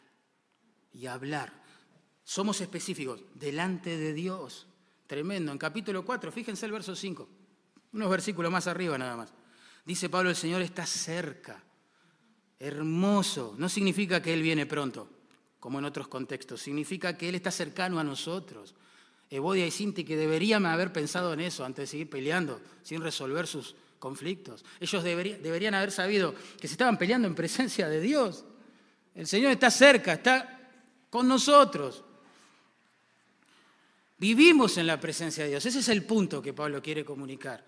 y 0.92 1.06
hablar. 1.06 1.52
Somos 2.22 2.60
específicos, 2.60 3.22
delante 3.34 3.96
de 3.96 4.14
Dios. 4.14 4.68
Tremendo. 5.06 5.52
En 5.52 5.58
capítulo 5.58 6.04
4, 6.04 6.32
fíjense 6.32 6.64
el 6.64 6.72
verso 6.72 6.96
5, 6.96 7.28
unos 7.92 8.10
versículos 8.10 8.50
más 8.50 8.66
arriba 8.66 8.96
nada 8.96 9.16
más. 9.16 9.32
Dice 9.84 10.08
Pablo, 10.08 10.30
el 10.30 10.36
Señor 10.36 10.62
está 10.62 10.86
cerca 10.86 11.62
hermoso. 12.58 13.54
No 13.58 13.68
significa 13.68 14.22
que 14.22 14.32
Él 14.32 14.42
viene 14.42 14.66
pronto, 14.66 15.08
como 15.60 15.78
en 15.78 15.84
otros 15.84 16.08
contextos. 16.08 16.62
Significa 16.62 17.16
que 17.16 17.28
Él 17.28 17.34
está 17.34 17.50
cercano 17.50 17.98
a 17.98 18.04
nosotros. 18.04 18.74
Evodia 19.30 19.66
y 19.66 19.70
Sinti 19.70 20.04
que 20.04 20.16
deberían 20.16 20.66
haber 20.66 20.92
pensado 20.92 21.32
en 21.32 21.40
eso 21.40 21.64
antes 21.64 21.84
de 21.84 21.86
seguir 21.86 22.10
peleando, 22.10 22.60
sin 22.82 23.00
resolver 23.02 23.46
sus 23.46 23.74
conflictos. 24.04 24.62
Ellos 24.80 25.02
deberían 25.02 25.74
haber 25.74 25.90
sabido 25.90 26.34
que 26.60 26.68
se 26.68 26.74
estaban 26.74 26.98
peleando 26.98 27.26
en 27.26 27.34
presencia 27.34 27.88
de 27.88 28.02
Dios. 28.02 28.44
El 29.14 29.26
Señor 29.26 29.52
está 29.52 29.70
cerca, 29.70 30.12
está 30.12 30.60
con 31.08 31.26
nosotros. 31.26 32.04
Vivimos 34.18 34.76
en 34.76 34.88
la 34.88 35.00
presencia 35.00 35.44
de 35.44 35.50
Dios. 35.50 35.64
Ese 35.64 35.78
es 35.78 35.88
el 35.88 36.04
punto 36.04 36.42
que 36.42 36.52
Pablo 36.52 36.82
quiere 36.82 37.02
comunicar 37.02 37.64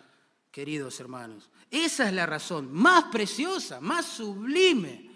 queridos 0.51 1.01
hermanos. 1.01 1.49
Esa 1.70 2.07
es 2.07 2.12
la 2.12 2.26
razón 2.26 2.70
más 2.70 3.05
preciosa, 3.05 3.80
más 3.80 4.05
sublime 4.05 5.09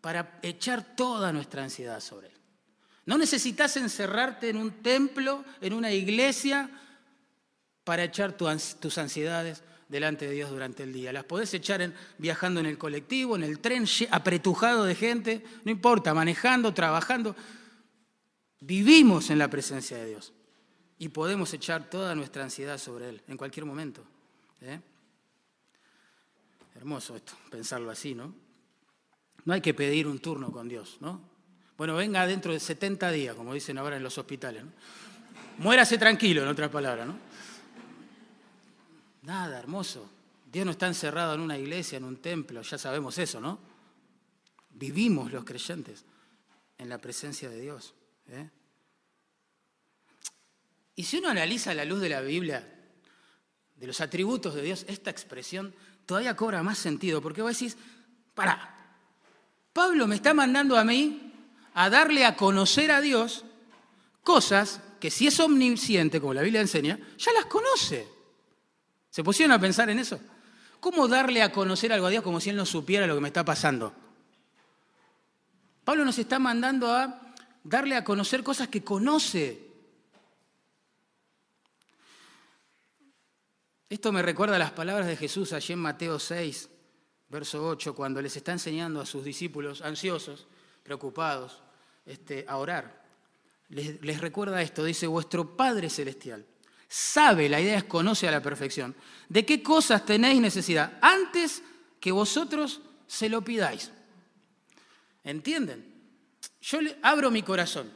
para 0.00 0.40
echar 0.42 0.96
toda 0.96 1.32
nuestra 1.32 1.62
ansiedad 1.62 2.00
sobre 2.00 2.26
Él. 2.26 2.40
No 3.04 3.18
necesitas 3.18 3.76
encerrarte 3.76 4.48
en 4.48 4.56
un 4.56 4.82
templo, 4.82 5.44
en 5.60 5.74
una 5.74 5.92
iglesia, 5.92 6.68
para 7.84 8.02
echar 8.02 8.32
tus 8.36 8.98
ansiedades 8.98 9.62
delante 9.88 10.26
de 10.26 10.32
Dios 10.32 10.50
durante 10.50 10.82
el 10.82 10.92
día. 10.92 11.12
Las 11.12 11.24
podés 11.24 11.52
echar 11.54 11.82
en, 11.82 11.94
viajando 12.18 12.60
en 12.60 12.66
el 12.66 12.78
colectivo, 12.78 13.36
en 13.36 13.42
el 13.42 13.60
tren 13.60 13.86
apretujado 14.10 14.84
de 14.84 14.94
gente, 14.94 15.44
no 15.64 15.70
importa, 15.70 16.14
manejando, 16.14 16.74
trabajando. 16.74 17.36
Vivimos 18.60 19.30
en 19.30 19.38
la 19.38 19.48
presencia 19.48 19.96
de 19.96 20.06
Dios 20.06 20.32
y 20.98 21.08
podemos 21.08 21.52
echar 21.52 21.88
toda 21.88 22.14
nuestra 22.14 22.42
ansiedad 22.42 22.78
sobre 22.78 23.10
Él 23.10 23.22
en 23.28 23.36
cualquier 23.36 23.66
momento. 23.66 24.02
¿Eh? 24.62 24.80
Hermoso 26.74 27.16
esto, 27.16 27.34
pensarlo 27.50 27.90
así, 27.90 28.14
¿no? 28.14 28.34
No 29.44 29.54
hay 29.54 29.60
que 29.60 29.74
pedir 29.74 30.06
un 30.06 30.18
turno 30.18 30.50
con 30.50 30.68
Dios, 30.68 30.98
¿no? 31.00 31.20
Bueno, 31.76 31.94
venga 31.94 32.26
dentro 32.26 32.52
de 32.52 32.58
70 32.58 33.10
días, 33.10 33.36
como 33.36 33.54
dicen 33.54 33.78
ahora 33.78 33.96
en 33.96 34.02
los 34.02 34.16
hospitales. 34.18 34.64
Muérase 35.58 35.98
tranquilo, 35.98 36.42
en 36.42 36.48
otras 36.48 36.70
palabras, 36.70 37.06
¿no? 37.06 37.18
Nada, 39.26 39.58
hermoso. 39.58 40.08
Dios 40.52 40.64
no 40.64 40.70
está 40.70 40.86
encerrado 40.86 41.34
en 41.34 41.40
una 41.40 41.58
iglesia, 41.58 41.98
en 41.98 42.04
un 42.04 42.18
templo, 42.18 42.62
ya 42.62 42.78
sabemos 42.78 43.18
eso, 43.18 43.40
¿no? 43.40 43.58
Vivimos 44.70 45.32
los 45.32 45.44
creyentes 45.44 46.04
en 46.78 46.88
la 46.88 46.98
presencia 46.98 47.50
de 47.50 47.60
Dios. 47.60 47.92
¿eh? 48.28 48.48
Y 50.94 51.02
si 51.02 51.18
uno 51.18 51.28
analiza 51.28 51.74
la 51.74 51.84
luz 51.84 52.00
de 52.00 52.08
la 52.08 52.20
Biblia, 52.20 52.72
de 53.74 53.86
los 53.88 54.00
atributos 54.00 54.54
de 54.54 54.62
Dios, 54.62 54.86
esta 54.86 55.10
expresión 55.10 55.74
todavía 56.06 56.36
cobra 56.36 56.62
más 56.62 56.78
sentido, 56.78 57.20
porque 57.20 57.42
vos 57.42 57.58
decís, 57.58 57.76
para, 58.32 58.76
Pablo 59.72 60.06
me 60.06 60.14
está 60.14 60.34
mandando 60.34 60.78
a 60.78 60.84
mí 60.84 61.32
a 61.74 61.90
darle 61.90 62.24
a 62.24 62.36
conocer 62.36 62.92
a 62.92 63.00
Dios 63.00 63.44
cosas 64.22 64.80
que 65.00 65.10
si 65.10 65.26
es 65.26 65.40
omnisciente, 65.40 66.20
como 66.20 66.32
la 66.32 66.42
Biblia 66.42 66.60
enseña, 66.60 66.96
ya 67.18 67.32
las 67.32 67.46
conoce. 67.46 68.15
¿Se 69.16 69.24
pusieron 69.24 69.52
a 69.52 69.58
pensar 69.58 69.88
en 69.88 69.98
eso? 69.98 70.20
¿Cómo 70.78 71.08
darle 71.08 71.40
a 71.40 71.50
conocer 71.50 71.90
algo 71.90 72.06
a 72.06 72.10
Dios 72.10 72.22
como 72.22 72.38
si 72.38 72.50
Él 72.50 72.56
no 72.56 72.66
supiera 72.66 73.06
lo 73.06 73.14
que 73.14 73.22
me 73.22 73.28
está 73.28 73.42
pasando? 73.46 73.94
Pablo 75.86 76.04
nos 76.04 76.18
está 76.18 76.38
mandando 76.38 76.94
a 76.94 77.32
darle 77.64 77.96
a 77.96 78.04
conocer 78.04 78.42
cosas 78.42 78.68
que 78.68 78.84
conoce. 78.84 79.70
Esto 83.88 84.12
me 84.12 84.20
recuerda 84.20 84.56
a 84.56 84.58
las 84.58 84.72
palabras 84.72 85.06
de 85.06 85.16
Jesús 85.16 85.54
allí 85.54 85.72
en 85.72 85.78
Mateo 85.78 86.18
6, 86.18 86.68
verso 87.30 87.66
8, 87.66 87.94
cuando 87.94 88.20
les 88.20 88.36
está 88.36 88.52
enseñando 88.52 89.00
a 89.00 89.06
sus 89.06 89.24
discípulos 89.24 89.80
ansiosos, 89.80 90.46
preocupados, 90.82 91.62
este, 92.04 92.44
a 92.46 92.58
orar. 92.58 93.02
Les, 93.70 93.98
les 94.02 94.20
recuerda 94.20 94.60
esto, 94.60 94.84
dice, 94.84 95.06
vuestro 95.06 95.56
Padre 95.56 95.88
Celestial 95.88 96.44
sabe, 96.88 97.48
la 97.48 97.60
idea 97.60 97.78
es 97.78 97.84
conoce 97.84 98.28
a 98.28 98.30
la 98.30 98.42
perfección, 98.42 98.94
de 99.28 99.44
qué 99.44 99.62
cosas 99.62 100.04
tenéis 100.04 100.40
necesidad 100.40 100.98
antes 101.00 101.62
que 102.00 102.12
vosotros 102.12 102.80
se 103.06 103.28
lo 103.28 103.42
pidáis. 103.42 103.90
¿Entienden? 105.24 105.84
Yo 106.60 106.80
le 106.80 106.98
abro 107.02 107.30
mi 107.30 107.42
corazón 107.42 107.92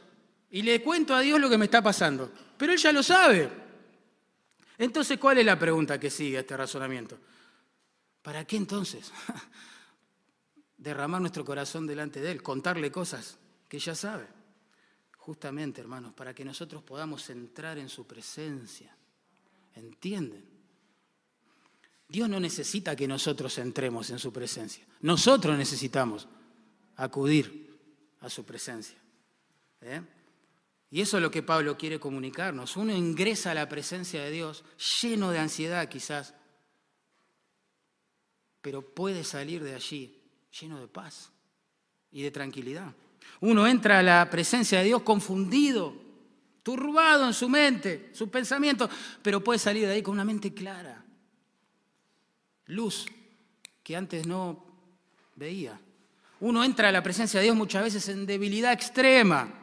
y 0.49 0.61
le 0.61 0.81
cuento 0.81 1.15
a 1.15 1.21
Dios 1.21 1.39
lo 1.39 1.49
que 1.49 1.57
me 1.57 1.65
está 1.65 1.81
pasando, 1.81 2.31
pero 2.57 2.73
Él 2.73 2.77
ya 2.77 2.91
lo 2.91 3.03
sabe. 3.03 3.49
Entonces, 4.77 5.17
¿cuál 5.17 5.37
es 5.37 5.45
la 5.45 5.59
pregunta 5.59 5.99
que 5.99 6.09
sigue 6.09 6.37
a 6.37 6.41
este 6.41 6.57
razonamiento? 6.57 7.17
¿Para 8.21 8.45
qué 8.45 8.57
entonces? 8.57 9.11
Derramar 10.77 11.21
nuestro 11.21 11.45
corazón 11.45 11.85
delante 11.85 12.19
de 12.19 12.31
Él, 12.31 12.43
contarle 12.43 12.91
cosas 12.91 13.37
que 13.67 13.79
ya 13.79 13.95
sabe. 13.95 14.40
Justamente, 15.21 15.81
hermanos, 15.81 16.13
para 16.13 16.33
que 16.33 16.43
nosotros 16.43 16.81
podamos 16.81 17.29
entrar 17.29 17.77
en 17.77 17.89
su 17.89 18.07
presencia. 18.07 18.95
¿Entienden? 19.75 20.43
Dios 22.07 22.27
no 22.27 22.39
necesita 22.39 22.95
que 22.95 23.07
nosotros 23.07 23.55
entremos 23.59 24.09
en 24.09 24.17
su 24.17 24.33
presencia. 24.33 24.83
Nosotros 25.01 25.55
necesitamos 25.55 26.27
acudir 26.95 27.79
a 28.21 28.29
su 28.29 28.43
presencia. 28.43 28.97
¿eh? 29.81 30.01
Y 30.89 31.01
eso 31.01 31.17
es 31.17 31.23
lo 31.23 31.29
que 31.29 31.43
Pablo 31.43 31.77
quiere 31.77 31.99
comunicarnos. 31.99 32.75
Uno 32.75 32.91
ingresa 32.91 33.51
a 33.51 33.55
la 33.55 33.69
presencia 33.69 34.23
de 34.23 34.31
Dios 34.31 34.63
lleno 35.03 35.29
de 35.29 35.37
ansiedad 35.37 35.87
quizás, 35.87 36.33
pero 38.59 38.81
puede 38.81 39.23
salir 39.23 39.63
de 39.63 39.75
allí 39.75 40.19
lleno 40.59 40.79
de 40.79 40.87
paz 40.87 41.31
y 42.11 42.23
de 42.23 42.31
tranquilidad. 42.31 42.91
Uno 43.39 43.67
entra 43.67 43.99
a 43.99 44.03
la 44.03 44.29
presencia 44.29 44.79
de 44.79 44.85
Dios 44.85 45.01
confundido, 45.01 45.95
turbado 46.63 47.25
en 47.25 47.33
su 47.33 47.49
mente, 47.49 48.11
sus 48.13 48.29
pensamientos, 48.29 48.89
pero 49.21 49.43
puede 49.43 49.59
salir 49.59 49.87
de 49.87 49.93
ahí 49.93 50.01
con 50.01 50.13
una 50.13 50.25
mente 50.25 50.53
clara, 50.53 51.03
luz 52.67 53.05
que 53.83 53.95
antes 53.95 54.27
no 54.27 54.63
veía. 55.35 55.79
Uno 56.39 56.63
entra 56.63 56.89
a 56.89 56.91
la 56.91 57.03
presencia 57.03 57.39
de 57.39 57.45
Dios 57.45 57.55
muchas 57.55 57.83
veces 57.83 58.07
en 58.09 58.25
debilidad 58.25 58.73
extrema 58.73 59.61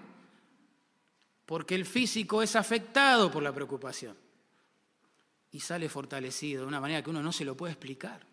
porque 1.48 1.74
el 1.74 1.86
físico 1.86 2.42
es 2.42 2.56
afectado 2.56 3.30
por 3.30 3.42
la 3.42 3.54
preocupación 3.54 4.14
y 5.50 5.60
sale 5.60 5.88
fortalecido 5.88 6.60
de 6.60 6.68
una 6.68 6.78
manera 6.78 7.02
que 7.02 7.08
uno 7.08 7.22
no 7.22 7.32
se 7.32 7.46
lo 7.46 7.56
puede 7.56 7.72
explicar. 7.72 8.26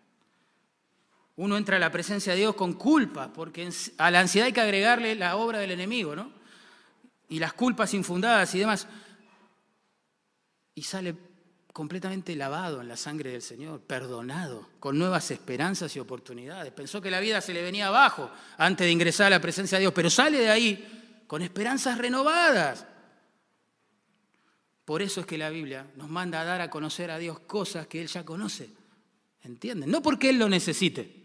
Uno 1.36 1.56
entra 1.56 1.76
a 1.76 1.80
la 1.80 1.92
presencia 1.92 2.32
de 2.32 2.40
Dios 2.40 2.54
con 2.54 2.74
culpa, 2.74 3.32
porque 3.32 3.68
a 3.98 4.10
la 4.10 4.20
ansiedad 4.20 4.46
hay 4.46 4.52
que 4.52 4.60
agregarle 4.60 5.14
la 5.14 5.36
obra 5.36 5.58
del 5.58 5.70
enemigo, 5.70 6.16
¿no? 6.16 6.32
Y 7.28 7.38
las 7.38 7.52
culpas 7.52 7.92
infundadas 7.94 8.54
y 8.54 8.60
demás. 8.60 8.86
Y 10.74 10.82
sale 10.82 11.14
completamente 11.72 12.34
lavado 12.36 12.80
en 12.80 12.88
la 12.88 12.96
sangre 12.96 13.32
del 13.32 13.42
Señor, 13.42 13.80
perdonado, 13.80 14.70
con 14.80 14.98
nuevas 14.98 15.30
esperanzas 15.30 15.94
y 15.94 16.00
oportunidades. 16.00 16.72
Pensó 16.72 17.02
que 17.02 17.10
la 17.10 17.20
vida 17.20 17.40
se 17.42 17.52
le 17.52 17.62
venía 17.62 17.88
abajo 17.88 18.30
antes 18.56 18.86
de 18.86 18.92
ingresar 18.92 19.26
a 19.26 19.30
la 19.30 19.40
presencia 19.40 19.76
de 19.76 19.82
Dios, 19.82 19.92
pero 19.92 20.08
sale 20.08 20.38
de 20.38 20.50
ahí 20.50 21.24
con 21.26 21.42
esperanzas 21.42 21.98
renovadas, 21.98 22.86
por 24.86 25.02
eso 25.02 25.20
es 25.20 25.26
que 25.26 25.36
la 25.36 25.50
Biblia 25.50 25.84
nos 25.96 26.08
manda 26.08 26.40
a 26.40 26.44
dar 26.44 26.60
a 26.60 26.70
conocer 26.70 27.10
a 27.10 27.18
Dios 27.18 27.40
cosas 27.40 27.88
que 27.88 28.00
Él 28.00 28.06
ya 28.06 28.24
conoce. 28.24 28.70
¿Entienden? 29.42 29.90
No 29.90 30.00
porque 30.00 30.30
Él 30.30 30.38
lo 30.38 30.48
necesite, 30.48 31.24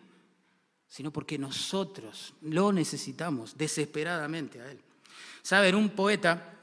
sino 0.92 1.10
porque 1.10 1.38
nosotros 1.38 2.34
lo 2.42 2.74
necesitamos 2.74 3.58
desesperadamente 3.58 4.60
a 4.60 4.70
Él. 4.70 4.78
Saben, 5.42 5.74
un 5.74 5.92
poeta, 5.92 6.54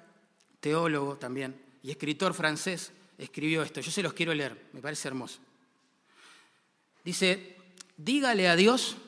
teólogo 0.61 1.17
también, 1.17 1.59
y 1.83 1.91
escritor 1.91 2.35
francés, 2.35 2.93
escribió 3.17 3.63
esto. 3.63 3.81
Yo 3.81 3.91
se 3.91 4.03
los 4.03 4.13
quiero 4.13 4.35
leer, 4.35 4.69
me 4.75 4.83
parece 4.83 5.09
hermoso. 5.09 5.39
Dice, 7.03 7.57
dígale 7.97 8.51
a 8.51 8.57
Dios 8.57 8.99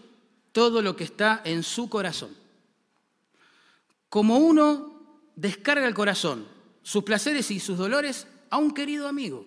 todo 0.52 0.80
lo 0.80 0.96
que 0.96 1.04
está 1.04 1.42
en 1.44 1.64
su 1.64 1.90
corazón. 1.90 2.34
Como 4.08 4.38
uno 4.38 5.02
descarga 5.36 5.86
el 5.86 5.94
corazón 5.94 6.48
sus 6.82 7.04
placeres 7.04 7.50
y 7.50 7.60
sus 7.60 7.76
dolores 7.76 8.26
a 8.48 8.56
un 8.56 8.72
querido 8.72 9.06
amigo. 9.06 9.46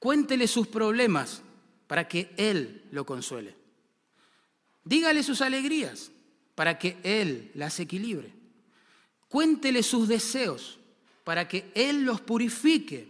Cuéntele 0.00 0.48
sus 0.48 0.66
problemas 0.66 1.40
para 1.86 2.08
que 2.08 2.34
Él 2.36 2.82
lo 2.90 3.06
consuele. 3.06 3.62
Dígale 4.84 5.22
sus 5.22 5.40
alegrías 5.40 6.10
para 6.54 6.78
que 6.78 6.98
Él 7.02 7.50
las 7.54 7.80
equilibre. 7.80 8.32
Cuéntele 9.28 9.82
sus 9.82 10.06
deseos 10.06 10.78
para 11.24 11.48
que 11.48 11.72
Él 11.74 12.04
los 12.04 12.20
purifique. 12.20 13.08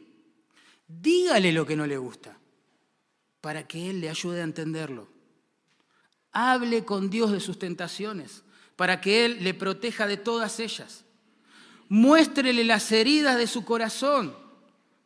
Dígale 0.87 1.53
lo 1.53 1.67
que 1.67 1.77
no 1.77 1.87
le 1.87 1.99
gusta 1.99 2.39
para 3.45 3.67
que 3.67 3.91
Él 3.91 4.01
le 4.01 4.09
ayude 4.09 4.41
a 4.41 4.45
entenderlo. 4.45 5.07
Hable 6.33 6.87
con 6.87 7.11
Dios 7.11 7.31
de 7.31 7.41
sus 7.41 7.59
tentaciones 7.59 8.43
para 8.75 9.03
que 9.03 9.27
Él 9.27 9.45
le 9.45 9.53
proteja 9.53 10.07
de 10.07 10.17
todas 10.17 10.61
ellas. 10.61 11.05
Muéstrele 11.91 12.65
las 12.65 12.91
heridas 12.91 13.37
de 13.37 13.47
su 13.47 13.67
corazón 13.67 14.35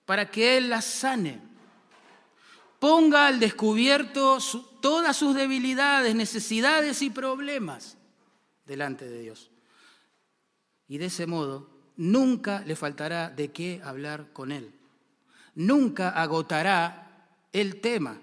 para 0.05 0.31
que 0.31 0.57
Él 0.57 0.71
las 0.71 0.85
sane. 0.85 1.41
Ponga 2.79 3.27
al 3.27 3.41
descubierto 3.41 4.39
todas 4.81 5.17
sus 5.17 5.35
debilidades, 5.35 6.15
necesidades 6.15 7.03
y 7.03 7.11
problemas 7.11 7.97
delante 8.67 9.09
de 9.09 9.21
Dios. 9.21 9.51
Y 10.87 10.99
de 10.99 11.07
ese 11.07 11.27
modo 11.27 11.69
nunca 11.97 12.61
le 12.67 12.77
faltará 12.77 13.31
de 13.31 13.51
qué 13.53 13.81
hablar 13.85 14.33
con 14.33 14.53
Él. 14.53 14.73
Nunca 15.55 16.11
agotará 16.11 17.29
el 17.53 17.81
tema. 17.81 18.19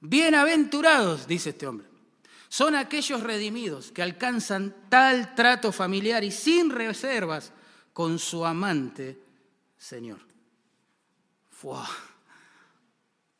Bienaventurados, 0.00 1.26
dice 1.26 1.50
este 1.50 1.66
hombre 1.66 1.94
son 2.54 2.76
aquellos 2.76 3.20
redimidos 3.24 3.90
que 3.90 4.00
alcanzan 4.00 4.86
tal 4.88 5.34
trato 5.34 5.72
familiar 5.72 6.22
y 6.22 6.30
sin 6.30 6.70
reservas 6.70 7.52
con 7.92 8.20
su 8.20 8.46
amante 8.46 9.18
Señor. 9.76 10.20
¡Fua! 11.50 11.84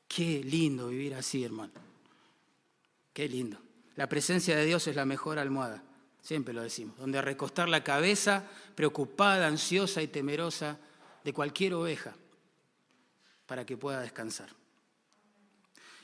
Qué 0.08 0.42
lindo 0.42 0.88
vivir 0.88 1.14
así, 1.14 1.44
hermano. 1.44 1.83
Qué 3.14 3.28
lindo. 3.28 3.58
La 3.96 4.08
presencia 4.08 4.56
de 4.56 4.66
Dios 4.66 4.86
es 4.88 4.96
la 4.96 5.04
mejor 5.04 5.38
almohada, 5.38 5.82
siempre 6.20 6.52
lo 6.52 6.62
decimos, 6.62 6.98
donde 6.98 7.22
recostar 7.22 7.68
la 7.68 7.84
cabeza 7.84 8.44
preocupada, 8.74 9.46
ansiosa 9.46 10.02
y 10.02 10.08
temerosa 10.08 10.78
de 11.22 11.32
cualquier 11.32 11.74
oveja 11.74 12.14
para 13.46 13.64
que 13.64 13.76
pueda 13.76 14.00
descansar. 14.00 14.48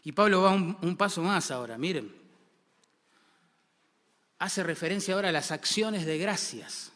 Y 0.04 0.12
Pablo 0.12 0.42
va 0.42 0.52
un, 0.52 0.96
paso 0.96 1.22
más 1.22 1.50
ahora, 1.50 1.76
miren 1.76 2.20
hace 4.38 4.62
referencia 4.62 5.14
ahora 5.14 5.28
a 5.28 5.32
las 5.32 5.50
acciones 5.52 6.06
de 6.06 6.16
gracias. 6.16 6.92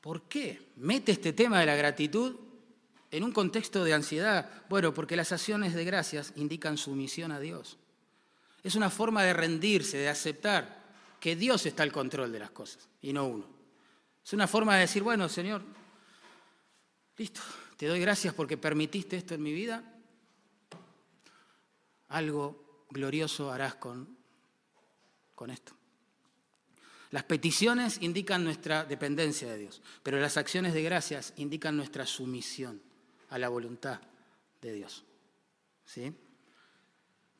¿Por 0.00 0.22
qué 0.22 0.60
mete 0.76 1.12
este 1.12 1.32
tema 1.32 1.58
de 1.58 1.66
la 1.66 1.74
gratitud 1.74 2.36
en 3.10 3.24
un 3.24 3.32
contexto 3.32 3.82
de 3.82 3.94
ansiedad? 3.94 4.50
Bueno, 4.68 4.92
porque 4.92 5.16
las 5.16 5.32
acciones 5.32 5.72
de 5.72 5.86
gracias 5.86 6.34
indican 6.36 6.76
sumisión 6.76 7.32
a 7.32 7.40
Dios. 7.40 7.78
Es 8.62 8.74
una 8.74 8.90
forma 8.90 9.22
de 9.24 9.32
rendirse, 9.32 9.98
de 9.98 10.08
aceptar 10.08 10.82
que 11.18 11.36
Dios 11.36 11.66
está 11.66 11.82
al 11.82 11.92
control 11.92 12.32
de 12.32 12.38
las 12.38 12.50
cosas 12.50 12.88
y 13.00 13.12
no 13.12 13.26
uno. 13.26 13.46
Es 14.24 14.32
una 14.32 14.46
forma 14.46 14.74
de 14.74 14.82
decir, 14.82 15.02
bueno, 15.02 15.28
Señor, 15.28 15.62
listo, 17.16 17.40
te 17.76 17.86
doy 17.86 18.00
gracias 18.00 18.34
porque 18.34 18.56
permitiste 18.56 19.16
esto 19.16 19.34
en 19.34 19.42
mi 19.42 19.52
vida. 19.52 19.84
Algo 22.08 22.86
glorioso 22.90 23.50
harás 23.50 23.76
con 23.76 24.22
con 25.42 25.50
esto. 25.50 25.72
Las 27.10 27.24
peticiones 27.24 27.98
indican 28.00 28.44
nuestra 28.44 28.84
dependencia 28.84 29.50
de 29.50 29.58
Dios, 29.58 29.82
pero 30.04 30.20
las 30.20 30.36
acciones 30.36 30.72
de 30.72 30.84
gracias 30.84 31.34
indican 31.36 31.76
nuestra 31.76 32.06
sumisión 32.06 32.80
a 33.28 33.38
la 33.38 33.48
voluntad 33.48 34.00
de 34.60 34.72
Dios. 34.72 35.04
¿Sí? 35.84 36.14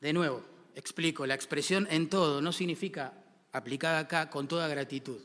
De 0.01 0.11
nuevo, 0.11 0.43
explico, 0.75 1.25
la 1.25 1.35
expresión 1.35 1.87
en 1.89 2.09
todo 2.09 2.41
no 2.41 2.51
significa 2.51 3.13
aplicada 3.51 3.99
acá 3.99 4.29
con 4.29 4.47
toda 4.47 4.67
gratitud, 4.67 5.19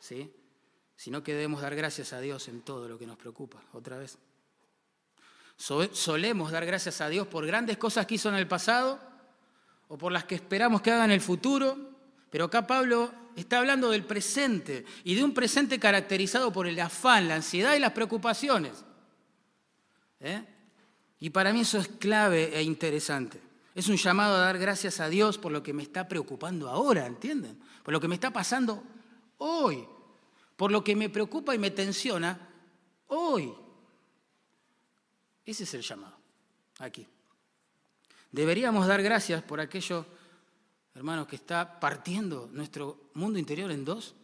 ¿sí? 0.00 0.32
sino 0.96 1.22
que 1.22 1.32
debemos 1.32 1.62
dar 1.62 1.74
gracias 1.74 2.12
a 2.12 2.20
Dios 2.20 2.48
en 2.48 2.62
todo 2.62 2.88
lo 2.88 2.98
que 2.98 3.06
nos 3.06 3.16
preocupa, 3.16 3.62
otra 3.72 3.98
vez. 3.98 4.18
Solemos 5.56 6.50
dar 6.50 6.66
gracias 6.66 7.00
a 7.00 7.08
Dios 7.08 7.26
por 7.26 7.46
grandes 7.46 7.78
cosas 7.78 8.06
que 8.06 8.16
hizo 8.16 8.28
en 8.28 8.34
el 8.34 8.46
pasado 8.46 9.00
o 9.88 9.96
por 9.96 10.12
las 10.12 10.24
que 10.24 10.34
esperamos 10.34 10.82
que 10.82 10.90
haga 10.90 11.04
en 11.04 11.12
el 11.12 11.20
futuro 11.20 11.96
pero 12.30 12.44
acá 12.44 12.66
Pablo 12.66 13.12
está 13.34 13.58
hablando 13.58 13.90
del 13.90 14.04
presente 14.04 14.84
y 15.04 15.14
de 15.14 15.24
un 15.24 15.32
presente 15.32 15.78
caracterizado 15.78 16.52
por 16.52 16.66
el 16.66 16.78
afán, 16.80 17.28
la 17.28 17.36
ansiedad 17.36 17.74
y 17.74 17.78
las 17.78 17.92
preocupaciones. 17.92 18.84
¿Eh? 20.20 20.44
Y 21.20 21.30
para 21.30 21.52
mí 21.52 21.60
eso 21.60 21.78
es 21.78 21.88
clave 21.88 22.56
e 22.56 22.62
interesante. 22.62 23.40
Es 23.76 23.88
un 23.88 23.96
llamado 23.96 24.34
a 24.34 24.40
dar 24.40 24.58
gracias 24.58 24.98
a 24.98 25.08
Dios 25.08 25.38
por 25.38 25.52
lo 25.52 25.62
que 25.62 25.72
me 25.72 25.84
está 25.84 26.08
preocupando 26.08 26.68
ahora, 26.68 27.06
¿entienden? 27.06 27.60
Por 27.84 27.92
lo 27.92 28.00
que 28.00 28.08
me 28.08 28.16
está 28.16 28.32
pasando 28.32 28.82
hoy, 29.38 29.86
por 30.56 30.72
lo 30.72 30.82
que 30.82 30.96
me 30.96 31.08
preocupa 31.08 31.54
y 31.54 31.58
me 31.58 31.70
tensiona 31.70 32.48
hoy. 33.06 33.54
Ese 35.44 35.62
es 35.62 35.74
el 35.74 35.82
llamado, 35.82 36.16
aquí. 36.80 37.06
Deberíamos 38.32 38.88
dar 38.88 39.02
gracias 39.02 39.42
por 39.42 39.60
aquello 39.60 40.06
hermanos, 40.96 41.26
que 41.26 41.36
está 41.36 41.78
partiendo 41.78 42.48
nuestro 42.52 43.10
mundo 43.14 43.38
interior 43.38 43.70
en 43.70 43.84
dos? 43.84 44.14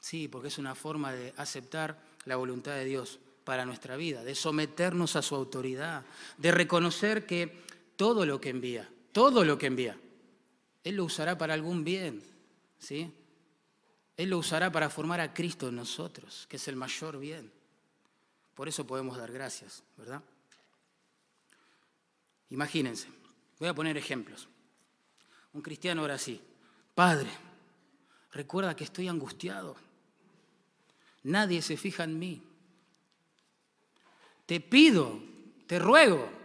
Sí, 0.00 0.26
porque 0.26 0.48
es 0.48 0.58
una 0.58 0.74
forma 0.74 1.12
de 1.12 1.32
aceptar 1.36 2.02
la 2.24 2.34
voluntad 2.34 2.72
de 2.72 2.84
Dios 2.84 3.20
para 3.44 3.64
nuestra 3.64 3.96
vida, 3.96 4.24
de 4.24 4.34
someternos 4.34 5.14
a 5.14 5.22
su 5.22 5.36
autoridad, 5.36 6.04
de 6.36 6.50
reconocer 6.50 7.26
que 7.26 7.62
todo 8.00 8.24
lo 8.24 8.40
que 8.40 8.48
envía, 8.48 8.90
todo 9.12 9.44
lo 9.44 9.58
que 9.58 9.66
envía, 9.66 9.94
Él 10.84 10.96
lo 10.96 11.04
usará 11.04 11.36
para 11.36 11.52
algún 11.52 11.84
bien, 11.84 12.22
¿sí? 12.78 13.12
Él 14.16 14.30
lo 14.30 14.38
usará 14.38 14.72
para 14.72 14.88
formar 14.88 15.20
a 15.20 15.34
Cristo 15.34 15.68
en 15.68 15.76
nosotros, 15.76 16.46
que 16.48 16.56
es 16.56 16.66
el 16.68 16.76
mayor 16.76 17.18
bien. 17.18 17.52
Por 18.54 18.68
eso 18.68 18.86
podemos 18.86 19.18
dar 19.18 19.30
gracias, 19.30 19.82
¿verdad? 19.98 20.22
Imagínense, 22.48 23.06
voy 23.58 23.68
a 23.68 23.74
poner 23.74 23.98
ejemplos. 23.98 24.48
Un 25.52 25.60
cristiano 25.60 26.00
ahora 26.00 26.16
sí, 26.16 26.40
Padre, 26.94 27.28
recuerda 28.32 28.74
que 28.74 28.84
estoy 28.84 29.08
angustiado. 29.08 29.76
Nadie 31.24 31.60
se 31.60 31.76
fija 31.76 32.04
en 32.04 32.18
mí. 32.18 32.42
Te 34.46 34.58
pido, 34.58 35.20
te 35.66 35.78
ruego, 35.78 36.39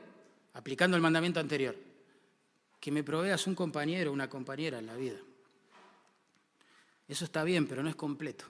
aplicando 0.56 0.96
el 0.96 1.04
mandamiento 1.04 1.40
anterior, 1.40 1.76
que 2.80 2.92
me 2.92 3.04
proveas 3.04 3.46
un 3.46 3.56
compañero 3.56 4.10
o 4.10 4.14
una 4.14 4.30
compañera 4.30 4.80
en 4.80 4.88
la 4.88 4.96
vida. 4.96 5.20
Eso 7.08 7.26
está 7.26 7.44
bien, 7.44 7.68
pero 7.68 7.84
no 7.84 7.90
es 7.90 7.96
completo. 7.96 8.46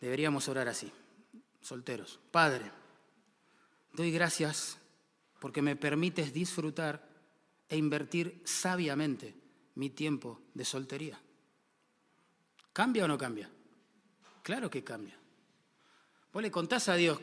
Deberíamos 0.00 0.48
orar 0.48 0.68
así, 0.68 0.92
solteros. 1.60 2.18
Padre, 2.30 2.70
doy 3.92 4.10
gracias 4.10 4.76
porque 5.38 5.62
me 5.62 5.76
permites 5.76 6.32
disfrutar 6.32 7.08
e 7.68 7.76
invertir 7.76 8.42
sabiamente 8.44 9.34
mi 9.76 9.90
tiempo 9.90 10.40
de 10.52 10.64
soltería. 10.64 11.20
¿Cambia 12.72 13.04
o 13.04 13.08
no 13.08 13.16
cambia? 13.16 13.48
Claro 14.42 14.68
que 14.68 14.82
cambia. 14.82 15.16
Vos 16.32 16.42
le 16.42 16.50
contás 16.50 16.88
a 16.88 16.96
Dios 16.96 17.20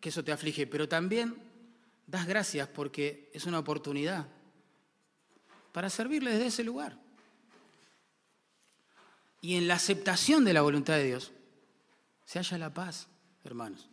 que 0.00 0.08
eso 0.08 0.24
te 0.24 0.32
aflige, 0.32 0.66
pero 0.66 0.88
también 0.88 1.47
das 2.08 2.26
gracias 2.26 2.66
porque 2.68 3.30
es 3.34 3.44
una 3.44 3.58
oportunidad 3.58 4.26
para 5.72 5.90
servirle 5.90 6.32
desde 6.32 6.46
ese 6.46 6.64
lugar. 6.64 6.98
Y 9.40 9.56
en 9.56 9.68
la 9.68 9.74
aceptación 9.74 10.44
de 10.44 10.54
la 10.54 10.62
voluntad 10.62 10.94
de 10.94 11.04
Dios 11.04 11.32
se 12.24 12.38
halla 12.38 12.58
la 12.58 12.74
paz, 12.74 13.08
hermanos. 13.44 13.88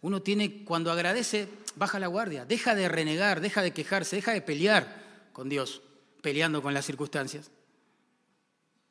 Uno 0.00 0.22
tiene, 0.22 0.64
cuando 0.64 0.90
agradece, 0.90 1.48
baja 1.76 1.98
la 1.98 2.06
guardia, 2.06 2.44
deja 2.44 2.74
de 2.74 2.88
renegar, 2.88 3.40
deja 3.40 3.62
de 3.62 3.72
quejarse, 3.72 4.16
deja 4.16 4.32
de 4.32 4.40
pelear 4.40 5.30
con 5.32 5.48
Dios, 5.48 5.82
peleando 6.22 6.62
con 6.62 6.74
las 6.74 6.86
circunstancias 6.86 7.50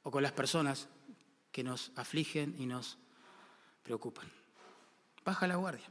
o 0.03 0.11
con 0.11 0.21
las 0.21 0.31
personas 0.31 0.87
que 1.51 1.63
nos 1.63 1.91
afligen 1.95 2.55
y 2.59 2.67
nos 2.67 2.97
preocupan. 3.81 4.31
Baja 5.23 5.47
la 5.47 5.55
guardia. 5.55 5.89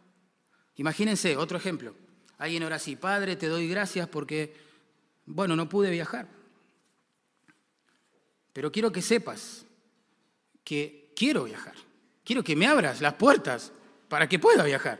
Imagínense, 0.76 1.36
otro 1.36 1.58
ejemplo. 1.58 1.94
Alguien 2.38 2.62
ahora 2.62 2.78
sí, 2.78 2.96
Padre, 2.96 3.36
te 3.36 3.48
doy 3.48 3.68
gracias 3.68 4.08
porque, 4.08 4.54
bueno, 5.26 5.56
no 5.56 5.68
pude 5.68 5.90
viajar. 5.90 6.28
Pero 8.52 8.70
quiero 8.70 8.92
que 8.92 9.02
sepas 9.02 9.66
que 10.62 11.12
quiero 11.14 11.44
viajar. 11.44 11.74
Quiero 12.24 12.42
que 12.42 12.56
me 12.56 12.66
abras 12.66 13.00
las 13.00 13.14
puertas 13.14 13.72
para 14.08 14.28
que 14.28 14.38
pueda 14.38 14.64
viajar. 14.64 14.98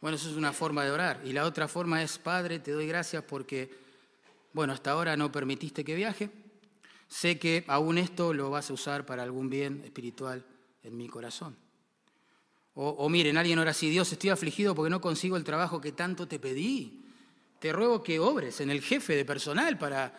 Bueno, 0.00 0.16
eso 0.16 0.30
es 0.30 0.36
una 0.36 0.52
forma 0.52 0.84
de 0.84 0.90
orar. 0.90 1.20
Y 1.24 1.32
la 1.32 1.44
otra 1.44 1.66
forma 1.66 2.02
es, 2.02 2.18
Padre, 2.18 2.58
te 2.58 2.72
doy 2.72 2.86
gracias 2.86 3.24
porque, 3.24 3.70
bueno, 4.52 4.72
hasta 4.72 4.92
ahora 4.92 5.16
no 5.16 5.32
permitiste 5.32 5.84
que 5.84 5.94
viaje. 5.94 6.30
Sé 7.08 7.38
que 7.38 7.64
aún 7.68 7.98
esto 7.98 8.34
lo 8.34 8.50
vas 8.50 8.70
a 8.70 8.74
usar 8.74 9.06
para 9.06 9.22
algún 9.22 9.48
bien 9.48 9.82
espiritual 9.84 10.44
en 10.82 10.96
mi 10.96 11.08
corazón. 11.08 11.56
O, 12.80 13.08
miren, 13.08 13.36
alguien 13.36 13.58
ahora 13.58 13.74
sí, 13.74 13.90
Dios, 13.90 14.12
estoy 14.12 14.30
afligido 14.30 14.72
porque 14.72 14.88
no 14.88 15.00
consigo 15.00 15.36
el 15.36 15.42
trabajo 15.42 15.80
que 15.80 15.90
tanto 15.90 16.28
te 16.28 16.38
pedí. 16.38 17.02
Te 17.58 17.72
ruego 17.72 18.04
que 18.04 18.20
obres 18.20 18.60
en 18.60 18.70
el 18.70 18.82
jefe 18.82 19.16
de 19.16 19.24
personal 19.24 19.76
para 19.76 20.14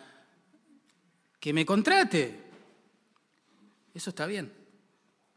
que 1.40 1.54
me 1.54 1.64
contrate. 1.64 2.38
Eso 3.94 4.10
está 4.10 4.26
bien, 4.26 4.52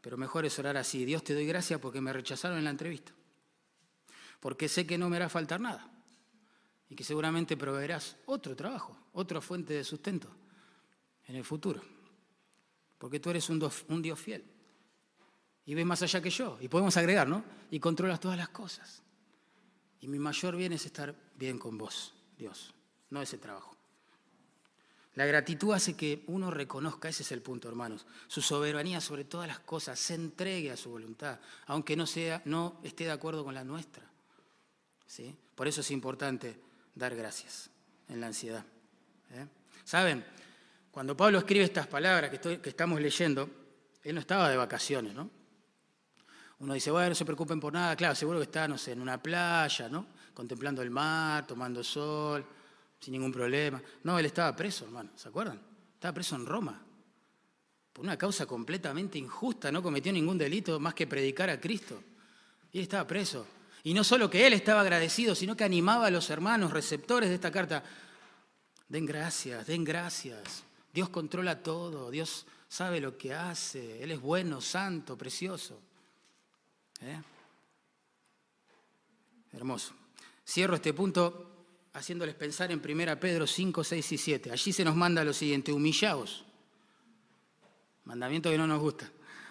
pero 0.02 0.18
mejor 0.18 0.44
es 0.44 0.58
orar 0.58 0.76
así. 0.76 1.06
Dios 1.06 1.24
te 1.24 1.32
doy 1.32 1.46
gracias 1.46 1.80
porque 1.80 2.02
me 2.02 2.12
rechazaron 2.12 2.58
en 2.58 2.64
la 2.64 2.70
entrevista. 2.70 3.12
Porque 4.38 4.68
sé 4.68 4.86
que 4.86 4.98
no 4.98 5.08
me 5.08 5.16
hará 5.16 5.30
faltar 5.30 5.62
nada 5.62 5.90
y 6.90 6.94
que 6.94 7.04
seguramente 7.04 7.56
proveerás 7.56 8.18
otro 8.26 8.54
trabajo, 8.54 8.98
otra 9.14 9.40
fuente 9.40 9.72
de 9.72 9.82
sustento 9.82 10.28
en 11.26 11.36
el 11.36 11.44
futuro. 11.44 11.80
Porque 12.98 13.18
tú 13.18 13.30
eres 13.30 13.48
un 13.48 14.02
Dios 14.02 14.20
fiel 14.20 14.44
y 15.66 15.74
ves 15.74 15.86
más 15.86 16.02
allá 16.02 16.20
que 16.20 16.30
yo. 16.30 16.58
Y 16.60 16.68
podemos 16.68 16.96
agregar, 16.96 17.28
¿no? 17.28 17.44
Y 17.70 17.80
controlas 17.80 18.20
todas 18.20 18.36
las 18.36 18.48
cosas. 18.48 19.02
Y 20.00 20.08
mi 20.08 20.18
mayor 20.18 20.56
bien 20.56 20.72
es 20.72 20.84
estar 20.84 21.14
bien 21.36 21.58
con 21.58 21.78
vos, 21.78 22.12
Dios, 22.36 22.74
no 23.10 23.22
ese 23.22 23.38
trabajo. 23.38 23.74
La 25.14 25.26
gratitud 25.26 25.72
hace 25.72 25.94
que 25.94 26.24
uno 26.26 26.50
reconozca, 26.50 27.08
ese 27.08 27.22
es 27.22 27.32
el 27.32 27.40
punto, 27.40 27.68
hermanos, 27.68 28.04
su 28.26 28.42
soberanía 28.42 29.00
sobre 29.00 29.24
todas 29.24 29.46
las 29.46 29.60
cosas, 29.60 29.98
se 29.98 30.14
entregue 30.14 30.72
a 30.72 30.76
su 30.76 30.90
voluntad, 30.90 31.38
aunque 31.66 31.96
no, 31.96 32.06
sea, 32.06 32.42
no 32.44 32.80
esté 32.82 33.04
de 33.04 33.12
acuerdo 33.12 33.44
con 33.44 33.54
la 33.54 33.64
nuestra. 33.64 34.02
¿Sí? 35.06 35.34
Por 35.54 35.68
eso 35.68 35.82
es 35.82 35.90
importante 35.92 36.58
dar 36.94 37.14
gracias 37.14 37.70
en 38.08 38.20
la 38.20 38.26
ansiedad. 38.26 38.64
¿eh? 39.30 39.46
¿Saben? 39.84 40.24
Cuando 40.90 41.16
Pablo 41.16 41.38
escribe 41.38 41.64
estas 41.64 41.86
palabras 41.86 42.30
que, 42.30 42.60
que 42.60 42.68
estamos 42.68 43.00
leyendo, 43.00 43.48
él 44.02 44.14
no 44.14 44.20
estaba 44.20 44.50
de 44.50 44.56
vacaciones, 44.56 45.14
¿no? 45.14 45.30
Uno 46.64 46.72
dice, 46.72 46.90
bueno, 46.90 47.10
no 47.10 47.14
se 47.14 47.26
preocupen 47.26 47.60
por 47.60 47.74
nada. 47.74 47.94
Claro, 47.94 48.14
seguro 48.14 48.38
que 48.38 48.44
está, 48.44 48.66
no 48.66 48.78
sé, 48.78 48.92
en 48.92 49.02
una 49.02 49.22
playa, 49.22 49.86
¿no? 49.90 50.06
Contemplando 50.32 50.80
el 50.80 50.88
mar, 50.88 51.46
tomando 51.46 51.84
sol, 51.84 52.42
sin 52.98 53.12
ningún 53.12 53.30
problema. 53.30 53.82
No, 54.02 54.18
él 54.18 54.24
estaba 54.24 54.56
preso, 54.56 54.86
hermano, 54.86 55.10
¿se 55.14 55.28
acuerdan? 55.28 55.60
Estaba 55.92 56.14
preso 56.14 56.36
en 56.36 56.46
Roma. 56.46 56.80
Por 57.92 58.02
una 58.02 58.16
causa 58.16 58.46
completamente 58.46 59.18
injusta, 59.18 59.70
no 59.70 59.82
cometió 59.82 60.10
ningún 60.10 60.38
delito 60.38 60.80
más 60.80 60.94
que 60.94 61.06
predicar 61.06 61.50
a 61.50 61.60
Cristo. 61.60 62.02
Y 62.72 62.78
él 62.78 62.84
estaba 62.84 63.06
preso. 63.06 63.46
Y 63.82 63.92
no 63.92 64.02
solo 64.02 64.30
que 64.30 64.46
él 64.46 64.54
estaba 64.54 64.80
agradecido, 64.80 65.34
sino 65.34 65.54
que 65.54 65.64
animaba 65.64 66.06
a 66.06 66.10
los 66.10 66.30
hermanos 66.30 66.72
receptores 66.72 67.28
de 67.28 67.34
esta 67.34 67.50
carta. 67.50 67.84
Den 68.88 69.04
gracias, 69.04 69.66
den 69.66 69.84
gracias. 69.84 70.64
Dios 70.94 71.10
controla 71.10 71.62
todo, 71.62 72.10
Dios 72.10 72.46
sabe 72.68 73.00
lo 73.00 73.18
que 73.18 73.34
hace, 73.34 74.02
Él 74.02 74.12
es 74.12 74.20
bueno, 74.22 74.62
santo, 74.62 75.18
precioso. 75.18 75.78
¿Eh? 77.04 77.20
Hermoso. 79.52 79.92
Cierro 80.46 80.74
este 80.74 80.94
punto 80.94 81.50
haciéndoles 81.92 82.34
pensar 82.34 82.72
en 82.72 82.80
1 82.84 83.20
Pedro 83.20 83.46
5, 83.46 83.84
6 83.84 84.12
y 84.12 84.18
7. 84.18 84.50
Allí 84.50 84.72
se 84.72 84.84
nos 84.84 84.96
manda 84.96 85.22
lo 85.22 85.34
siguiente, 85.34 85.70
humillaos. 85.70 86.44
Mandamiento 88.04 88.50
que 88.50 88.58
no 88.58 88.66
nos 88.66 88.80
gusta. 88.80 89.10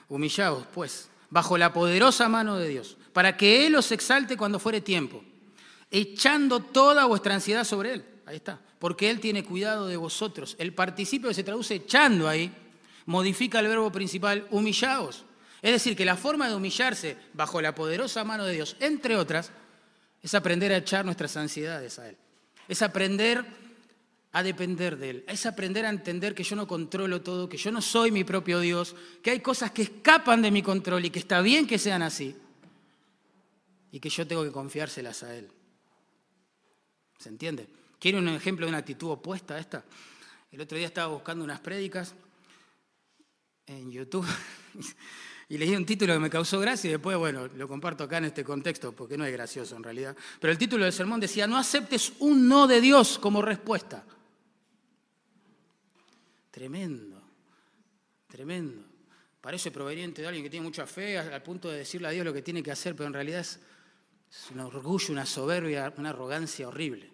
Humillaos, 0.10 0.66
pues, 0.74 1.10
bajo 1.30 1.58
la 1.58 1.72
poderosa 1.72 2.28
mano 2.28 2.58
de 2.58 2.70
Dios, 2.70 2.97
para 3.14 3.38
que 3.38 3.68
Él 3.68 3.76
os 3.76 3.91
exalte 3.91 4.36
cuando 4.36 4.60
fuere 4.60 4.82
tiempo, 4.82 5.24
echando 5.91 6.60
toda 6.60 7.06
vuestra 7.06 7.36
ansiedad 7.36 7.64
sobre 7.64 7.93
Él. 7.93 8.06
Ahí 8.26 8.38
está. 8.38 8.60
Porque 8.80 9.10
Él 9.10 9.20
tiene 9.20 9.43
cuidado 9.43 9.88
de 9.88 9.97
vosotros. 9.97 10.56
El 10.60 10.74
participio 10.74 11.30
que 11.30 11.36
se 11.36 11.43
traduce 11.43 11.76
echando 11.76 12.28
ahí 12.28 12.51
modifica 13.06 13.60
el 13.60 13.68
verbo 13.68 13.91
principal, 13.91 14.47
humillaos. 14.49 15.24
Es 15.64 15.72
decir, 15.72 15.95
que 15.95 16.03
la 16.03 16.18
forma 16.18 16.49
de 16.49 16.55
humillarse 16.55 17.16
bajo 17.34 17.61
la 17.61 17.74
poderosa 17.74 18.26
mano 18.26 18.43
de 18.43 18.53
Dios, 18.53 18.76
entre 18.82 19.16
otras, 19.16 19.49
es 20.22 20.34
aprender 20.36 20.74
a 20.74 20.78
echar 20.78 21.05
nuestras 21.05 21.38
ansiedades 21.38 21.99
a 21.99 22.09
Él. 22.09 22.18
Es 22.68 22.82
aprender 22.82 23.45
a 24.34 24.43
depender 24.43 24.97
de 24.97 25.09
Él. 25.09 25.24
Es 25.26 25.45
aprender 25.45 25.86
a 25.86 25.89
entender 25.89 26.36
que 26.36 26.43
yo 26.43 26.57
no 26.57 26.68
controlo 26.68 27.22
todo, 27.22 27.47
que 27.47 27.55
yo 27.55 27.72
no 27.72 27.82
soy 27.82 28.11
mi 28.11 28.26
propio 28.26 28.59
Dios, 28.59 28.93
que 29.22 29.32
hay 29.32 29.39
cosas 29.39 29.72
que 29.72 29.84
escapan 29.84 30.41
de 30.41 30.51
mi 30.51 30.61
control 30.61 31.05
y 31.05 31.09
que 31.09 31.20
está 31.20 31.39
bien 31.39 31.66
que 31.66 31.80
sean 31.80 32.01
así. 32.01 32.36
Y 33.89 34.01
que 34.01 34.09
yo 34.09 34.28
tengo 34.28 34.43
que 34.43 34.51
confiárselas 34.51 35.24
a 35.24 35.34
Él. 35.34 35.49
¿Se 37.20 37.30
entiende? 37.30 37.70
¿Quiere 37.99 38.18
un 38.18 38.28
ejemplo 38.28 38.66
de 38.66 38.70
una 38.70 38.80
actitud 38.80 39.11
opuesta 39.11 39.55
a 39.55 39.59
esta? 39.59 39.86
El 40.51 40.59
otro 40.59 40.78
día 40.78 40.88
estaba 40.88 41.07
buscando 41.14 41.41
unas 41.45 41.61
prédicas 41.61 42.14
en 43.66 43.89
YouTube 43.89 44.28
y 45.49 45.57
leí 45.57 45.75
un 45.75 45.85
título 45.85 46.13
que 46.13 46.19
me 46.19 46.29
causó 46.29 46.59
gracia 46.59 46.87
y 46.87 46.91
después, 46.91 47.17
bueno, 47.17 47.47
lo 47.47 47.67
comparto 47.67 48.03
acá 48.03 48.17
en 48.17 48.25
este 48.25 48.43
contexto 48.43 48.93
porque 48.93 49.17
no 49.17 49.25
es 49.25 49.31
gracioso 49.31 49.75
en 49.75 49.83
realidad. 49.83 50.15
Pero 50.39 50.51
el 50.51 50.57
título 50.57 50.85
del 50.85 50.93
sermón 50.93 51.19
decía, 51.19 51.47
no 51.47 51.57
aceptes 51.57 52.13
un 52.19 52.47
no 52.47 52.67
de 52.67 52.81
Dios 52.81 53.19
como 53.19 53.41
respuesta. 53.41 54.03
Tremendo, 56.51 57.21
tremendo. 58.27 58.83
Parece 59.41 59.71
proveniente 59.71 60.21
de 60.21 60.27
alguien 60.27 60.43
que 60.43 60.49
tiene 60.49 60.65
mucha 60.65 60.87
fe 60.87 61.17
al 61.17 61.43
punto 61.43 61.69
de 61.69 61.79
decirle 61.79 62.07
a 62.07 62.11
Dios 62.11 62.25
lo 62.25 62.33
que 62.33 62.41
tiene 62.41 62.63
que 62.63 62.71
hacer, 62.71 62.95
pero 62.95 63.07
en 63.07 63.13
realidad 63.13 63.41
es, 63.41 63.59
es 64.31 64.51
un 64.51 64.61
orgullo, 64.61 65.11
una 65.11 65.25
soberbia, 65.25 65.93
una 65.97 66.11
arrogancia 66.11 66.67
horrible. 66.67 67.11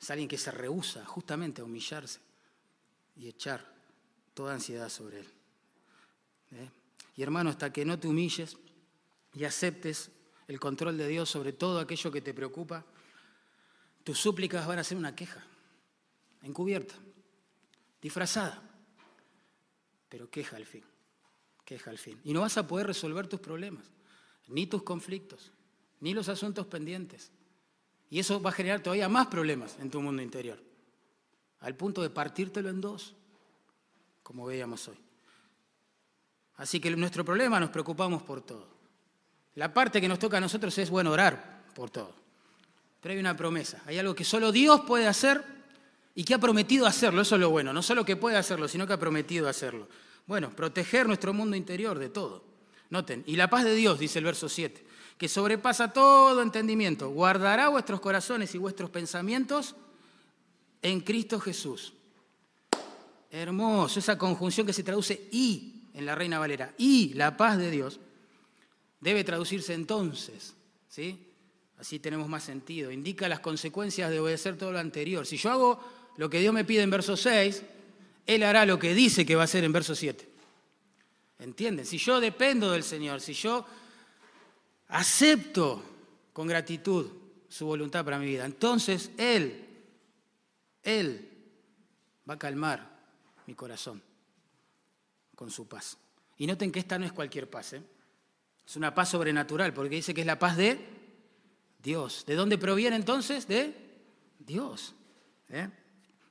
Es 0.00 0.10
alguien 0.10 0.28
que 0.28 0.38
se 0.38 0.50
rehúsa 0.50 1.04
justamente 1.04 1.62
a 1.62 1.64
humillarse 1.64 2.20
y 3.16 3.26
echar 3.26 3.66
toda 4.34 4.54
ansiedad 4.54 4.88
sobre 4.88 5.20
él. 5.20 5.33
¿Eh? 6.54 6.70
Y 7.16 7.22
hermano, 7.22 7.50
hasta 7.50 7.72
que 7.72 7.84
no 7.84 7.98
te 7.98 8.08
humilles, 8.08 8.56
y 9.34 9.44
aceptes 9.44 10.10
el 10.46 10.60
control 10.60 10.96
de 10.96 11.08
Dios 11.08 11.28
sobre 11.28 11.52
todo 11.52 11.80
aquello 11.80 12.10
que 12.10 12.20
te 12.20 12.34
preocupa, 12.34 12.84
tus 14.02 14.18
súplicas 14.18 14.66
van 14.66 14.78
a 14.78 14.84
ser 14.84 14.98
una 14.98 15.16
queja, 15.16 15.44
encubierta, 16.42 16.94
disfrazada, 18.00 18.62
pero 20.08 20.30
queja 20.30 20.56
al 20.56 20.66
fin, 20.66 20.84
queja 21.64 21.90
al 21.90 21.98
fin. 21.98 22.20
Y 22.24 22.32
no 22.32 22.42
vas 22.42 22.56
a 22.58 22.66
poder 22.66 22.86
resolver 22.86 23.26
tus 23.26 23.40
problemas, 23.40 23.90
ni 24.48 24.66
tus 24.66 24.82
conflictos, 24.82 25.52
ni 26.00 26.14
los 26.14 26.28
asuntos 26.28 26.66
pendientes. 26.66 27.32
Y 28.10 28.18
eso 28.18 28.40
va 28.40 28.50
a 28.50 28.52
generar 28.52 28.82
todavía 28.82 29.08
más 29.08 29.26
problemas 29.28 29.76
en 29.80 29.90
tu 29.90 30.00
mundo 30.00 30.22
interior, 30.22 30.62
al 31.60 31.74
punto 31.74 32.02
de 32.02 32.10
partírtelo 32.10 32.68
en 32.68 32.80
dos, 32.80 33.14
como 34.22 34.46
veíamos 34.46 34.86
hoy. 34.88 34.98
Así 36.56 36.80
que 36.80 36.90
nuestro 36.90 37.24
problema 37.24 37.58
nos 37.58 37.70
preocupamos 37.70 38.22
por 38.22 38.40
todo. 38.40 38.68
La 39.56 39.72
parte 39.72 40.00
que 40.00 40.08
nos 40.08 40.18
toca 40.18 40.38
a 40.38 40.40
nosotros 40.40 40.76
es, 40.78 40.90
bueno, 40.90 41.10
orar 41.10 41.64
por 41.74 41.90
todo. 41.90 42.14
Pero 43.00 43.12
hay 43.12 43.20
una 43.20 43.36
promesa, 43.36 43.82
hay 43.86 43.98
algo 43.98 44.14
que 44.14 44.24
solo 44.24 44.50
Dios 44.50 44.80
puede 44.86 45.06
hacer 45.06 45.44
y 46.14 46.24
que 46.24 46.34
ha 46.34 46.38
prometido 46.38 46.86
hacerlo, 46.86 47.22
eso 47.22 47.34
es 47.34 47.40
lo 47.40 47.50
bueno, 47.50 47.72
no 47.72 47.82
solo 47.82 48.04
que 48.04 48.16
puede 48.16 48.36
hacerlo, 48.36 48.68
sino 48.68 48.86
que 48.86 48.94
ha 48.94 48.98
prometido 48.98 49.48
hacerlo. 49.48 49.88
Bueno, 50.26 50.50
proteger 50.50 51.06
nuestro 51.06 51.34
mundo 51.34 51.56
interior 51.56 51.98
de 51.98 52.08
todo. 52.08 52.44
Noten, 52.90 53.22
y 53.26 53.36
la 53.36 53.50
paz 53.50 53.64
de 53.64 53.74
Dios, 53.74 53.98
dice 53.98 54.20
el 54.20 54.24
verso 54.24 54.48
7, 54.48 54.86
que 55.18 55.28
sobrepasa 55.28 55.92
todo 55.92 56.40
entendimiento, 56.42 57.10
guardará 57.10 57.68
vuestros 57.68 58.00
corazones 58.00 58.54
y 58.54 58.58
vuestros 58.58 58.90
pensamientos 58.90 59.74
en 60.82 61.00
Cristo 61.00 61.40
Jesús. 61.40 61.94
Hermoso, 63.30 63.98
esa 63.98 64.16
conjunción 64.16 64.66
que 64.66 64.72
se 64.72 64.84
traduce 64.84 65.28
y 65.32 65.73
en 65.94 66.04
la 66.04 66.14
Reina 66.14 66.38
Valera, 66.38 66.74
y 66.76 67.14
la 67.14 67.36
paz 67.36 67.56
de 67.56 67.70
Dios, 67.70 68.00
debe 69.00 69.22
traducirse 69.22 69.72
entonces, 69.74 70.54
¿sí? 70.88 71.30
Así 71.78 71.98
tenemos 71.98 72.28
más 72.28 72.42
sentido. 72.42 72.90
Indica 72.90 73.28
las 73.28 73.40
consecuencias 73.40 74.10
de 74.10 74.20
obedecer 74.20 74.56
todo 74.56 74.72
lo 74.72 74.78
anterior. 74.78 75.26
Si 75.26 75.36
yo 75.36 75.50
hago 75.50 76.12
lo 76.16 76.30
que 76.30 76.40
Dios 76.40 76.54
me 76.54 76.64
pide 76.64 76.82
en 76.82 76.90
verso 76.90 77.16
6, 77.16 77.62
Él 78.26 78.42
hará 78.42 78.64
lo 78.64 78.78
que 78.78 78.94
dice 78.94 79.26
que 79.26 79.36
va 79.36 79.42
a 79.42 79.44
hacer 79.44 79.64
en 79.64 79.72
verso 79.72 79.94
7. 79.94 80.28
¿Entienden? 81.40 81.84
Si 81.84 81.98
yo 81.98 82.20
dependo 82.20 82.72
del 82.72 82.82
Señor, 82.82 83.20
si 83.20 83.34
yo 83.34 83.66
acepto 84.88 85.82
con 86.32 86.46
gratitud 86.46 87.08
su 87.48 87.66
voluntad 87.66 88.04
para 88.04 88.18
mi 88.18 88.26
vida, 88.26 88.46
entonces 88.46 89.10
Él, 89.18 89.64
Él 90.82 91.28
va 92.28 92.34
a 92.34 92.38
calmar 92.38 92.88
mi 93.46 93.54
corazón 93.54 94.00
con 95.34 95.50
su 95.50 95.66
paz. 95.66 95.98
Y 96.36 96.46
noten 96.46 96.72
que 96.72 96.80
esta 96.80 96.98
no 96.98 97.04
es 97.04 97.12
cualquier 97.12 97.48
paz, 97.48 97.74
¿eh? 97.74 97.82
es 98.66 98.76
una 98.76 98.94
paz 98.94 99.10
sobrenatural, 99.10 99.72
porque 99.74 99.96
dice 99.96 100.14
que 100.14 100.22
es 100.22 100.26
la 100.26 100.38
paz 100.38 100.56
de 100.56 100.78
Dios. 101.82 102.24
¿De 102.26 102.34
dónde 102.34 102.58
proviene 102.58 102.96
entonces? 102.96 103.46
De 103.46 103.74
Dios. 104.38 104.94
¿eh? 105.48 105.68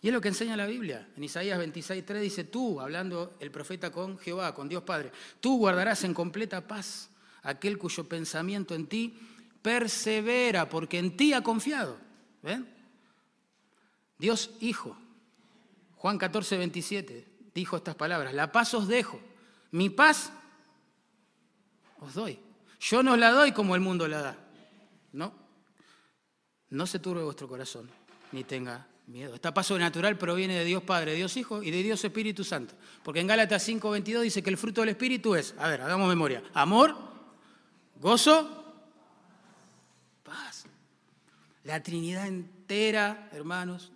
Y 0.01 0.07
es 0.07 0.13
lo 0.13 0.19
que 0.19 0.29
enseña 0.29 0.57
la 0.57 0.65
Biblia. 0.65 1.07
En 1.15 1.23
Isaías 1.23 1.59
26.3 1.59 2.19
dice, 2.19 2.43
tú, 2.43 2.81
hablando 2.81 3.37
el 3.39 3.51
profeta 3.51 3.91
con 3.91 4.17
Jehová, 4.17 4.53
con 4.53 4.67
Dios 4.67 4.83
Padre, 4.83 5.11
tú 5.39 5.57
guardarás 5.57 6.03
en 6.03 6.13
completa 6.13 6.67
paz 6.67 7.09
aquel 7.43 7.77
cuyo 7.77 8.07
pensamiento 8.07 8.73
en 8.75 8.87
ti 8.87 9.17
persevera, 9.61 10.67
porque 10.67 10.99
en 10.99 11.15
ti 11.15 11.33
ha 11.33 11.41
confiado. 11.41 11.97
¿Ven? 12.41 12.67
Dios 14.17 14.51
Hijo, 14.59 14.97
Juan 15.95 16.17
14, 16.17 16.57
27, 16.57 17.32
dijo 17.53 17.77
estas 17.77 17.95
palabras, 17.95 18.33
la 18.33 18.51
paz 18.51 18.73
os 18.73 18.87
dejo, 18.87 19.19
mi 19.71 19.89
paz 19.89 20.31
os 21.99 22.13
doy. 22.13 22.39
Yo 22.79 23.01
no 23.03 23.15
la 23.15 23.31
doy 23.31 23.51
como 23.51 23.75
el 23.75 23.81
mundo 23.81 24.07
la 24.07 24.21
da. 24.21 24.37
No, 25.13 25.33
no 26.69 26.87
se 26.87 26.99
turbe 26.99 27.23
vuestro 27.23 27.47
corazón, 27.47 27.89
ni 28.31 28.43
tenga 28.43 28.87
miedo. 29.07 29.35
Esta 29.35 29.53
paz 29.53 29.67
sobrenatural 29.67 30.17
proviene 30.17 30.57
de 30.57 30.65
Dios 30.65 30.83
Padre, 30.83 31.13
Dios 31.13 31.37
Hijo 31.37 31.61
y 31.63 31.71
de 31.71 31.83
Dios 31.83 32.03
Espíritu 32.03 32.43
Santo. 32.43 32.73
Porque 33.03 33.19
en 33.19 33.27
Gálatas 33.27 33.67
5:22 33.67 34.21
dice 34.21 34.43
que 34.43 34.49
el 34.49 34.57
fruto 34.57 34.81
del 34.81 34.89
Espíritu 34.89 35.35
es, 35.35 35.55
a 35.57 35.67
ver, 35.67 35.81
hagamos 35.81 36.09
memoria, 36.09 36.43
amor, 36.53 36.95
gozo, 37.99 38.65
paz. 40.23 40.65
La 41.63 41.81
Trinidad 41.81 42.27
entera, 42.27 43.29
hermanos, 43.31 43.91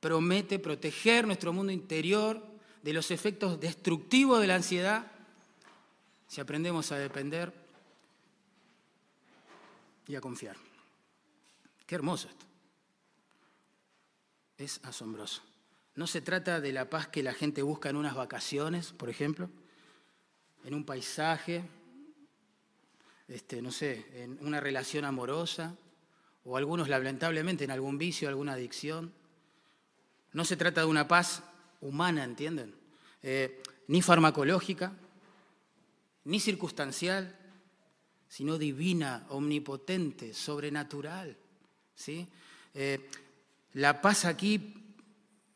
promete 0.00 0.58
proteger 0.58 1.26
nuestro 1.26 1.52
mundo 1.52 1.72
interior 1.72 2.47
de 2.82 2.92
los 2.92 3.10
efectos 3.10 3.60
destructivos 3.60 4.40
de 4.40 4.46
la 4.46 4.56
ansiedad 4.56 5.10
si 6.28 6.40
aprendemos 6.40 6.92
a 6.92 6.98
depender 6.98 7.52
y 10.06 10.14
a 10.14 10.20
confiar. 10.20 10.56
Qué 11.86 11.94
hermoso 11.94 12.28
esto. 12.28 12.46
Es 14.58 14.80
asombroso. 14.84 15.42
No 15.94 16.06
se 16.06 16.20
trata 16.20 16.60
de 16.60 16.72
la 16.72 16.90
paz 16.90 17.08
que 17.08 17.22
la 17.22 17.32
gente 17.32 17.62
busca 17.62 17.88
en 17.88 17.96
unas 17.96 18.14
vacaciones, 18.14 18.92
por 18.92 19.08
ejemplo, 19.08 19.48
en 20.64 20.74
un 20.74 20.84
paisaje, 20.84 21.64
este, 23.26 23.62
no 23.62 23.72
sé, 23.72 24.06
en 24.22 24.38
una 24.46 24.60
relación 24.60 25.04
amorosa, 25.04 25.74
o 26.44 26.56
algunos 26.56 26.88
lamentablemente 26.88 27.64
en 27.64 27.70
algún 27.70 27.98
vicio, 27.98 28.28
alguna 28.28 28.52
adicción. 28.52 29.12
No 30.32 30.44
se 30.44 30.56
trata 30.56 30.82
de 30.82 30.86
una 30.86 31.08
paz 31.08 31.42
humana, 31.80 32.24
¿entienden? 32.24 32.74
Eh, 33.22 33.62
ni 33.88 34.02
farmacológica, 34.02 34.92
ni 36.24 36.40
circunstancial, 36.40 37.36
sino 38.28 38.58
divina, 38.58 39.26
omnipotente, 39.30 40.34
sobrenatural. 40.34 41.36
¿sí? 41.94 42.28
Eh, 42.74 43.08
la 43.72 44.00
paz 44.02 44.24
aquí 44.24 44.74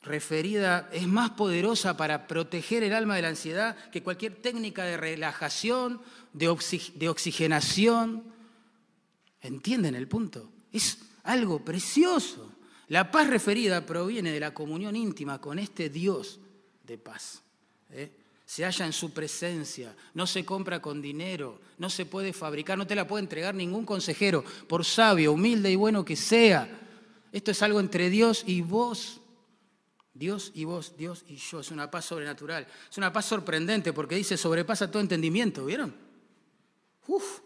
referida 0.03 0.89
es 0.93 1.07
más 1.07 1.31
poderosa 1.31 1.97
para 1.97 2.27
proteger 2.27 2.83
el 2.83 2.93
alma 2.93 3.17
de 3.17 3.23
la 3.23 3.29
ansiedad 3.29 3.77
que 3.91 4.03
cualquier 4.03 4.35
técnica 4.35 4.85
de 4.85 4.97
relajación, 4.97 6.01
de, 6.33 6.49
oxigenación. 6.49 8.25
¿Entienden 9.41 9.95
el 9.95 10.09
punto? 10.09 10.51
Es 10.73 10.99
algo 11.23 11.65
precioso. 11.65 12.51
La 12.89 13.11
paz 13.11 13.29
referida 13.29 13.85
proviene 13.87 14.33
de 14.33 14.41
la 14.41 14.53
comunión 14.53 14.97
íntima 14.97 15.41
con 15.41 15.59
este 15.59 15.89
Dios 15.89 16.41
de 16.85 16.99
paz. 16.99 17.43
¿eh? 17.91 18.11
Se 18.45 18.65
halla 18.65 18.87
en 18.87 18.93
su 18.93 19.13
presencia, 19.13 19.95
no 20.15 20.27
se 20.27 20.45
compra 20.45 20.83
con 20.83 21.01
dinero, 21.01 21.61
no 21.79 21.89
se 21.89 22.07
puede 22.07 22.33
fabricar, 22.33 22.77
no 22.77 22.87
te 22.87 22.95
la 22.95 23.07
puede 23.07 23.23
entregar 23.23 23.55
ningún 23.55 23.87
consejero, 23.87 24.45
por 24.69 24.85
sabio, 24.85 25.33
humilde 25.33 25.71
y 25.71 25.77
bueno 25.77 26.05
que 26.05 26.17
sea. 26.17 26.69
Esto 27.33 27.51
es 27.51 27.63
algo 27.63 27.81
entre 27.81 28.11
Dios 28.11 28.45
y 28.47 28.61
vos. 28.61 29.21
Dios 30.15 30.53
y 30.55 30.65
vos, 30.65 30.95
Dios 30.99 31.25
y 31.27 31.37
yo. 31.37 31.61
Es 31.61 31.71
una 31.71 31.91
paz 31.91 32.05
sobrenatural. 32.05 32.67
Es 32.91 32.99
una 32.99 33.13
paz 33.13 33.25
sorprendente 33.25 33.93
porque 33.93 34.17
dice 34.17 34.37
sobrepasa 34.37 34.91
todo 34.91 35.01
entendimiento, 35.01 35.65
¿vieron? 35.65 35.95
Uf. 37.07 37.41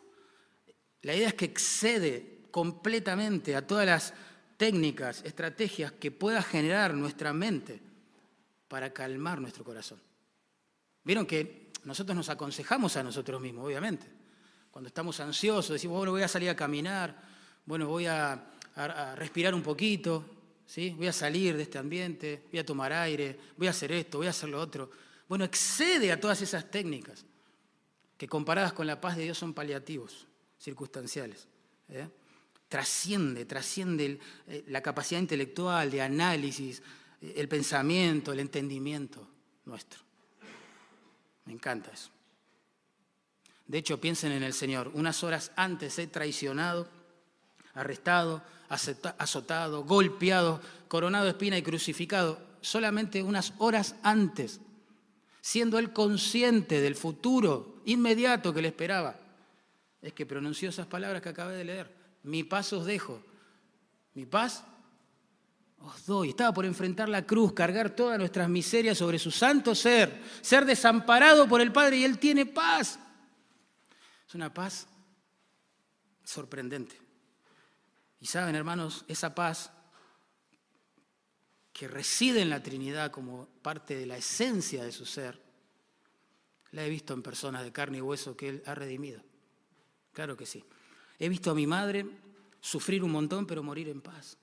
La 1.02 1.14
idea 1.14 1.28
es 1.28 1.34
que 1.34 1.44
excede 1.44 2.48
completamente 2.50 3.54
a 3.54 3.64
todas 3.64 3.86
las 3.86 4.14
técnicas, 4.56 5.22
estrategias 5.24 5.92
que 5.92 6.10
pueda 6.10 6.42
generar 6.42 6.94
nuestra 6.94 7.32
mente 7.32 7.80
para 8.68 8.92
calmar 8.92 9.40
nuestro 9.40 9.64
corazón. 9.64 10.00
Vieron 11.04 11.26
que 11.26 11.70
nosotros 11.84 12.16
nos 12.16 12.28
aconsejamos 12.28 12.96
a 12.96 13.02
nosotros 13.02 13.40
mismos, 13.40 13.66
obviamente. 13.66 14.06
Cuando 14.70 14.88
estamos 14.88 15.20
ansiosos, 15.20 15.74
decimos, 15.74 15.98
bueno, 15.98 16.12
voy 16.12 16.22
a 16.22 16.28
salir 16.28 16.50
a 16.50 16.56
caminar, 16.56 17.16
bueno, 17.64 17.86
voy 17.86 18.06
a, 18.06 18.52
respirar 19.14 19.54
un 19.54 19.62
poquito, 19.62 20.22
¿sí? 20.66 20.90
voy 20.90 21.06
a 21.06 21.12
salir 21.12 21.56
de 21.56 21.62
este 21.62 21.78
ambiente, 21.78 22.42
voy 22.50 22.58
a 22.58 22.66
tomar 22.66 22.92
aire, 22.92 23.38
voy 23.56 23.68
a 23.68 23.70
hacer 23.70 23.90
esto, 23.92 24.18
voy 24.18 24.26
a 24.26 24.30
hacer 24.30 24.50
lo 24.50 24.60
otro. 24.60 24.90
Bueno, 25.28 25.44
excede 25.44 26.12
a 26.12 26.20
todas 26.20 26.42
esas 26.42 26.70
técnicas 26.70 27.24
que 28.18 28.28
comparadas 28.28 28.74
con 28.74 28.86
la 28.86 29.00
paz 29.00 29.16
de 29.16 29.24
Dios 29.24 29.38
son 29.38 29.54
paliativos, 29.54 30.26
circunstanciales. 30.58 31.48
¿eh? 31.88 32.06
Trasciende, 32.68 33.44
trasciende 33.44 34.18
eh, 34.46 34.64
la 34.68 34.80
capacidad 34.80 35.20
intelectual 35.20 35.90
de 35.90 36.02
análisis, 36.02 36.82
eh, 37.20 37.34
el 37.36 37.48
pensamiento, 37.48 38.32
el 38.32 38.40
entendimiento 38.40 39.26
nuestro. 39.64 40.00
Me 41.44 41.52
encanta 41.52 41.90
eso. 41.92 42.10
De 43.66 43.78
hecho, 43.78 44.00
piensen 44.00 44.32
en 44.32 44.42
el 44.42 44.52
Señor. 44.52 44.90
Unas 44.94 45.22
horas 45.24 45.52
antes 45.56 45.98
he 45.98 46.06
traicionado, 46.06 46.88
arrestado, 47.74 48.42
azotado, 48.68 49.84
golpeado, 49.84 50.60
coronado 50.88 51.24
de 51.24 51.30
espina 51.32 51.58
y 51.58 51.62
crucificado. 51.62 52.40
Solamente 52.60 53.22
unas 53.22 53.54
horas 53.58 53.96
antes, 54.02 54.60
siendo 55.40 55.78
él 55.78 55.92
consciente 55.92 56.80
del 56.80 56.96
futuro 56.96 57.80
inmediato 57.84 58.52
que 58.52 58.62
le 58.62 58.68
esperaba, 58.68 59.18
es 60.02 60.12
que 60.12 60.26
pronunció 60.26 60.68
esas 60.68 60.86
palabras 60.86 61.22
que 61.22 61.28
acabé 61.28 61.56
de 61.56 61.64
leer 61.64 61.95
mi 62.26 62.44
paz 62.44 62.72
os 62.72 62.84
dejo, 62.84 63.22
mi 64.14 64.26
paz 64.26 64.62
os 65.78 66.06
doy. 66.06 66.30
Estaba 66.30 66.52
por 66.52 66.64
enfrentar 66.64 67.08
la 67.08 67.26
cruz, 67.26 67.52
cargar 67.52 67.90
todas 67.90 68.18
nuestras 68.18 68.48
miserias 68.48 68.98
sobre 68.98 69.18
su 69.18 69.30
santo 69.30 69.74
ser, 69.74 70.22
ser 70.42 70.64
desamparado 70.64 71.48
por 71.48 71.60
el 71.60 71.72
Padre 71.72 71.98
y 71.98 72.04
Él 72.04 72.18
tiene 72.18 72.46
paz. 72.46 72.98
Es 74.28 74.34
una 74.34 74.52
paz 74.52 74.88
Sorprendente. 76.26 77.00
Y 78.18 78.26
saben, 78.26 78.56
hermanos, 78.56 79.04
esa 79.06 79.32
paz 79.32 79.70
que 81.72 81.86
reside 81.86 82.40
en 82.42 82.50
la 82.50 82.62
Trinidad 82.62 83.12
como 83.12 83.46
parte 83.62 83.94
de 83.94 84.06
la 84.06 84.16
esencia 84.16 84.82
de 84.82 84.90
su 84.90 85.06
ser, 85.06 85.40
la 86.72 86.84
he 86.84 86.90
visto 86.90 87.14
en 87.14 87.22
personas 87.22 87.62
de 87.62 87.70
carne 87.70 87.98
y 87.98 88.00
hueso 88.00 88.36
que 88.36 88.48
Él 88.48 88.62
ha 88.66 88.74
redimido. 88.74 89.22
Claro 90.12 90.36
que 90.36 90.46
sí. 90.46 90.64
He 91.18 91.28
visto 91.28 91.50
a 91.50 91.54
mi 91.54 91.66
madre 91.66 92.06
sufrir 92.60 93.02
un 93.02 93.12
montón, 93.12 93.46
pero 93.46 93.62
morir 93.62 93.88
en 93.88 94.00
paz. 94.00 94.36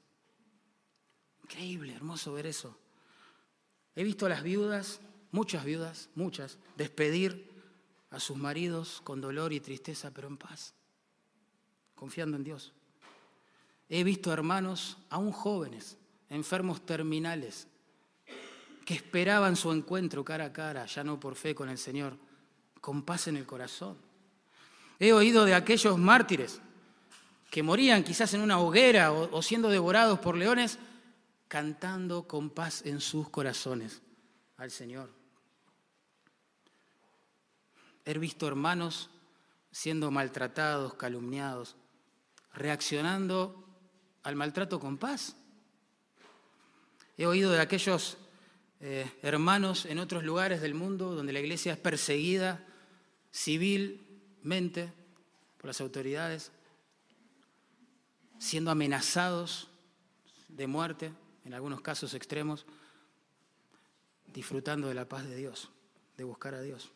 Increíble, 1.44 1.94
hermoso 1.94 2.34
ver 2.34 2.48
eso. 2.48 2.78
He 3.96 4.04
visto 4.04 4.26
a 4.26 4.30
las 4.30 4.44
viudas, 4.44 5.02
muchas 5.32 5.66
viudas, 5.66 6.10
muchas, 6.16 6.58
despedir 6.78 7.52
a 8.10 8.20
sus 8.20 8.38
maridos 8.38 9.02
con 9.04 9.22
dolor 9.22 9.54
y 9.54 9.60
tristeza, 9.60 10.12
pero 10.12 10.28
en 10.28 10.38
paz, 10.38 10.74
confiando 11.96 12.38
en 12.38 12.44
Dios. 12.44 12.74
He 13.90 14.04
visto 14.04 14.32
hermanos, 14.32 14.98
aún 15.10 15.32
jóvenes, 15.32 15.98
enfermos 16.30 16.86
terminales, 16.86 17.68
que 18.86 18.96
esperaban 18.96 19.56
su 19.56 19.72
encuentro 19.72 20.24
cara 20.24 20.46
a 20.46 20.54
cara, 20.54 20.86
ya 20.86 21.04
no 21.04 21.20
por 21.20 21.36
fe 21.36 21.54
con 21.54 21.70
el 21.70 21.78
Señor, 21.78 22.18
con 22.82 23.04
paz 23.04 23.28
en 23.28 23.38
el 23.38 23.46
corazón. 23.46 23.98
He 25.00 25.14
oído 25.14 25.46
de 25.46 25.56
aquellos 25.56 25.98
mártires 25.98 26.62
que 27.50 27.64
morían 27.64 28.04
quizás 28.04 28.34
en 28.34 28.42
una 28.42 28.60
hoguera 28.60 29.12
o, 29.12 29.42
siendo 29.42 29.70
devorados 29.70 30.20
por 30.20 30.36
leones, 30.36 30.80
cantando 31.48 32.28
con 32.28 32.50
paz 32.50 32.82
en 32.86 33.00
sus 33.00 33.30
corazones 33.30 34.02
al 34.58 34.72
Señor. 34.72 35.12
He 38.06 38.18
visto 38.18 38.48
hermanos 38.48 39.12
siendo 39.72 40.10
maltratados, 40.10 40.96
calumniados, 40.96 41.76
reaccionando 42.54 43.64
al 44.24 44.36
maltrato 44.36 44.80
con 44.80 44.98
paz. 44.98 45.36
He 47.18 47.26
oído 47.28 47.52
de 47.52 47.62
aquellos 47.62 48.18
eh, 48.80 49.10
hermanos 49.22 49.86
en 49.86 50.00
otros 50.00 50.24
lugares 50.24 50.60
del 50.62 50.74
mundo 50.74 51.14
donde 51.14 51.34
la 51.34 51.40
iglesia 51.40 51.74
es 51.74 51.80
perseguida 51.80 52.66
civilmente 54.44 54.92
por 55.58 55.68
las 55.68 55.80
autoridades, 55.80 56.52
siendo 58.40 58.72
amenazados 58.72 59.70
de 60.50 60.68
muerte, 60.68 61.12
en 61.46 61.54
algunos 61.54 61.82
casos 61.82 62.14
extremos, 62.14 62.66
disfrutando 64.34 64.88
de 64.90 64.94
la 64.96 65.08
paz 65.08 65.26
de 65.26 65.36
Dios, 65.36 65.70
de 66.18 66.26
buscar 66.26 66.54
a 66.54 66.62
Dios. 66.62 66.92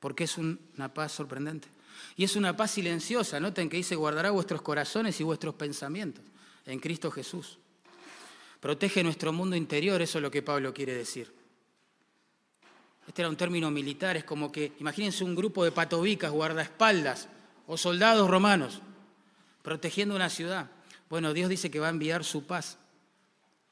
Porque 0.00 0.24
es 0.24 0.38
una 0.38 0.92
paz 0.92 1.12
sorprendente. 1.12 1.68
Y 2.16 2.24
es 2.24 2.36
una 2.36 2.56
paz 2.56 2.72
silenciosa. 2.72 3.40
Noten 3.40 3.70
que 3.70 3.78
dice, 3.78 3.94
guardará 3.94 4.30
vuestros 4.30 4.60
corazones 4.60 5.20
y 5.20 5.24
vuestros 5.24 5.54
pensamientos 5.54 6.24
en 6.66 6.80
Cristo 6.80 7.10
Jesús. 7.10 7.58
Protege 8.60 9.02
nuestro 9.02 9.32
mundo 9.32 9.56
interior, 9.56 10.02
eso 10.02 10.18
es 10.18 10.22
lo 10.22 10.30
que 10.30 10.42
Pablo 10.42 10.74
quiere 10.74 10.94
decir. 10.94 11.32
Este 13.06 13.22
era 13.22 13.28
un 13.28 13.36
término 13.36 13.70
militar, 13.70 14.16
es 14.16 14.24
como 14.24 14.50
que, 14.50 14.72
imagínense 14.80 15.22
un 15.22 15.34
grupo 15.34 15.64
de 15.64 15.72
patobicas, 15.72 16.32
guardaespaldas 16.32 17.28
o 17.66 17.76
soldados 17.76 18.28
romanos 18.28 18.82
protegiendo 19.62 20.14
una 20.14 20.30
ciudad. 20.30 20.70
Bueno, 21.08 21.32
Dios 21.32 21.48
dice 21.48 21.72
que 21.72 21.80
va 21.80 21.88
a 21.88 21.90
enviar 21.90 22.24
su 22.24 22.46
paz 22.46 22.78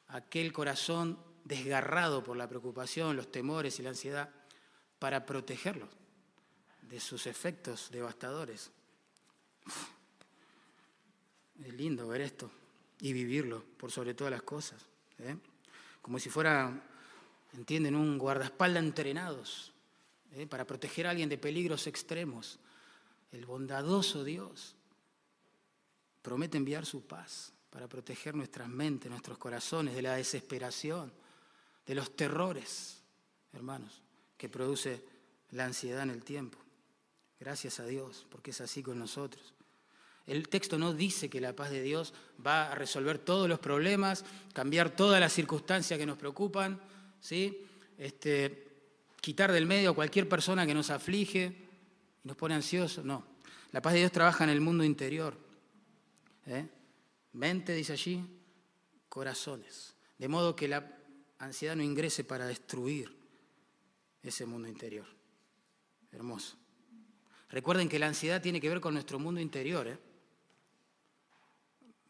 a 0.08 0.16
aquel 0.16 0.52
corazón 0.52 1.18
desgarrado 1.44 2.24
por 2.24 2.36
la 2.36 2.48
preocupación, 2.48 3.16
los 3.16 3.30
temores 3.30 3.78
y 3.78 3.82
la 3.82 3.90
ansiedad, 3.90 4.30
para 4.98 5.24
protegerlos 5.26 5.88
de 6.82 6.98
sus 6.98 7.26
efectos 7.26 7.90
devastadores. 7.92 8.70
Es 11.62 11.74
lindo 11.74 12.08
ver 12.08 12.22
esto 12.22 12.50
y 13.00 13.12
vivirlo 13.12 13.64
por 13.76 13.92
sobre 13.92 14.14
todas 14.14 14.32
las 14.32 14.42
cosas. 14.42 14.84
¿eh? 15.18 15.36
Como 16.02 16.18
si 16.18 16.28
fuera, 16.28 16.72
entienden, 17.54 17.96
un 17.96 18.18
guardaespaldas 18.18 18.82
entrenados 18.82 19.72
¿eh? 20.32 20.46
para 20.46 20.66
proteger 20.66 21.06
a 21.06 21.10
alguien 21.10 21.28
de 21.28 21.38
peligros 21.38 21.86
extremos. 21.86 22.58
El 23.32 23.46
bondadoso 23.46 24.24
Dios 24.24 24.74
promete 26.22 26.56
enviar 26.56 26.86
su 26.86 27.02
paz 27.02 27.52
para 27.70 27.88
proteger 27.88 28.34
nuestras 28.34 28.68
mentes, 28.68 29.10
nuestros 29.10 29.38
corazones 29.38 29.94
de 29.94 30.02
la 30.02 30.14
desesperación, 30.14 31.12
de 31.86 31.94
los 31.94 32.16
terrores, 32.16 33.02
hermanos, 33.52 34.00
que 34.36 34.48
produce 34.48 35.04
la 35.50 35.64
ansiedad 35.64 36.02
en 36.02 36.10
el 36.10 36.22
tiempo. 36.22 36.58
Gracias 37.40 37.80
a 37.80 37.86
Dios, 37.86 38.26
porque 38.30 38.52
es 38.52 38.60
así 38.60 38.82
con 38.82 38.98
nosotros. 38.98 39.54
El 40.26 40.48
texto 40.48 40.78
no 40.78 40.94
dice 40.94 41.28
que 41.28 41.40
la 41.40 41.54
paz 41.54 41.70
de 41.70 41.82
Dios 41.82 42.14
va 42.44 42.72
a 42.72 42.74
resolver 42.74 43.18
todos 43.18 43.48
los 43.48 43.58
problemas, 43.58 44.24
cambiar 44.54 44.90
todas 44.90 45.20
las 45.20 45.32
circunstancias 45.32 45.98
que 45.98 46.06
nos 46.06 46.16
preocupan, 46.16 46.80
¿sí? 47.24 47.66
este, 47.96 48.68
quitar 49.20 49.50
del 49.50 49.64
medio 49.64 49.90
a 49.90 49.94
cualquier 49.94 50.28
persona 50.28 50.66
que 50.66 50.74
nos 50.74 50.90
aflige 50.90 51.56
y 52.22 52.28
nos 52.28 52.36
pone 52.36 52.54
ansiosos. 52.54 53.04
No, 53.04 53.24
la 53.72 53.80
paz 53.80 53.94
de 53.94 54.00
Dios 54.00 54.12
trabaja 54.12 54.44
en 54.44 54.50
el 54.50 54.60
mundo 54.60 54.84
interior. 54.84 55.34
¿eh? 56.46 56.68
Mente, 57.32 57.72
dice 57.72 57.94
allí, 57.94 58.22
corazones. 59.08 59.94
De 60.18 60.28
modo 60.28 60.54
que 60.54 60.68
la 60.68 60.86
ansiedad 61.38 61.74
no 61.74 61.82
ingrese 61.82 62.24
para 62.24 62.46
destruir 62.46 63.16
ese 64.22 64.44
mundo 64.44 64.68
interior. 64.68 65.06
Hermoso. 66.12 66.56
Recuerden 67.48 67.88
que 67.88 67.98
la 67.98 68.06
ansiedad 68.06 68.42
tiene 68.42 68.60
que 68.60 68.68
ver 68.68 68.80
con 68.80 68.92
nuestro 68.92 69.18
mundo 69.18 69.40
interior. 69.40 69.88
¿eh? 69.88 69.98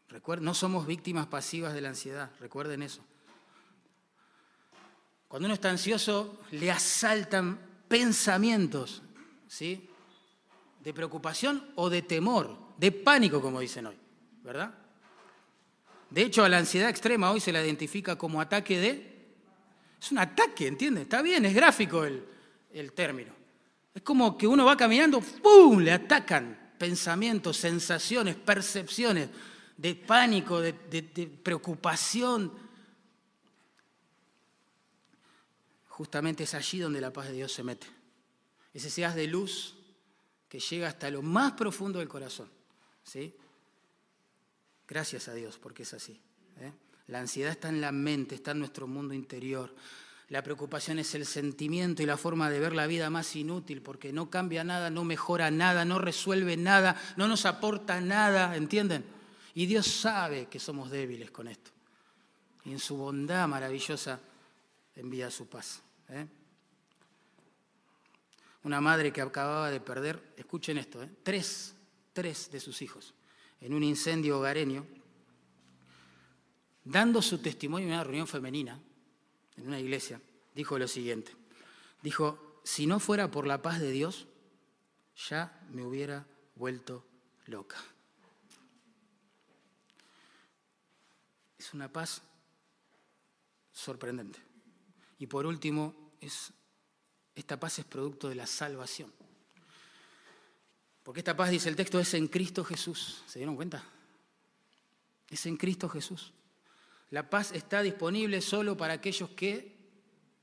Recuerden, 0.08 0.44
no 0.44 0.54
somos 0.54 0.88
víctimas 0.88 1.28
pasivas 1.28 1.72
de 1.72 1.82
la 1.82 1.90
ansiedad, 1.90 2.32
recuerden 2.40 2.82
eso. 2.82 3.04
Cuando 5.28 5.46
uno 5.46 5.54
está 5.54 5.70
ansioso, 5.70 6.40
le 6.52 6.70
asaltan 6.70 7.58
pensamientos, 7.88 9.02
¿sí? 9.48 9.88
De 10.82 10.94
preocupación 10.94 11.70
o 11.76 11.90
de 11.90 12.02
temor, 12.02 12.56
de 12.76 12.92
pánico, 12.92 13.40
como 13.40 13.60
dicen 13.60 13.86
hoy. 13.86 13.96
¿verdad? 14.44 14.74
De 16.10 16.22
hecho, 16.22 16.44
a 16.44 16.48
la 16.48 16.58
ansiedad 16.58 16.90
extrema 16.90 17.30
hoy 17.30 17.40
se 17.40 17.50
la 17.50 17.64
identifica 17.64 18.16
como 18.16 18.40
ataque 18.40 18.78
de... 18.78 19.14
Es 20.00 20.12
un 20.12 20.18
ataque, 20.18 20.66
¿entiendes? 20.66 21.04
Está 21.04 21.22
bien, 21.22 21.46
es 21.46 21.54
gráfico 21.54 22.04
el, 22.04 22.92
término. 22.92 23.32
Es 23.94 24.02
como 24.02 24.36
que 24.36 24.46
uno 24.46 24.66
va 24.66 24.76
caminando, 24.76 25.20
¡pum! 25.20 25.78
Le 25.78 25.92
atacan 25.92 26.72
pensamientos, 26.76 27.56
sensaciones, 27.56 28.36
percepciones 28.36 29.30
de 29.78 29.94
pánico, 29.94 30.60
de, 30.60 30.72
de 30.90 31.26
preocupación. 31.42 32.52
Justamente 35.94 36.42
es 36.42 36.54
allí 36.54 36.80
donde 36.80 37.00
la 37.00 37.12
paz 37.12 37.28
de 37.28 37.34
Dios 37.34 37.52
se 37.52 37.62
mete. 37.62 37.86
Ese 38.72 39.04
haz 39.04 39.14
de 39.14 39.28
luz 39.28 39.76
que 40.48 40.58
llega 40.58 40.88
hasta 40.88 41.08
lo 41.08 41.22
más 41.22 41.52
profundo 41.52 42.00
del 42.00 42.08
corazón. 42.08 42.50
¿sí? 43.04 43.32
Gracias 44.88 45.28
a 45.28 45.34
Dios, 45.34 45.56
porque 45.56 45.84
es 45.84 45.94
así. 45.94 46.20
¿eh? 46.58 46.72
La 47.06 47.20
ansiedad 47.20 47.52
está 47.52 47.68
en 47.68 47.80
la 47.80 47.92
mente, 47.92 48.34
está 48.34 48.50
en 48.50 48.58
nuestro 48.58 48.88
mundo 48.88 49.14
interior. 49.14 49.72
La 50.30 50.42
preocupación 50.42 50.98
es 50.98 51.14
el 51.14 51.26
sentimiento 51.26 52.02
y 52.02 52.06
la 52.06 52.16
forma 52.16 52.50
de 52.50 52.58
ver 52.58 52.72
la 52.72 52.88
vida 52.88 53.08
más 53.08 53.36
inútil, 53.36 53.80
porque 53.80 54.12
no 54.12 54.30
cambia 54.30 54.64
nada, 54.64 54.90
no 54.90 55.04
mejora 55.04 55.52
nada, 55.52 55.84
no 55.84 56.00
resuelve 56.00 56.56
nada, 56.56 57.00
no 57.16 57.28
nos 57.28 57.46
aporta 57.46 58.00
nada, 58.00 58.56
¿entienden? 58.56 59.04
Y 59.54 59.66
Dios 59.66 59.86
sabe 59.86 60.46
que 60.46 60.58
somos 60.58 60.90
débiles 60.90 61.30
con 61.30 61.46
esto. 61.46 61.70
Y 62.64 62.72
en 62.72 62.80
su 62.80 62.96
bondad 62.96 63.46
maravillosa 63.46 64.18
envía 64.96 65.30
su 65.30 65.46
paz. 65.48 65.82
¿eh? 66.08 66.26
Una 68.62 68.80
madre 68.80 69.12
que 69.12 69.20
acababa 69.20 69.70
de 69.70 69.80
perder, 69.80 70.34
escuchen 70.36 70.78
esto, 70.78 71.02
¿eh? 71.02 71.10
tres, 71.22 71.74
tres 72.12 72.50
de 72.50 72.60
sus 72.60 72.82
hijos 72.82 73.14
en 73.64 73.72
un 73.72 73.82
incendio 73.82 74.38
hogareño, 74.38 74.86
dando 76.84 77.22
su 77.22 77.38
testimonio 77.38 77.88
en 77.88 77.94
una 77.94 78.04
reunión 78.04 78.26
femenina, 78.26 78.78
en 79.56 79.66
una 79.66 79.80
iglesia, 79.80 80.20
dijo 80.54 80.78
lo 80.78 80.86
siguiente. 80.86 81.34
Dijo, 82.02 82.60
si 82.62 82.86
no 82.86 83.00
fuera 83.00 83.30
por 83.30 83.46
la 83.46 83.62
paz 83.62 83.80
de 83.80 83.90
Dios, 83.90 84.26
ya 85.30 85.58
me 85.70 85.82
hubiera 85.82 86.26
vuelto 86.56 87.06
loca. 87.46 87.82
Es 91.56 91.72
una 91.72 91.90
paz 91.90 92.20
sorprendente. 93.72 94.38
Y 95.18 95.26
por 95.26 95.46
último, 95.46 95.94
es, 96.20 96.52
esta 97.34 97.58
paz 97.58 97.78
es 97.78 97.84
producto 97.84 98.28
de 98.28 98.34
la 98.34 98.46
salvación. 98.46 99.12
Porque 101.02 101.20
esta 101.20 101.36
paz, 101.36 101.50
dice 101.50 101.68
el 101.68 101.76
texto, 101.76 102.00
es 102.00 102.14
en 102.14 102.28
Cristo 102.28 102.64
Jesús. 102.64 103.22
¿Se 103.26 103.38
dieron 103.38 103.56
cuenta? 103.56 103.84
Es 105.28 105.44
en 105.46 105.56
Cristo 105.56 105.88
Jesús. 105.88 106.32
La 107.10 107.28
paz 107.28 107.52
está 107.52 107.82
disponible 107.82 108.40
solo 108.40 108.76
para 108.76 108.94
aquellos 108.94 109.30
que 109.30 109.74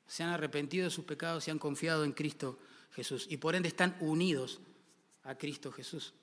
se 0.07 0.23
han 0.23 0.29
arrepentido 0.29 0.85
de 0.85 0.91
sus 0.91 1.05
pecados 1.05 1.47
y 1.47 1.51
han 1.51 1.59
confiado 1.59 2.03
en 2.03 2.11
Cristo 2.11 2.59
Jesús. 2.91 3.27
Y 3.29 3.37
por 3.37 3.55
ende 3.55 3.69
están 3.69 3.97
unidos 3.99 4.59
a 5.23 5.35
Cristo 5.35 5.71
Jesús. 5.71 6.13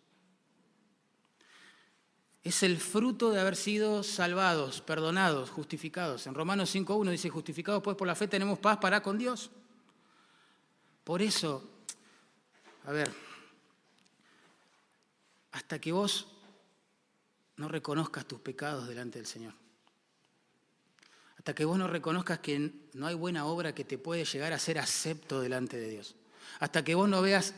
Es 2.43 2.63
el 2.63 2.79
fruto 2.79 3.31
de 3.31 3.41
haber 3.41 3.57
sido 3.57 4.03
salvados, 4.03 4.81
perdonados, 4.81 5.51
justificados. 5.51 6.27
En 6.27 6.35
Romanos 6.35 6.75
5.1 6.75 7.11
dice, 7.11 7.31
justificados 7.31 7.83
pues 7.83 7.97
por 7.97 8.07
la 8.07 8.15
fe 8.15 8.29
tenemos 8.29 8.59
paz 8.59 8.79
para 8.79 9.03
con 9.03 9.19
Dios. 9.19 9.51
Por 11.05 11.23
eso, 11.23 11.69
a 12.85 12.93
ver, 12.93 13.11
hasta 15.53 15.81
que 15.81 15.91
vos 15.91 16.29
no 17.57 17.69
reconozcas 17.69 18.27
tus 18.27 18.41
pecados 18.41 18.87
delante 18.89 19.19
del 19.19 19.27
Señor, 19.27 19.55
hasta 21.39 21.55
que 21.55 21.65
vos 21.65 21.79
no 21.79 21.89
reconozcas 21.89 22.39
que 22.39 22.73
no 22.93 23.07
hay 23.07 23.15
buena 23.15 23.47
obra 23.47 23.75
que 23.75 23.85
te 23.85 23.99
puede 23.99 24.25
llegar 24.25 24.53
a 24.53 24.59
ser 24.59 24.79
acepto 24.79 25.41
delante 25.41 25.79
de 25.79 25.89
Dios, 25.89 26.15
hasta 26.61 26.85
que 26.85 26.95
vos 26.95 27.09
no 27.09 27.23
veas 27.23 27.55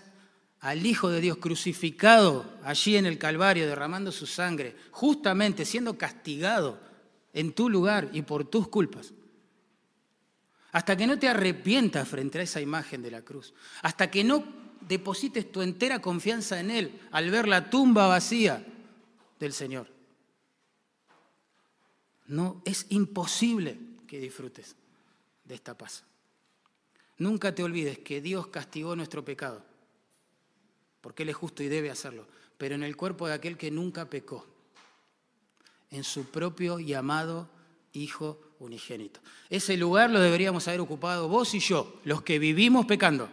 al 0.61 0.85
Hijo 0.85 1.09
de 1.09 1.21
Dios 1.21 1.39
crucificado 1.39 2.45
allí 2.63 2.97
en 2.97 3.07
el 3.07 3.19
Calvario, 3.19 3.67
derramando 3.67 4.13
su 4.13 4.27
sangre, 4.27 4.77
justamente 4.91 5.65
siendo 5.65 5.97
castigado 5.97 6.79
en 7.33 7.53
tu 7.53 7.71
lugar 7.71 8.11
y 8.13 8.23
por 8.23 8.45
tus 8.45 8.69
culpas. 8.69 9.13
Hasta 10.73 10.97
que 10.97 11.07
no 11.07 11.19
te 11.19 11.29
arrepientas 11.29 12.07
frente 12.07 12.39
a 12.39 12.43
esa 12.43 12.61
imagen 12.61 13.03
de 13.03 13.11
la 13.11 13.23
cruz. 13.23 13.55
Hasta 13.83 14.11
que 14.11 14.23
no 14.23 14.45
deposites 14.83 15.51
tu 15.51 15.63
entera 15.63 16.01
confianza 16.01 16.61
en 16.61 16.71
Él 16.71 17.01
al 17.11 17.31
ver 17.31 17.49
la 17.49 17.71
tumba 17.71 18.07
vacía 18.07 18.65
del 19.39 19.53
Señor. 19.53 19.89
No, 22.27 22.63
es 22.65 22.87
imposible 22.91 23.79
que 24.07 24.21
disfrutes 24.21 24.77
de 25.45 25.55
esta 25.55 25.77
paz. 25.77 26.05
Nunca 27.19 27.55
te 27.55 27.65
olvides 27.65 27.99
que 27.99 28.21
Dios 28.21 28.47
castigó 28.49 28.95
nuestro 28.95 29.25
pecado 29.25 29.70
porque 31.01 31.23
Él 31.23 31.29
es 31.31 31.37
justo 31.37 31.63
y 31.63 31.69
debe 31.69 31.91
hacerlo, 31.91 32.27
pero 32.59 32.75
en 32.75 32.83
el 32.83 32.97
cuerpo 32.97 33.27
de 33.27 33.35
aquel 33.35 33.57
que 33.57 33.71
nunca 33.71 34.09
pecó, 34.09 34.47
en 35.91 36.05
su 36.05 36.27
propio 36.27 36.79
y 36.79 36.95
amado 36.95 37.49
Hijo 37.93 38.39
unigénito. 38.61 39.21
Ese 39.49 39.77
lugar 39.77 40.11
lo 40.11 40.21
deberíamos 40.21 40.69
haber 40.69 40.81
ocupado 40.81 41.27
vos 41.27 41.55
y 41.55 41.59
yo, 41.59 42.01
los 42.05 42.23
que 42.23 42.39
vivimos 42.39 42.87
pecando, 42.87 43.29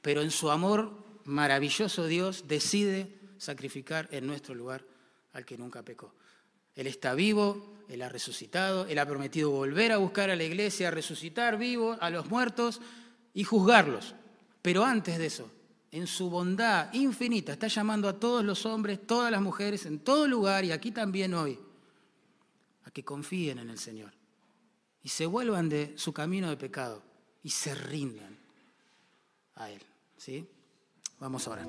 pero 0.00 0.22
en 0.22 0.30
su 0.30 0.50
amor 0.50 0.92
maravilloso 1.24 2.06
Dios 2.06 2.44
decide 2.46 3.18
sacrificar 3.38 4.08
en 4.12 4.26
nuestro 4.26 4.54
lugar 4.54 4.84
al 5.32 5.44
que 5.44 5.58
nunca 5.58 5.82
pecó. 5.82 6.14
Él 6.76 6.86
está 6.86 7.14
vivo, 7.14 7.74
Él 7.88 8.02
ha 8.02 8.08
resucitado, 8.08 8.86
Él 8.86 9.00
ha 9.00 9.06
prometido 9.06 9.50
volver 9.50 9.90
a 9.90 9.96
buscar 9.96 10.30
a 10.30 10.36
la 10.36 10.44
iglesia, 10.44 10.88
a 10.88 10.92
resucitar 10.92 11.58
vivos 11.58 11.98
a 12.00 12.10
los 12.10 12.30
muertos 12.30 12.80
y 13.34 13.42
juzgarlos. 13.42 14.14
Pero 14.62 14.84
antes 14.84 15.18
de 15.18 15.26
eso, 15.26 15.50
en 15.90 16.06
su 16.06 16.30
bondad 16.30 16.92
infinita, 16.92 17.52
está 17.52 17.68
llamando 17.68 18.08
a 18.08 18.18
todos 18.18 18.44
los 18.44 18.66
hombres, 18.66 19.06
todas 19.06 19.30
las 19.30 19.40
mujeres, 19.40 19.86
en 19.86 20.00
todo 20.00 20.28
lugar 20.28 20.64
y 20.64 20.72
aquí 20.72 20.90
también 20.90 21.34
hoy, 21.34 21.58
a 22.84 22.90
que 22.90 23.04
confíen 23.04 23.58
en 23.58 23.70
el 23.70 23.78
Señor 23.78 24.12
y 25.02 25.08
se 25.08 25.26
vuelvan 25.26 25.68
de 25.68 25.94
su 25.96 26.12
camino 26.12 26.50
de 26.50 26.56
pecado 26.56 27.02
y 27.42 27.50
se 27.50 27.74
rindan 27.74 28.36
a 29.54 29.70
Él. 29.70 29.82
¿Sí? 30.16 30.46
Vamos 31.18 31.48
ahora. 31.48 31.66